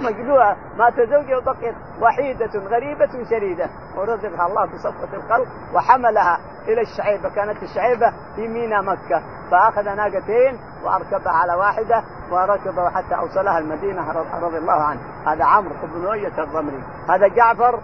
مجلوعة 0.00 0.56
مات 0.76 1.00
زوجها 1.00 1.36
وبقيت 1.36 1.74
وحيدة 2.00 2.60
غريبة 2.60 3.24
شريدة 3.30 3.70
ورزقها 3.96 4.46
الله 4.46 4.64
بصفوة 4.64 5.14
الخلق 5.14 5.46
وحملها 5.74 6.38
إلى 6.68 6.80
الشعيبة 6.80 7.28
كانت 7.28 7.62
الشعيبة 7.62 8.12
في 8.36 8.48
مينا 8.48 8.82
مكة. 8.82 9.22
فأخذ 9.50 9.84
ناقتين 9.84 10.58
وأركبها 10.84 11.32
على 11.32 11.54
واحدة 11.54 12.02
وركب 12.30 12.80
حتى 12.94 13.14
أوصلها 13.14 13.58
المدينة 13.58 14.12
رضي 14.42 14.58
الله 14.58 14.82
عنه. 14.82 15.00
هذا 15.26 15.44
عمرو 15.44 15.74
بن 15.82 16.06
أمية 16.06 16.42
الضمري. 16.42 16.82
هذا 17.08 17.28
جعفر 17.28 17.80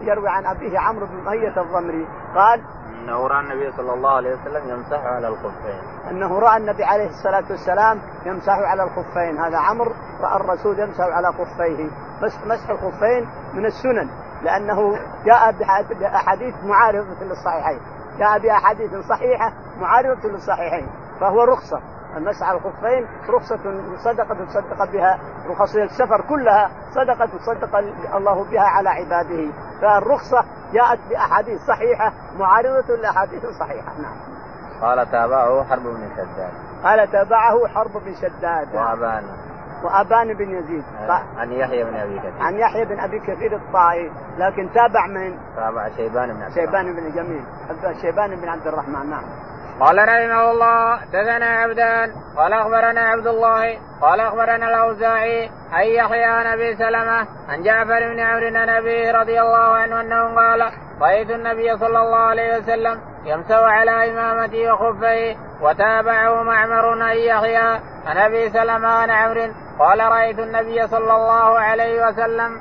يروي 0.00 0.28
عن 0.28 0.46
أبيه 0.46 0.78
عمرو 0.78 1.06
بن 1.06 1.28
أمية 1.28 1.60
الضمري. 1.60 2.06
قال 2.34 2.62
أنه 3.06 3.26
رأى 3.26 3.40
النبي 3.40 3.72
صلى 3.72 3.94
الله 3.94 4.10
عليه 4.10 4.34
وسلم 4.34 4.68
يمسح 4.68 5.04
على 5.04 5.28
الخفين. 5.28 5.80
أنه 6.10 6.38
رأى 6.38 6.56
النبي 6.56 6.84
عليه 6.84 7.08
الصلاة 7.08 7.44
والسلام 7.50 8.00
يمسح 8.26 8.58
على 8.58 8.82
الخفين. 8.82 9.38
هذا 9.38 9.58
عمرو 9.58 9.92
رأى 10.20 10.36
الرسول 10.36 10.78
يمسح 10.78 11.04
على 11.04 11.32
خفيه. 11.32 11.90
مسح 12.46 12.70
الخفين 12.70 13.28
من 13.54 13.66
السنن 13.66 14.10
لأنه 14.42 14.98
جاء 15.24 15.52
بأحاديث 16.00 16.54
معارضة 16.64 17.24
للصحيحين 17.24 17.80
جاء 18.18 18.38
بأحاديث 18.38 18.90
صحيحة 19.08 19.52
معارضة 19.80 20.28
للصحيحين 20.28 20.88
فهو 21.20 21.44
رخصة. 21.44 21.80
المسح 22.16 22.48
على 22.48 22.58
الخفين 22.58 23.06
رخصة 23.28 23.58
صدقة 24.04 24.44
تصدق 24.44 24.92
بها 24.92 25.18
رخص 25.48 25.76
السفر 25.76 26.20
كلها 26.28 26.70
صدقة 26.94 27.26
تصدق 27.26 27.76
الله 28.16 28.44
بها 28.50 28.66
على 28.66 28.88
عباده. 28.88 29.52
فالرخصة 29.82 30.44
جاءت 30.72 30.98
بأحاديث 31.10 31.60
صحيحة 31.60 32.12
معارضة 32.38 32.96
لأحاديث 32.96 33.46
صحيحة. 33.60 33.92
نعم. 34.02 34.16
قال 34.82 35.10
تابعه 35.10 35.64
حرب 35.64 35.82
بن 35.82 36.08
شداد. 36.16 36.50
قال 36.84 37.10
تابعه 37.12 37.68
حرب 37.68 37.92
بن 37.92 38.14
شداد. 38.14 38.74
وأبان. 38.74 39.24
وأبان 39.84 40.34
بن 40.34 40.50
يزيد. 40.50 40.84
آه، 41.08 41.22
عن 41.38 41.52
يحيى 41.52 41.84
بن 41.84 41.96
أبي 41.96 42.18
كثير. 42.18 42.32
عن 42.40 42.54
يحيى 42.54 42.84
بن 42.84 43.00
أبي 43.00 43.18
كثير 43.18 43.56
الطائي. 43.56 44.12
لكن 44.38 44.70
تابع 44.72 45.06
من؟ 45.06 45.38
تابع 45.56 45.88
شيبان 45.96 46.32
بن 46.32 46.42
عبد 46.42 46.54
شيبان 46.54 46.92
بن 46.92 47.12
جميل. 47.12 47.44
شيبان 48.00 48.36
بن 48.36 48.48
عبد 48.48 48.66
الرحمن 48.66 49.10
نعم. 49.10 49.24
قال 49.80 49.98
رحمه 49.98 50.50
الله 50.50 51.04
دثنا 51.04 51.46
عبدان 51.46 52.12
قال 52.36 52.52
أخبرنا 52.52 53.00
عبد 53.00 53.26
الله 53.26 53.78
قال 54.00 54.20
أخبرنا 54.20 54.68
الأوزاعي 54.68 55.50
عن 55.72 55.84
يحيى 55.84 56.24
عن 56.24 56.46
أبي 56.46 56.76
سلمة 56.76 57.26
عن 57.48 57.62
جعفر 57.62 58.12
بن 58.12 58.20
عمرو 58.20 58.46
عن 58.46 58.68
ابيه 58.68 59.12
رضي 59.12 59.40
الله 59.40 59.74
عنه 59.74 60.00
أنه 60.00 60.34
قال 60.34 60.72
رأيت 61.00 61.30
النبي 61.30 61.76
صلى 61.76 61.98
الله 61.98 62.18
عليه 62.18 62.58
وسلم 62.58 63.00
يمسح 63.24 63.58
على 63.58 64.10
امامته 64.10 64.72
وخفيه 64.72 65.36
وتابعه 65.60 66.42
معمر 66.42 67.02
عن 67.02 67.16
يحيى 67.16 67.80
عن 68.06 68.16
أبي 68.16 68.50
سلمة 68.50 68.88
عن 68.88 69.10
عمرو. 69.10 69.52
قال 69.78 70.00
رأيت 70.00 70.38
النبي 70.38 70.86
صلى 70.86 71.14
الله 71.16 71.58
عليه 71.58 72.06
وسلم. 72.06 72.56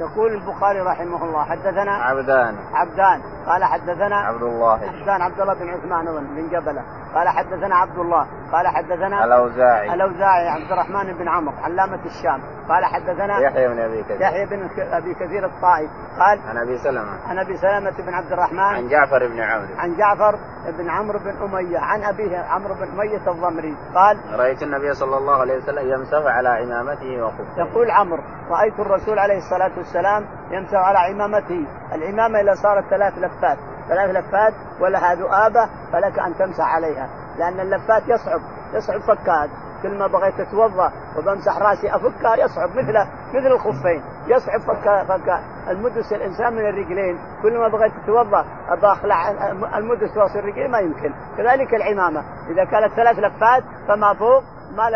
يقول 0.00 0.32
البخاري 0.34 0.80
رحمه 0.80 1.24
الله 1.24 1.44
حدثنا 1.44 1.92
عبدان. 1.92 2.56
عبدان. 2.74 3.33
قال 3.46 3.64
حدثنا 3.64 4.16
عبد 4.16 4.42
الله. 4.42 4.72
عبدان 4.72 5.22
عبد 5.22 5.40
الله 5.40 5.54
بن 5.54 5.68
عثمان 5.68 6.04
بن 6.04 6.48
جبله 6.48 6.82
قال 7.14 7.28
حدثنا 7.28 7.76
عبد 7.76 7.98
الله. 7.98 8.26
قال 8.52 8.68
حدثنا 8.68 9.24
الأوزاعي. 9.24 9.94
الأوزاعي 9.94 10.48
عبد 10.48 10.72
الرحمن 10.72 11.12
بن 11.12 11.28
عمرو 11.28 11.54
علامة 11.62 12.04
الشام. 12.04 12.40
قال 12.68 12.84
حدثنا 12.84 13.38
يحيى 13.38 13.68
بن 13.68 13.78
أبي 13.78 14.02
كثير. 14.02 14.20
يحيى 14.20 14.46
بن 14.46 14.68
أبي 14.78 15.14
كثير 15.14 15.44
الطائي. 15.44 15.88
قال 16.18 16.38
عن 16.48 16.56
أبي 16.56 16.78
سلمة. 16.78 17.28
عن 17.28 17.38
أبي 17.38 17.56
سلمة 17.56 18.06
بن 18.06 18.14
عبد 18.14 18.32
الرحمن. 18.32 18.58
عن 18.58 18.88
جعفر 18.88 19.28
بن 19.28 19.40
عمرو. 19.40 19.78
عن 19.78 19.96
جعفر 19.96 20.38
بن 20.78 20.90
عمرو 20.90 21.18
بن 21.18 21.42
أمية. 21.42 21.78
عن 21.78 22.04
أبيه 22.04 22.38
عمرو 22.38 22.74
بن 22.74 22.82
أمية 22.82 23.30
الضمري. 23.30 23.76
قال 23.94 24.40
رأيت 24.40 24.62
النبي 24.62 24.94
صلى 24.94 25.16
الله 25.16 25.40
عليه 25.40 25.56
وسلم 25.56 25.92
يمسح 25.92 26.22
على 26.26 26.48
عمامته 26.48 27.22
وخفه 27.22 27.58
يقول 27.58 27.90
عمرو 27.90 28.22
رأيت 28.50 28.80
الرسول 28.80 29.18
عليه 29.18 29.36
الصلاة 29.36 29.70
والسلام 29.76 30.26
يمسح 30.50 30.78
على 30.78 30.98
عمامته 30.98 31.66
العمامه 31.92 32.40
إذا 32.40 32.54
صارت 32.54 32.84
ثلاث 32.90 33.18
لفات 33.34 33.58
ثلاث 33.88 34.10
لفات 34.10 34.54
ولها 34.80 35.14
ذؤابه 35.14 35.68
فلك 35.92 36.18
أن 36.18 36.34
تمسح 36.34 36.64
عليها. 36.74 37.08
لأن 37.38 37.60
اللفات 37.60 38.02
يصعب 38.08 38.40
يصعب 38.74 39.00
فكها 39.00 39.48
كل 39.82 39.98
ما 39.98 40.06
بغيت 40.06 40.40
اتوضا 40.40 40.92
وبمسح 41.18 41.58
رأسي 41.58 41.96
افكها 41.96 42.36
يصعب 42.36 42.68
مثل 42.68 42.94
مثل 43.34 43.46
الخفين. 43.46 44.02
يصعب 44.26 44.60
فك 44.60 45.06
فك 45.08 45.40
المدس 45.68 46.12
الإنسان 46.12 46.52
من 46.52 46.68
الرجلين. 46.68 47.18
كل 47.42 47.58
ما 47.58 47.68
بغيت 47.68 47.92
اتوضا 48.02 48.44
ابى 48.68 48.86
اخلع 48.86 49.30
المدس 49.78 50.16
واصل 50.16 50.38
الرجلين 50.38 50.70
ما 50.70 50.78
يمكن. 50.78 51.14
كذلك 51.36 51.74
العمامة. 51.74 52.24
إذا 52.50 52.64
كانت 52.64 52.94
ثلاث 52.94 53.18
لفات 53.18 53.62
فما 53.88 54.14
فوق 54.14 54.42
ما 54.76 54.90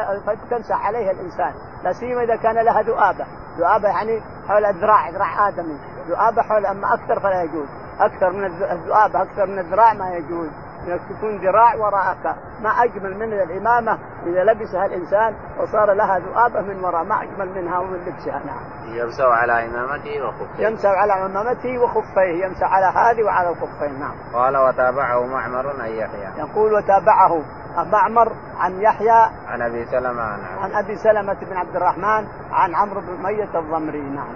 تمسح 0.50 0.86
عليها 0.86 1.10
الإنسان. 1.10 1.52
لا 1.84 1.92
سيما 1.92 2.22
إذا 2.22 2.36
كان 2.36 2.54
لها 2.54 2.82
ذؤابة. 2.82 3.26
ذؤابة 3.58 3.88
يعني 3.88 4.22
حول 4.48 4.64
الذراع 4.64 5.10
ذراع 5.10 5.48
آدمي. 5.48 5.78
ذؤابة 6.08 6.42
حول 6.42 6.66
أما 6.66 6.94
أكثر 6.94 7.20
فلا 7.20 7.42
يجوز. 7.42 7.68
أكثر 8.00 8.32
من 8.32 8.44
الذؤابه 8.44 9.22
أكثر 9.22 9.46
من 9.46 9.58
الذراع 9.58 9.92
ما 9.92 10.10
يجوز 10.10 10.48
انك 10.86 11.00
تكون 11.10 11.36
ذراع 11.36 11.76
وراءك 11.76 12.36
ما 12.62 12.70
أجمل 12.70 13.18
من 13.18 13.32
العمامه 13.32 13.98
إذا 14.26 14.44
لبسها 14.44 14.86
الإنسان 14.86 15.34
وصار 15.60 15.92
لها 15.92 16.18
ذؤابة 16.18 16.60
من 16.60 16.84
وراء 16.84 17.04
ما 17.04 17.22
أجمل 17.22 17.62
منها 17.62 17.78
ومن 17.78 17.98
لبسها 18.06 18.40
نعم. 18.46 18.94
يمسح 18.94 19.24
على 19.24 19.52
عمامته 19.52 20.22
وخفيه. 20.22 20.66
يمسح 20.66 20.88
على 20.88 21.12
عمامته 21.12 21.78
وخفيه 21.78 22.44
يمسح 22.44 22.72
على 22.72 22.86
هذه 22.86 23.24
وعلى 23.24 23.48
الخفين 23.48 24.00
نعم. 24.00 24.14
قال 24.34 24.56
وتابعه 24.56 25.26
معمر 25.26 25.82
عن 25.82 25.90
يحيى. 25.90 26.28
يقول 26.38 26.72
وتابعه 26.74 27.42
معمر 27.76 28.32
عن 28.58 28.80
يحيى 28.80 29.30
عن 29.48 29.62
أبي 29.62 29.84
سلمة 29.84 30.22
عن, 30.22 30.40
عن 30.62 30.84
أبي 30.84 30.96
سلمة 30.96 31.36
بن 31.50 31.56
عبد 31.56 31.76
الرحمن 31.76 32.26
عن 32.52 32.74
عمرو 32.74 33.00
بن 33.00 33.22
مية 33.22 33.58
الضمري 33.58 34.00
نعم. 34.00 34.34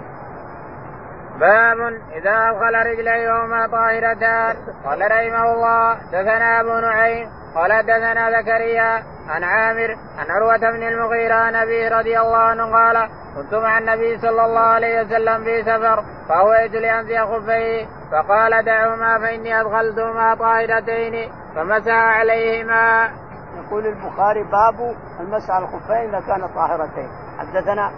باب 1.39 1.79
إذا 2.15 2.49
ادخل 2.49 2.91
رجليه 2.91 3.31
وهما 3.31 3.67
طاهرتان 3.67 4.55
قال 4.85 5.01
رحمه 5.01 5.53
الله 5.53 5.93
دثنا 5.93 6.61
أبو 6.61 6.79
نعيم 6.79 7.29
قال 7.55 7.85
دثنا 7.85 8.41
زكريا 8.41 9.03
عن 9.29 9.43
عامر 9.43 9.97
عن 10.17 10.31
عروة 10.31 10.57
بن 10.57 10.83
المغيرة 10.83 11.35
عن 11.35 11.55
رضي 11.91 12.19
الله 12.19 12.37
عنه 12.37 12.71
قال 12.71 13.09
كنت 13.35 13.53
مع 13.53 13.77
النبي 13.77 14.17
صلى 14.17 14.45
الله 14.45 14.59
عليه 14.59 15.01
وسلم 15.01 15.43
في 15.43 15.63
سفر 15.63 16.03
فأويت 16.29 16.71
لأنزي 16.71 17.19
خفيه 17.19 17.85
فقال 18.11 18.65
دعهما 18.65 19.19
فإني 19.19 19.61
أدخلتهما 19.61 20.35
طاهرتين 20.35 21.31
فمسح 21.55 21.93
عليهما. 21.93 23.09
يقول 23.57 23.85
البخاري 23.85 24.43
باب 24.43 24.95
المسح 25.19 25.51
على 25.51 25.65
الخفين 25.65 26.15
إذا 26.15 26.19
كان 26.19 26.47
طاهرتين 26.47 27.09
حدثنا 27.39 27.91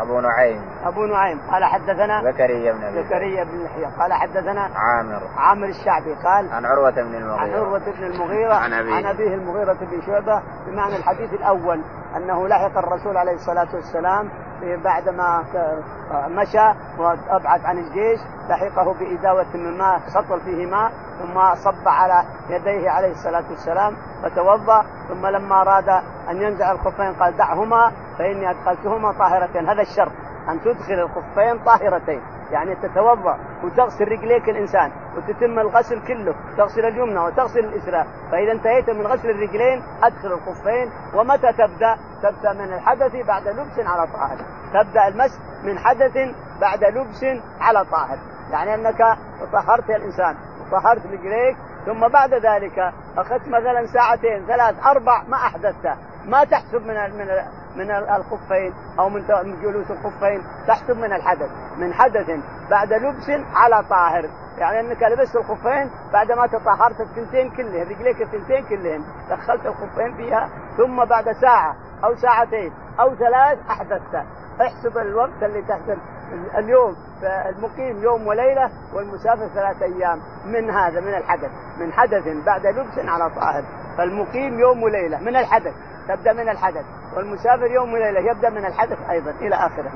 أبو 0.00 0.20
نعيم. 0.20 0.62
أبو 0.84 1.06
نعيم. 1.06 1.40
قال 1.50 1.64
حدثنا 1.64 2.32
زكريا 2.32 2.72
بن 2.72 2.84
أبي 2.84 3.02
زكريا 3.02 3.44
بن 3.44 3.60
يحيى 3.60 3.84
قال 3.98 4.12
حدثنا 4.12 4.70
عامر. 4.76 5.22
عامر 5.36 5.66
الشعبي. 5.66 6.14
قال 6.14 6.52
عن 6.52 6.66
عروة 6.66 6.90
بن 6.90 7.14
المغيرة. 7.14 7.40
عن 7.40 7.50
عروة 7.50 7.78
بن 7.78 8.04
المغيرة. 8.04 8.54
عن 8.54 8.72
أبيه. 8.72 8.94
عن 8.94 9.06
أبيه 9.06 9.34
المغيرة 9.34 9.72
بن 9.72 10.02
شعبة. 10.06 10.42
بمعنى 10.66 10.96
الحديث 10.96 11.32
الأول 11.32 11.80
أنه 12.16 12.48
لحق 12.48 12.78
الرسول 12.78 13.16
عليه 13.16 13.34
الصلاة 13.34 13.68
والسلام 13.74 14.30
بعدما 14.84 15.44
مشى 16.28 16.72
وأبعد 16.98 17.64
عن 17.64 17.78
الجيش 17.78 18.20
لحقه 18.48 18.94
بإداوة 18.94 19.46
من 19.54 19.78
ماء 19.78 20.00
سطل 20.14 20.40
فيه 20.40 20.66
ماء 20.66 20.92
ثم 21.18 21.54
صب 21.54 21.88
على 21.88 22.24
يديه 22.48 22.90
عليه 22.90 23.10
الصلاة 23.10 23.44
والسلام 23.50 23.96
فتوضأ 24.22 24.84
ثم 25.08 25.26
لما 25.26 25.62
أراد 25.62 26.02
أن 26.30 26.42
ينزع 26.42 26.72
الخفين 26.72 27.12
قال 27.12 27.36
دعهما 27.36 27.92
فإني 28.18 28.50
أدخلتهما 28.50 29.12
طاهرتين. 29.12 29.68
هذا 29.68 29.82
الشرط. 29.82 30.12
أن 30.48 30.60
تدخل 30.60 30.94
الخفين 30.94 31.64
طاهرتين. 31.64 32.20
يعني 32.50 32.74
تتوضأ 32.74 33.38
وتغسل 33.64 34.04
رجليك 34.04 34.48
الإنسان 34.48 34.92
وتتم 35.16 35.58
الغسل 35.58 36.06
كله 36.06 36.34
تغسل 36.56 36.84
اليمنى 36.84 37.18
وتغسل 37.18 37.64
اليسرى 37.64 38.04
فإذا 38.32 38.52
انتهيت 38.52 38.90
من 38.90 39.06
غسل 39.06 39.30
الرجلين 39.30 39.82
أدخل 40.02 40.32
الخفين 40.32 40.90
ومتى 41.14 41.52
تبدأ؟ 41.52 41.96
تبدأ 42.22 42.52
من 42.52 42.72
الحدث 42.72 43.16
بعد 43.26 43.48
لبس 43.48 43.78
على 43.78 44.06
طاهر. 44.06 44.36
تبدأ 44.74 45.08
المسح 45.08 45.38
من 45.64 45.78
حدث 45.78 46.18
بعد 46.60 46.84
لبس 46.84 47.24
على 47.60 47.84
طاهر. 47.84 48.18
يعني 48.50 48.74
أنك 48.74 49.18
طهرت 49.52 49.90
الإنسان 49.90 50.36
وطهرت 50.60 51.06
رجليك 51.06 51.56
ثم 51.86 52.08
بعد 52.08 52.34
ذلك 52.34 52.92
أخذت 53.18 53.48
مثلا 53.48 53.86
ساعتين 53.86 54.46
ثلاث 54.46 54.86
أربع 54.86 55.22
ما 55.28 55.36
أحدثت. 55.36 56.13
ما 56.26 56.44
تحسب 56.44 56.82
من 56.86 56.94
من 56.94 57.28
من 57.76 57.90
الخفين 57.90 58.74
أو 58.98 59.08
من 59.08 59.60
جلوس 59.62 59.90
الخفين 59.90 60.42
تحسب 60.68 60.96
من 60.96 61.12
الحدث 61.12 61.50
من 61.76 61.92
حدث 61.92 62.30
بعد 62.70 62.92
لبس 62.92 63.30
على 63.54 63.84
طاهر. 63.90 64.30
يعني 64.58 64.80
إنك 64.80 65.02
لبست 65.02 65.36
الخفين 65.36 65.90
بعد 66.12 66.32
ما 66.32 66.46
تطهرت 66.46 67.00
الثنتين 67.00 67.50
كلهن 67.50 67.88
رجليك 67.90 68.22
الثنتين 68.22 68.64
كلهن 68.64 69.04
دخلت 69.30 69.66
الخفين 69.66 70.14
فيها 70.16 70.48
ثم 70.76 71.04
بعد 71.04 71.32
ساعة 71.32 71.76
أو 72.04 72.16
ساعتين 72.16 72.72
أو 73.00 73.14
ثلاث 73.14 73.58
أحدثت. 73.70 74.14
احسب 74.60 74.98
الوقت 74.98 75.42
اللي 75.42 75.62
تحسب 75.62 75.98
اليوم 76.58 76.96
المقيم 77.22 78.02
يوم 78.02 78.26
وليلة 78.26 78.70
والمسافر 78.94 79.48
ثلاثة 79.54 79.84
أيام. 79.84 80.20
من 80.44 80.70
هذا؟ 80.70 81.00
من 81.00 81.14
الحدث. 81.14 81.50
من 81.78 81.92
حدث 81.92 82.28
بعد 82.46 82.66
لبس 82.66 82.98
على 82.98 83.30
طاهر. 83.30 83.64
فالمقيم 83.98 84.60
يوم 84.60 84.82
وليلة. 84.82 85.20
من 85.20 85.36
الحدث. 85.36 85.74
تبدأ 86.08 86.32
من 86.32 86.48
الحدث. 86.48 86.84
والمسافر 87.16 87.66
يوم 87.66 87.92
وليلة. 87.92 88.20
يبدأ 88.20 88.50
من 88.50 88.64
الحدث 88.64 89.10
أيضا 89.10 89.30
إلى 89.30 89.54
آخره. 89.54 89.92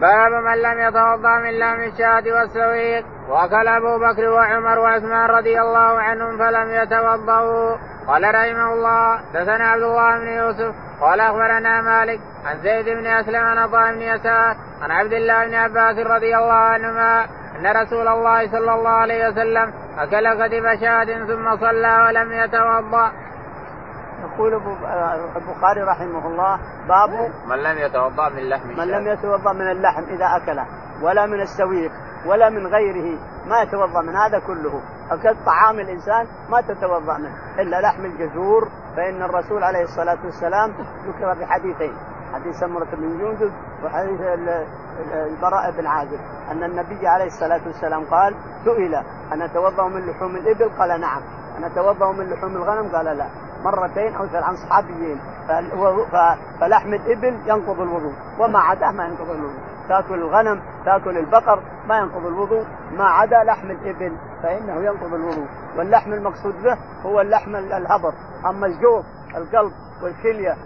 باب 0.00 0.32
من 0.32 0.62
لم 0.62 0.78
يتوضأ 0.80 1.38
من 1.38 1.50
لام 1.58 1.80
الشاة 1.80 2.24
والسويق 2.34 3.04
وأكل 3.28 3.68
أبو 3.68 3.98
بكر 3.98 4.28
وعمر 4.28 4.78
وعثمان 4.78 5.30
رضي 5.30 5.60
الله 5.60 6.00
عنهم 6.00 6.38
فلم 6.38 6.68
يتوضأوا. 6.70 7.76
قال 8.08 8.24
رحمه 8.34 8.72
الله 8.72 9.20
دثنا 9.34 9.68
عبد 9.68 9.82
الله 9.82 10.18
بن 10.18 10.28
يوسف 10.28 10.74
قال 11.00 11.20
أخبرنا 11.20 11.80
مالك 11.80 12.20
عن 12.46 12.58
زيد 12.62 12.88
بن 12.88 13.06
أسلم 13.06 13.44
عن 13.44 13.58
عطاء 13.58 13.94
بن 13.94 14.02
يسار 14.02 14.56
عن 14.82 14.90
عبد 14.90 15.12
الله 15.12 15.46
بن 15.46 15.54
عباس 15.54 16.06
رضي 16.06 16.36
الله 16.36 16.52
عنهما 16.52 17.24
أن 17.56 17.66
رسول 17.82 18.08
الله 18.08 18.46
صلى 18.46 18.74
الله 18.74 18.90
عليه 18.90 19.28
وسلم 19.28 19.72
أكل 19.98 20.34
كتف 20.34 20.80
شاة 20.80 21.04
ثم 21.04 21.56
صلى 21.56 22.04
ولم 22.06 22.32
يتوضأ. 22.32 23.12
يقول 24.38 24.54
البخاري 25.36 25.82
رحمه 25.82 26.26
الله 26.26 26.58
باب 26.88 27.32
من 27.46 27.56
لم 27.56 27.78
يتوضأ 27.78 28.28
من 28.28 28.48
لحم 28.48 28.68
من 28.68 28.88
لم 28.88 29.06
يتوضأ 29.06 29.52
من 29.52 29.70
اللحم 29.70 30.02
إذا 30.02 30.36
أكله 30.36 30.66
ولا 31.02 31.26
من 31.26 31.40
السويق 31.40 31.92
ولا 32.26 32.48
من 32.48 32.66
غيره 32.66 33.18
ما 33.46 33.62
يتوضأ 33.62 34.02
من 34.02 34.16
هذا 34.16 34.38
كله. 34.38 34.80
أكل 35.10 35.36
طعام 35.46 35.80
الإنسان 35.80 36.26
ما 36.50 36.60
تتوضأ 36.60 37.18
منه 37.18 37.34
إلا 37.58 37.80
لحم 37.80 38.04
الجزور 38.04 38.68
فإن 38.96 39.22
الرسول 39.22 39.64
عليه 39.64 39.82
الصلاة 39.82 40.18
والسلام 40.24 40.70
ذكر 41.06 41.34
في 41.34 41.46
حديثين 41.46 41.92
حديث 42.34 42.56
سمرة 42.56 42.88
بن 42.92 43.18
جندب 43.18 43.52
وحديث 43.84 44.20
البراء 45.12 45.70
بن 45.70 45.86
عازب 45.86 46.20
أن 46.50 46.64
النبي 46.64 47.08
عليه 47.08 47.26
الصلاة 47.26 47.60
والسلام 47.66 48.04
قال 48.04 48.34
سئل 48.64 48.94
أن 49.32 49.42
أتوضأ 49.42 49.88
من 49.88 50.06
لحوم 50.06 50.36
الإبل؟ 50.36 50.70
قال 50.78 51.00
نعم. 51.00 51.22
أن 51.58 51.64
أتوضأ 51.64 52.12
من 52.12 52.30
لحوم 52.30 52.56
الغنم؟ 52.56 52.96
قال 52.96 53.04
لا. 53.04 53.26
مرتين 53.64 54.14
أو 54.14 54.26
عن 54.34 54.56
صحابيين. 54.56 55.20
فلحم 56.60 56.94
الإبل 56.94 57.38
ينقض 57.46 57.80
الوضوء 57.80 58.12
وما 58.38 58.58
عداه 58.58 58.90
ما 58.90 59.04
ينقض 59.04 59.30
الوضوء. 59.30 59.60
تاكل 59.88 60.14
الغنم 60.14 60.62
تاكل 60.84 61.18
البقر 61.18 61.62
ما 61.88 61.98
ينقض 61.98 62.26
الوضوء 62.26 62.64
ما 62.92 63.04
عدا 63.04 63.44
لحم 63.44 63.70
الإبل 63.70 64.16
فإنه 64.42 64.84
ينقض 64.84 65.14
الوضوء. 65.14 65.46
واللحم 65.76 66.12
المقصود 66.12 66.62
به 66.62 66.76
هو 67.02 67.20
اللحم 67.20 67.56
الهبر 67.56 68.12
أما 68.46 68.66
الجوف 68.66 69.04
القلب 69.36 69.72
والكلية 70.02 70.56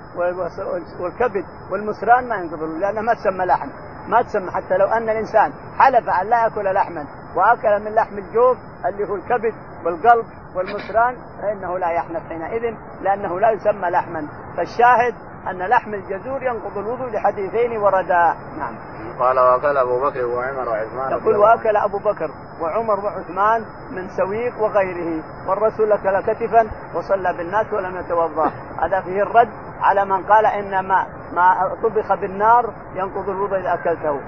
والكبد 1.01 1.45
والمسران 1.71 2.29
ما 2.29 2.37
ينقض 2.37 2.63
الوضوء 2.63 2.79
لأنه 2.79 3.01
ما 3.01 3.15
تسمى 3.15 3.45
لحم. 3.45 3.69
ما 4.09 4.23
تسمى 4.23 4.51
حتى 4.51 4.77
لو 4.77 4.87
أن 4.87 5.09
الإنسان 5.09 5.53
حلف 5.79 6.09
أن 6.09 6.27
لا 6.27 6.43
يأكل 6.43 6.75
لحما 6.75 7.07
وأكل 7.37 7.85
من 7.85 7.95
لحم 7.95 8.19
الجوف 8.19 8.59
اللي 8.87 9.09
هو 9.09 9.15
الكبد 9.15 9.55
والقلب 9.85 10.27
والمسران 10.55 11.17
فإنه 11.43 11.79
لا 11.79 11.91
يحنث 11.91 12.29
حينئذ 12.29 12.75
لأنه 13.03 13.41
لا 13.41 13.51
يسمى 13.51 13.91
لحما. 13.91 14.29
فالشاهد 14.57 15.15
أن 15.51 15.59
لحم 15.59 15.95
الجزور 15.95 16.43
ينقض 16.43 16.79
الوضوء 16.79 17.11
لحديثين 17.11 17.77
وردا. 17.79 18.35
نعم. 18.59 18.75
قال 19.19 19.39
وأكل 19.39 19.77
أبو 19.77 20.01
بكر 20.01 20.25
وعمر 20.25 20.69
وعثمان. 20.69 21.11
يقول 21.11 21.37
وأكل 21.37 21.77
أبو 21.77 21.99
بكر 21.99 22.31
وعمر 22.61 23.05
وعثمان 23.05 23.65
من 23.91 24.09
سويق 24.09 24.63
وغيره 24.63 25.23
والرسول 25.49 25.93
أكل 25.93 26.21
كتفا 26.21 26.71
وصلى 26.95 27.33
بالناس 27.33 27.73
ولم 27.73 27.97
يتوضأ. 27.97 28.51
هذا 28.83 29.01
فيه 29.01 29.23
الرد 29.23 29.49
على 29.81 30.05
من 30.05 30.23
قال 30.23 30.47
إن 30.47 30.81
ما 30.81 31.07
ما 31.33 31.77
طبخ 31.83 32.15
بالنار 32.15 32.73
ينقض 32.95 33.29
الوضوء 33.29 33.59
إذا 33.59 33.75
أكلته. 33.75 34.21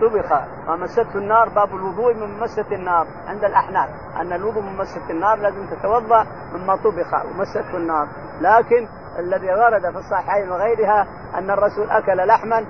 طبخ 0.00 0.32
ما 0.68 0.76
مسته 0.76 1.18
النار 1.18 1.48
باب 1.48 1.74
الوضوء 1.74 2.14
من 2.14 2.40
مسة 2.40 2.66
النار 2.72 3.06
عند 3.28 3.44
الأحناف. 3.44 3.88
أن 4.20 4.32
الوضوء 4.32 4.62
من 4.62 4.76
مسة 4.76 5.10
النار 5.10 5.38
لازم 5.38 5.66
تتوضأ 5.66 6.26
مما 6.54 6.76
طبخ 6.76 7.14
ومسته 7.24 7.76
النار. 7.76 8.08
لكن 8.40 8.88
الذي 9.18 9.54
ورد 9.54 9.90
في 9.90 9.98
الصحيحين 9.98 10.50
وغيرها 10.50 11.06
أن 11.38 11.50
الرسول 11.50 11.90
أكل 11.90 12.26
لحما 12.26 12.64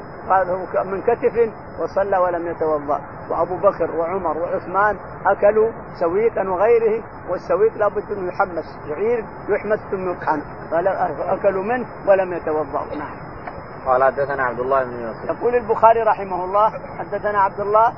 من 0.85 1.03
كتف 1.03 1.53
وصلى 1.81 2.19
ولم 2.19 2.47
يتوضأ. 2.47 3.01
وأبو 3.31 3.57
بكر 3.57 3.91
وعمر 3.97 4.39
وعثمان 4.39 4.97
أكلوا 5.27 5.71
سويقا 6.01 6.49
وغيره 6.49 7.03
والسويق 7.31 7.77
لابد 7.77 8.13
أنه 8.13 8.29
يحمس 8.29 8.65
شعير 8.89 9.25
يحمس 9.49 9.79
ثم 9.91 10.11
يطحن 10.11 10.43
أكلوا 11.19 11.65
منه 11.65 11.87
ولم 12.07 12.33
يتوضأوا. 12.33 12.95
نعم. 12.99 13.28
قال 13.89 14.05
حدثنا 14.05 14.43
عبد 14.43 14.61
الله 14.61 14.85
بن 14.85 15.01
يوسف. 15.01 15.25
يقول 15.25 15.55
البخاري 15.55 16.03
رحمه 16.03 16.45
الله 16.45 16.71
حدثنا 16.99 17.41
عبد 17.41 17.61
الله 17.61 17.93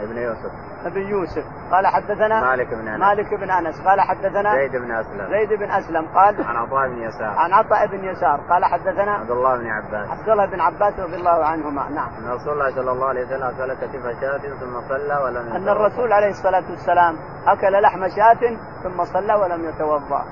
بن 0.00 0.16
يوسف. 0.16 0.50
بن 0.84 1.00
يوسف. 1.00 1.44
قال 1.72 1.86
حدثنا 1.86 2.40
مالك 2.40 2.74
بن 2.74 2.88
أنس. 2.88 3.00
مالك 3.00 3.34
بن 3.34 3.50
أنس. 3.50 3.80
قال 3.80 4.00
حدثنا 4.00 4.54
زيد 4.54 4.76
بن 4.76 4.92
أسلم. 4.92 5.28
زيد 5.30 5.58
بن 5.58 5.70
أسلم. 5.70 6.06
قال 6.14 6.44
عن 6.44 6.56
عطاء 6.56 6.88
بن 6.88 6.98
يسار. 7.02 7.28
عن 7.28 7.52
عطاء 7.52 7.86
بن 7.86 8.04
يسار. 8.04 8.40
قال 8.50 8.64
حدثنا 8.64 9.12
عبد 9.12 9.30
الله 9.30 9.56
بن 9.56 9.66
عباس. 9.66 10.10
عبد 10.10 10.28
الله 10.28 10.46
بن 10.46 10.60
عباس 10.60 11.00
رضي 11.00 11.16
الله 11.16 11.44
عنهما. 11.44 11.88
نعم. 11.88 12.08
أن 12.18 12.30
رسول 12.30 12.52
الله 12.52 12.70
صلى 12.74 12.92
الله 12.92 13.08
عليه 13.08 13.24
وسلم 13.26 13.42
أكل 13.42 13.74
كتف 13.74 14.20
شاة 14.20 14.54
ثم 14.60 14.80
صلى 14.88 15.16
ولم 15.24 15.46
يتوضا 15.46 15.56
أن 15.56 15.68
الرسول 15.68 16.12
عليه 16.12 16.30
الصلاة 16.30 16.64
والسلام 16.70 17.16
أكل 17.46 17.82
لحم 17.82 18.08
شاة 18.08 18.56
ثم 18.82 19.04
صلى 19.04 19.34
ولم 19.34 19.64
يتوضأ. 19.64 20.24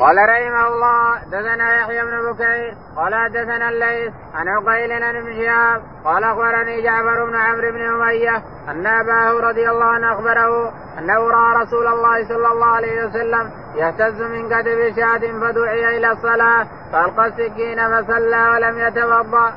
قال 0.00 0.16
رحمه 0.16 0.66
الله 0.68 1.18
دثنا 1.26 1.76
يحيى 1.80 2.02
بن 2.04 2.32
بكير 2.32 2.74
قال 2.96 3.14
حدثنا 3.14 3.68
الليث 3.68 4.12
عن 4.34 4.48
عقيل 4.48 4.92
عن 4.92 5.16
ابن 5.16 5.32
شهاب 5.34 5.82
قال 6.04 6.24
أخبرني 6.24 6.82
جعفر 6.82 7.24
بن 7.24 7.36
عمرو 7.36 7.72
بن 7.72 7.82
أمية 7.82 8.36
أن 8.68 8.86
أباه 8.86 9.48
رضي 9.48 9.70
الله 9.70 9.84
عنه 9.84 10.12
أخبره 10.12 10.72
أنه 10.98 11.18
رأى 11.30 11.62
رسول 11.62 11.86
الله 11.86 12.28
صلى 12.28 12.48
الله 12.52 12.66
عليه 12.66 13.04
وسلم 13.04 13.50
يهتز 13.74 14.22
من 14.22 14.48
كتف 14.48 14.96
شاة 14.96 15.40
فدعي 15.40 15.96
إلى 15.96 16.12
الصلاة 16.12 16.66
فألقى 16.92 17.26
السكين 17.26 17.78
فصلى 17.90 18.48
ولم 18.50 18.78
يتوضأ. 18.78 19.52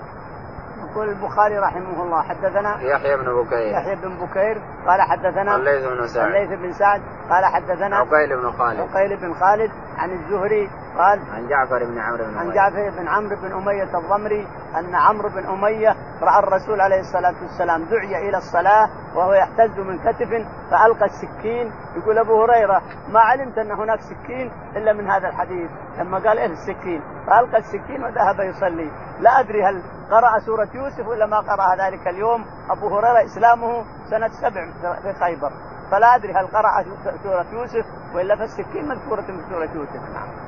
يقول 0.97 1.09
البخاري 1.09 1.57
رحمه 1.59 2.03
الله 2.03 2.21
حدثنا 2.21 2.81
يحيى 2.81 3.17
بن 3.17 3.43
بكير. 3.43 3.71
يحيى 3.71 3.95
بن 3.95 4.17
بكير 4.25 4.61
قال 4.87 5.01
حدثنا 5.01 5.55
الليث 5.55 5.85
بن 5.85 6.07
سعد. 6.07 6.25
الليث 6.27 6.59
بن 6.59 6.73
سعد 6.73 7.01
قال 7.29 7.45
حدثنا 7.45 7.95
عقيل 7.95 8.37
بن 8.37 8.51
خالد. 8.51 8.79
عقيل 8.79 9.17
بن 9.17 9.33
خالد 9.33 9.71
عن 9.97 10.11
الزهري 10.11 10.69
قال 10.97 11.19
عن 11.33 11.47
جعفر 11.47 11.83
بن 11.85 11.99
عمرو 11.99 12.25
بن 12.25 12.37
عن 12.37 12.51
جعفر 12.51 12.89
بن 12.89 13.07
عمرو 13.07 13.35
بن 13.35 13.51
أمية 13.51 13.97
الضمري 13.97 14.47
أن 14.79 14.95
عمرو 14.95 15.29
بن 15.29 15.45
أمية 15.45 15.95
رأى 16.21 16.39
الرسول 16.39 16.81
عليه 16.81 16.99
الصلاة 16.99 17.35
والسلام 17.41 17.83
دعي 17.83 18.29
إلى 18.29 18.37
الصلاة 18.37 18.89
وهو 19.15 19.33
يحتز 19.33 19.79
من 19.79 19.99
كتف 19.99 20.29
فألقى 20.71 21.05
السكين. 21.05 21.71
يقول 21.95 22.17
أبو 22.17 22.43
هريرة 22.43 22.81
ما 23.09 23.19
علمت 23.19 23.57
أن 23.57 23.71
هناك 23.71 23.99
سكين 24.01 24.51
إلا 24.75 24.93
من 24.93 25.09
هذا 25.11 25.27
الحديث. 25.27 25.71
لما 25.97 26.17
قال 26.17 26.37
إيه 26.37 26.45
السكين؟ 26.45 27.01
فألقى 27.27 27.57
السكين 27.57 28.03
وذهب 28.03 28.39
يصلي. 28.39 28.91
لا 29.19 29.39
أدري 29.39 29.63
هل 29.63 29.81
قرأ 30.11 30.39
سورة 30.39 30.67
يوسف 30.73 31.07
ولا 31.07 31.25
ما 31.25 31.39
قرأ 31.39 31.75
ذلك 31.75 32.07
اليوم. 32.07 32.45
أبو 32.69 32.87
هريرة 32.87 33.25
إسلامه 33.25 33.83
سنة 34.09 34.27
سبع 34.27 34.71
في 35.01 35.13
خيبر. 35.19 35.51
فلا 35.91 36.15
أدري 36.15 36.33
هل 36.33 36.47
قرأ 36.47 36.83
سورة 37.23 37.45
يوسف 37.53 37.85
وإلا 38.15 38.35
فالسكين 38.35 38.87
مذكورة 38.87 39.21
في 39.21 39.43
سورة 39.49 39.69
يوسف. 39.75 40.01
نعم. 40.13 40.46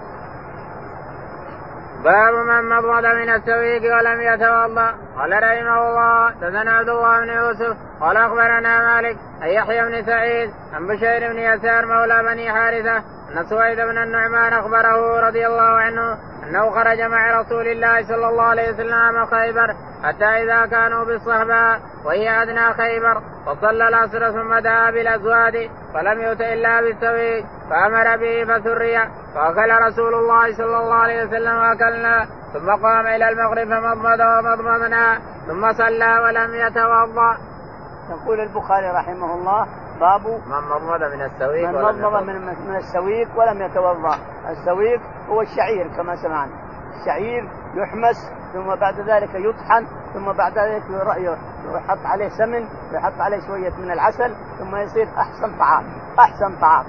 باب 2.03 2.33
من 2.33 2.69
مضمض 2.69 3.05
من 3.05 3.29
السويق 3.29 3.81
ولم 3.95 4.21
يتوضأ. 4.21 4.93
قال 5.17 5.31
رحمه 5.43 5.89
الله 5.89 6.29
دثنا 6.31 6.71
عبد 6.71 6.89
الله 6.89 7.19
بن 7.19 7.29
يوسف 7.29 7.77
قال 8.01 8.17
أخبرنا 8.17 8.95
مالك 8.95 9.17
عن 9.41 9.49
يحيى 9.49 9.81
بن 9.85 10.05
سعيد 10.05 10.49
عن 10.73 10.87
بشير 10.87 11.33
بن 11.33 11.39
يسار 11.39 11.85
مولى 11.85 12.23
بني 12.23 12.51
حارثة 12.51 12.97
أن 12.97 13.45
سويد 13.49 13.77
بن 13.77 13.97
النعمان 13.97 14.53
أخبره 14.53 15.27
رضي 15.27 15.47
الله 15.47 15.61
عنه 15.61 16.17
انه 16.49 16.69
خرج 16.69 17.01
مع 17.01 17.41
رسول 17.41 17.67
الله 17.67 18.07
صلى 18.07 18.29
الله 18.29 18.43
عليه 18.43 18.73
وسلم 18.73 19.25
خيبر 19.25 19.75
حتى 20.03 20.25
إذا 20.25 20.65
كانوا 20.65 21.05
بالصحباء 21.05 21.79
وهي 22.05 22.43
أدنى 22.43 22.73
خيبر 22.73 23.21
فصلى 23.45 23.87
العصر 23.87 24.31
ثم 24.31 24.59
دعا 24.59 24.91
بالأزواد 24.91 25.69
فلم 25.93 26.21
يؤت 26.21 26.41
إلا 26.41 26.81
بالسويق 26.81 27.45
فأمر 27.69 28.17
به 28.17 28.45
فسري 28.45 28.99
فأكل 29.35 29.87
رسول 29.87 30.13
الله 30.13 30.57
صلى 30.57 30.77
الله 30.77 30.95
عليه 30.95 31.23
وسلم 31.23 31.55
وأكلنا 31.55 32.25
ثم 32.53 32.69
قام 32.69 33.07
إلى 33.07 33.29
المغرب 33.29 33.67
فمضمض 33.67 34.19
ومضمضنا 34.19 35.19
ثم 35.47 35.73
صلى 35.73 36.19
ولم 36.19 36.55
يتوضأ. 36.55 37.37
يقول 38.09 38.39
البخاري 38.39 38.87
رحمه 38.87 39.33
الله 39.35 39.67
باب 39.99 40.27
من 40.27 40.61
مضمض 40.69 41.03
من 41.03 41.21
السويق 41.21 41.69
من 41.69 41.81
مضمض 41.81 42.23
من, 42.23 42.41
من 42.67 42.75
السويق 42.75 43.27
ولم 43.35 43.61
يتوضأ، 43.61 44.15
السويق 44.49 45.01
هو 45.29 45.41
الشعير 45.41 45.87
كما 45.97 46.15
سمعنا، 46.15 46.51
الشعير 46.99 47.49
يحمس 47.75 48.31
ثم 48.53 48.75
بعد 48.75 48.99
ذلك 48.99 49.29
يطحن 49.35 49.87
ثم 50.13 50.31
بعد 50.31 50.57
ذلك 50.57 50.83
يحط 51.75 52.05
عليه 52.05 52.29
سمن 52.29 52.67
ويحط 52.91 53.19
عليه 53.19 53.47
شوية 53.47 53.73
من 53.77 53.91
العسل 53.91 54.35
ثم 54.59 54.75
يصير 54.75 55.07
أحسن 55.17 55.57
طعام، 55.59 55.83
أحسن 56.19 56.59
طعام، 56.61 56.85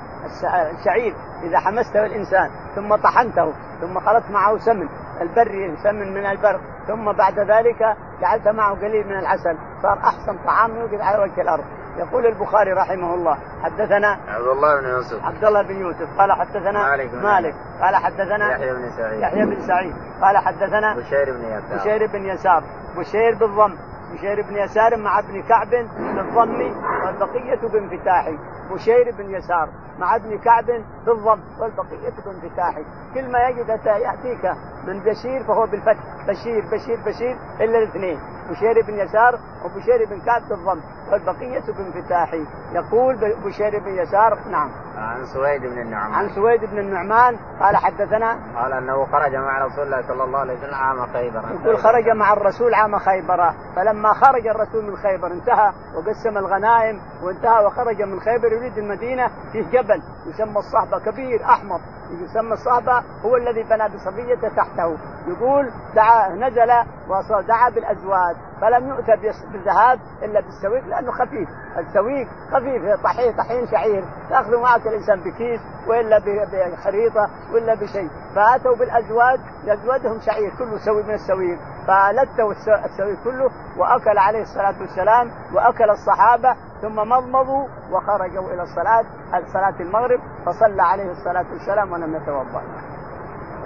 الشعير 0.79 1.15
إذا 1.43 1.59
حمسته 1.59 2.07
الإنسان 2.07 2.51
ثم 2.75 2.97
طحنته 2.97 3.53
ثم 3.81 4.01
خلطت 4.01 4.31
معه 4.31 4.59
سمن 4.59 4.89
البر 5.21 5.77
سمن 5.83 6.15
من 6.15 6.27
البر 6.27 6.61
ثم 6.87 7.13
بعد 7.13 7.39
ذلك 7.39 7.97
جعلت 8.21 8.49
معه 8.49 8.75
قليل 8.75 9.07
من 9.07 9.19
العسل 9.19 9.57
صار 9.83 9.99
أحسن 9.99 10.39
طعام 10.47 10.77
يوجد 10.77 11.01
على 11.01 11.19
وجه 11.23 11.41
الأرض. 11.41 11.65
يقول 11.97 12.27
البخاري 12.27 12.73
رحمه 12.73 13.15
الله 13.15 13.39
حدثنا 13.63 14.19
عبد 14.29 14.47
الله 14.47 14.81
بن 14.81 14.89
يوسف. 14.89 15.25
عبد 15.25 15.45
الله 15.45 15.63
بن 15.63 15.81
يوسف 15.81 16.19
قال 16.19 16.33
حدثنا 16.33 16.91
مالك, 16.91 17.15
مالك 17.15 17.55
قال 17.83 17.97
حدثنا 17.97 18.53
يحيى 18.53 18.75
بن 18.75 18.91
سعيد. 18.97 19.21
يحيى 19.21 19.47
بن 19.47 19.61
سعيد 19.67 19.95
قال 20.23 20.39
حدثنا 20.39 20.95
بشير 20.95 21.33
بن 21.33 21.45
يسار. 21.45 21.79
بشير 21.79 22.07
بن 22.07 22.25
يسار 22.25 22.63
بشير 22.97 23.35
بالضم 23.35 23.75
بشير 24.13 24.43
بن 24.43 24.57
يسار 24.57 24.97
مع 24.97 25.19
ابن 25.19 25.43
كعب 25.43 25.71
بالضم 25.99 26.75
والبقية 27.11 27.69
بانفتاح 27.69 28.31
بشير 28.71 29.15
بن 29.19 29.35
يسار 29.35 29.69
مع 29.99 30.17
ابن 30.17 30.39
كعب 30.39 30.67
بالضم 31.07 31.41
والبقية 31.61 32.13
بانفتاح 32.25 32.79
كل 33.15 33.33
ما 33.33 33.49
يجد 33.49 33.69
يأتيك 33.87 34.53
من 34.87 35.01
بشير 35.01 35.45
فهو 35.45 35.67
بالفتح. 35.67 36.01
بشير 36.29 36.65
بشير 36.73 36.99
بشير 37.07 37.37
إلا 37.61 37.79
الاثنين. 37.79 38.21
بشير 38.51 38.83
بن 38.87 38.95
يسار 38.95 39.39
وبشير 39.65 40.07
بن 40.11 40.21
كعب 40.21 40.43
بالضم 40.49 40.81
والبقية 41.13 41.63
بانفتاح 41.79 42.35
يقول 42.73 43.17
بشير 43.45 43.79
بن 43.79 43.95
يسار 43.99 44.39
نعم. 44.51 44.71
عن 44.99 45.25
سويد 45.25 45.63
بن 45.63 45.79
النعمان. 45.79 46.15
عن 46.15 46.29
سويد 46.29 46.65
بن 46.65 46.79
النعمان. 46.79 47.37
قال 47.61 47.77
حدثنا؟ 47.77 48.39
قال 48.57 48.73
أنه 48.73 49.05
خرج 49.05 49.35
مع 49.35 49.67
رسول 49.67 49.85
الله 49.85 50.03
صلى 50.09 50.25
الله 50.25 50.39
عليه 50.39 50.59
وسلم 50.59 50.75
عام 50.75 51.07
خيبر. 51.07 51.43
يقول 51.63 51.79
خرج 51.79 52.09
مع 52.09 52.33
الرسول 52.33 52.75
عام 52.75 52.99
خيبر. 52.99 53.53
فلما 53.77 54.13
خرج 54.13 54.47
الرسول 54.47 54.85
من 54.85 54.97
خيبر 54.97 55.27
انتهى 55.27 55.73
وقسم 55.95 56.39
الغنائم 56.39 57.00
وانتهى 57.23 57.65
وخرج 57.67 58.03
من 58.03 58.21
خيبر 58.21 58.53
يريد 58.53 58.79
المدينة 58.79 59.31
فيه 59.53 59.63
جبل 59.63 60.03
يسمى 60.27 60.59
الصحبه 60.59 60.99
كبير 60.99 61.45
أحمر. 61.45 61.81
يسمى 62.11 62.53
الصحبه 62.53 63.03
هو 63.25 63.37
الذي 63.37 63.63
بنى 63.63 63.89
بصبية 63.89 64.49
تحته. 64.49 64.99
يقول 65.27 65.71
دعا 65.95 66.29
نزل 66.29 66.71
ودعا 67.09 67.71
بالأزواج. 67.71 68.37
فلم 68.61 68.89
يؤتى 68.89 69.17
بالذهاب 69.53 69.99
إلا 70.23 70.41
بالسويق 70.41 70.87
لأنه 70.87 71.13
خفيف. 71.13 71.49
السويق 71.79 72.29
خفيف 72.53 73.03
طحين 73.05 73.33
طحين 73.37 73.67
شعير. 73.67 74.05
تأخذ 74.31 74.61
معك 74.61 74.87
الإنسان 74.87 75.21
بكيس 75.21 75.61
وإلا 75.87 76.19
بخريطة 76.19 77.31
ولا 77.53 77.75
بشيء. 77.75 78.11
فأتوا 78.35 78.77
بالأزواج 78.77 79.41
يزودهم 79.65 80.21
شعير 80.21 80.51
كله 80.59 80.79
سوي 80.79 81.03
من 81.03 81.15
السويق. 81.15 81.59
فلته 81.87 82.51
السويق 82.85 83.25
كله 83.25 83.51
وأكل 83.77 84.19
عليه 84.19 84.43
الصلاة 84.43 84.75
والسلام 84.81 85.31
وأكل 85.55 85.91
الصحابة 85.91 86.57
ثم 86.83 86.97
مضمضوا 86.97 87.67
وخرجوا 87.93 88.53
إلى 88.55 88.63
الصلاة 88.63 89.05
صلاه 89.53 89.81
المغرب 89.81 90.21
فصلى 90.47 90.83
عليه 90.83 91.11
الصلاة 91.11 91.45
والسلام 91.53 91.93
ولم 91.93 92.15
يتوضأ. 92.17 92.63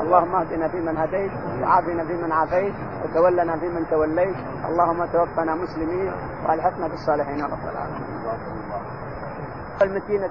اللهم 0.00 0.34
اهدنا 0.34 0.68
فيمن 0.68 0.96
هديت 0.96 1.32
وعافنا 1.62 2.04
فيمن 2.04 2.32
عافيت 2.32 2.74
وتولنا 3.04 3.56
فيمن 3.56 3.86
توليت. 3.90 4.36
اللهم 4.68 5.04
توفنا 5.06 5.54
مسلمين 5.54 6.12
والحقنا 6.48 6.88
بالصالحين 6.88 7.44
رب 7.44 7.64
العالمين. 7.72 8.04
المتينة 9.82 10.30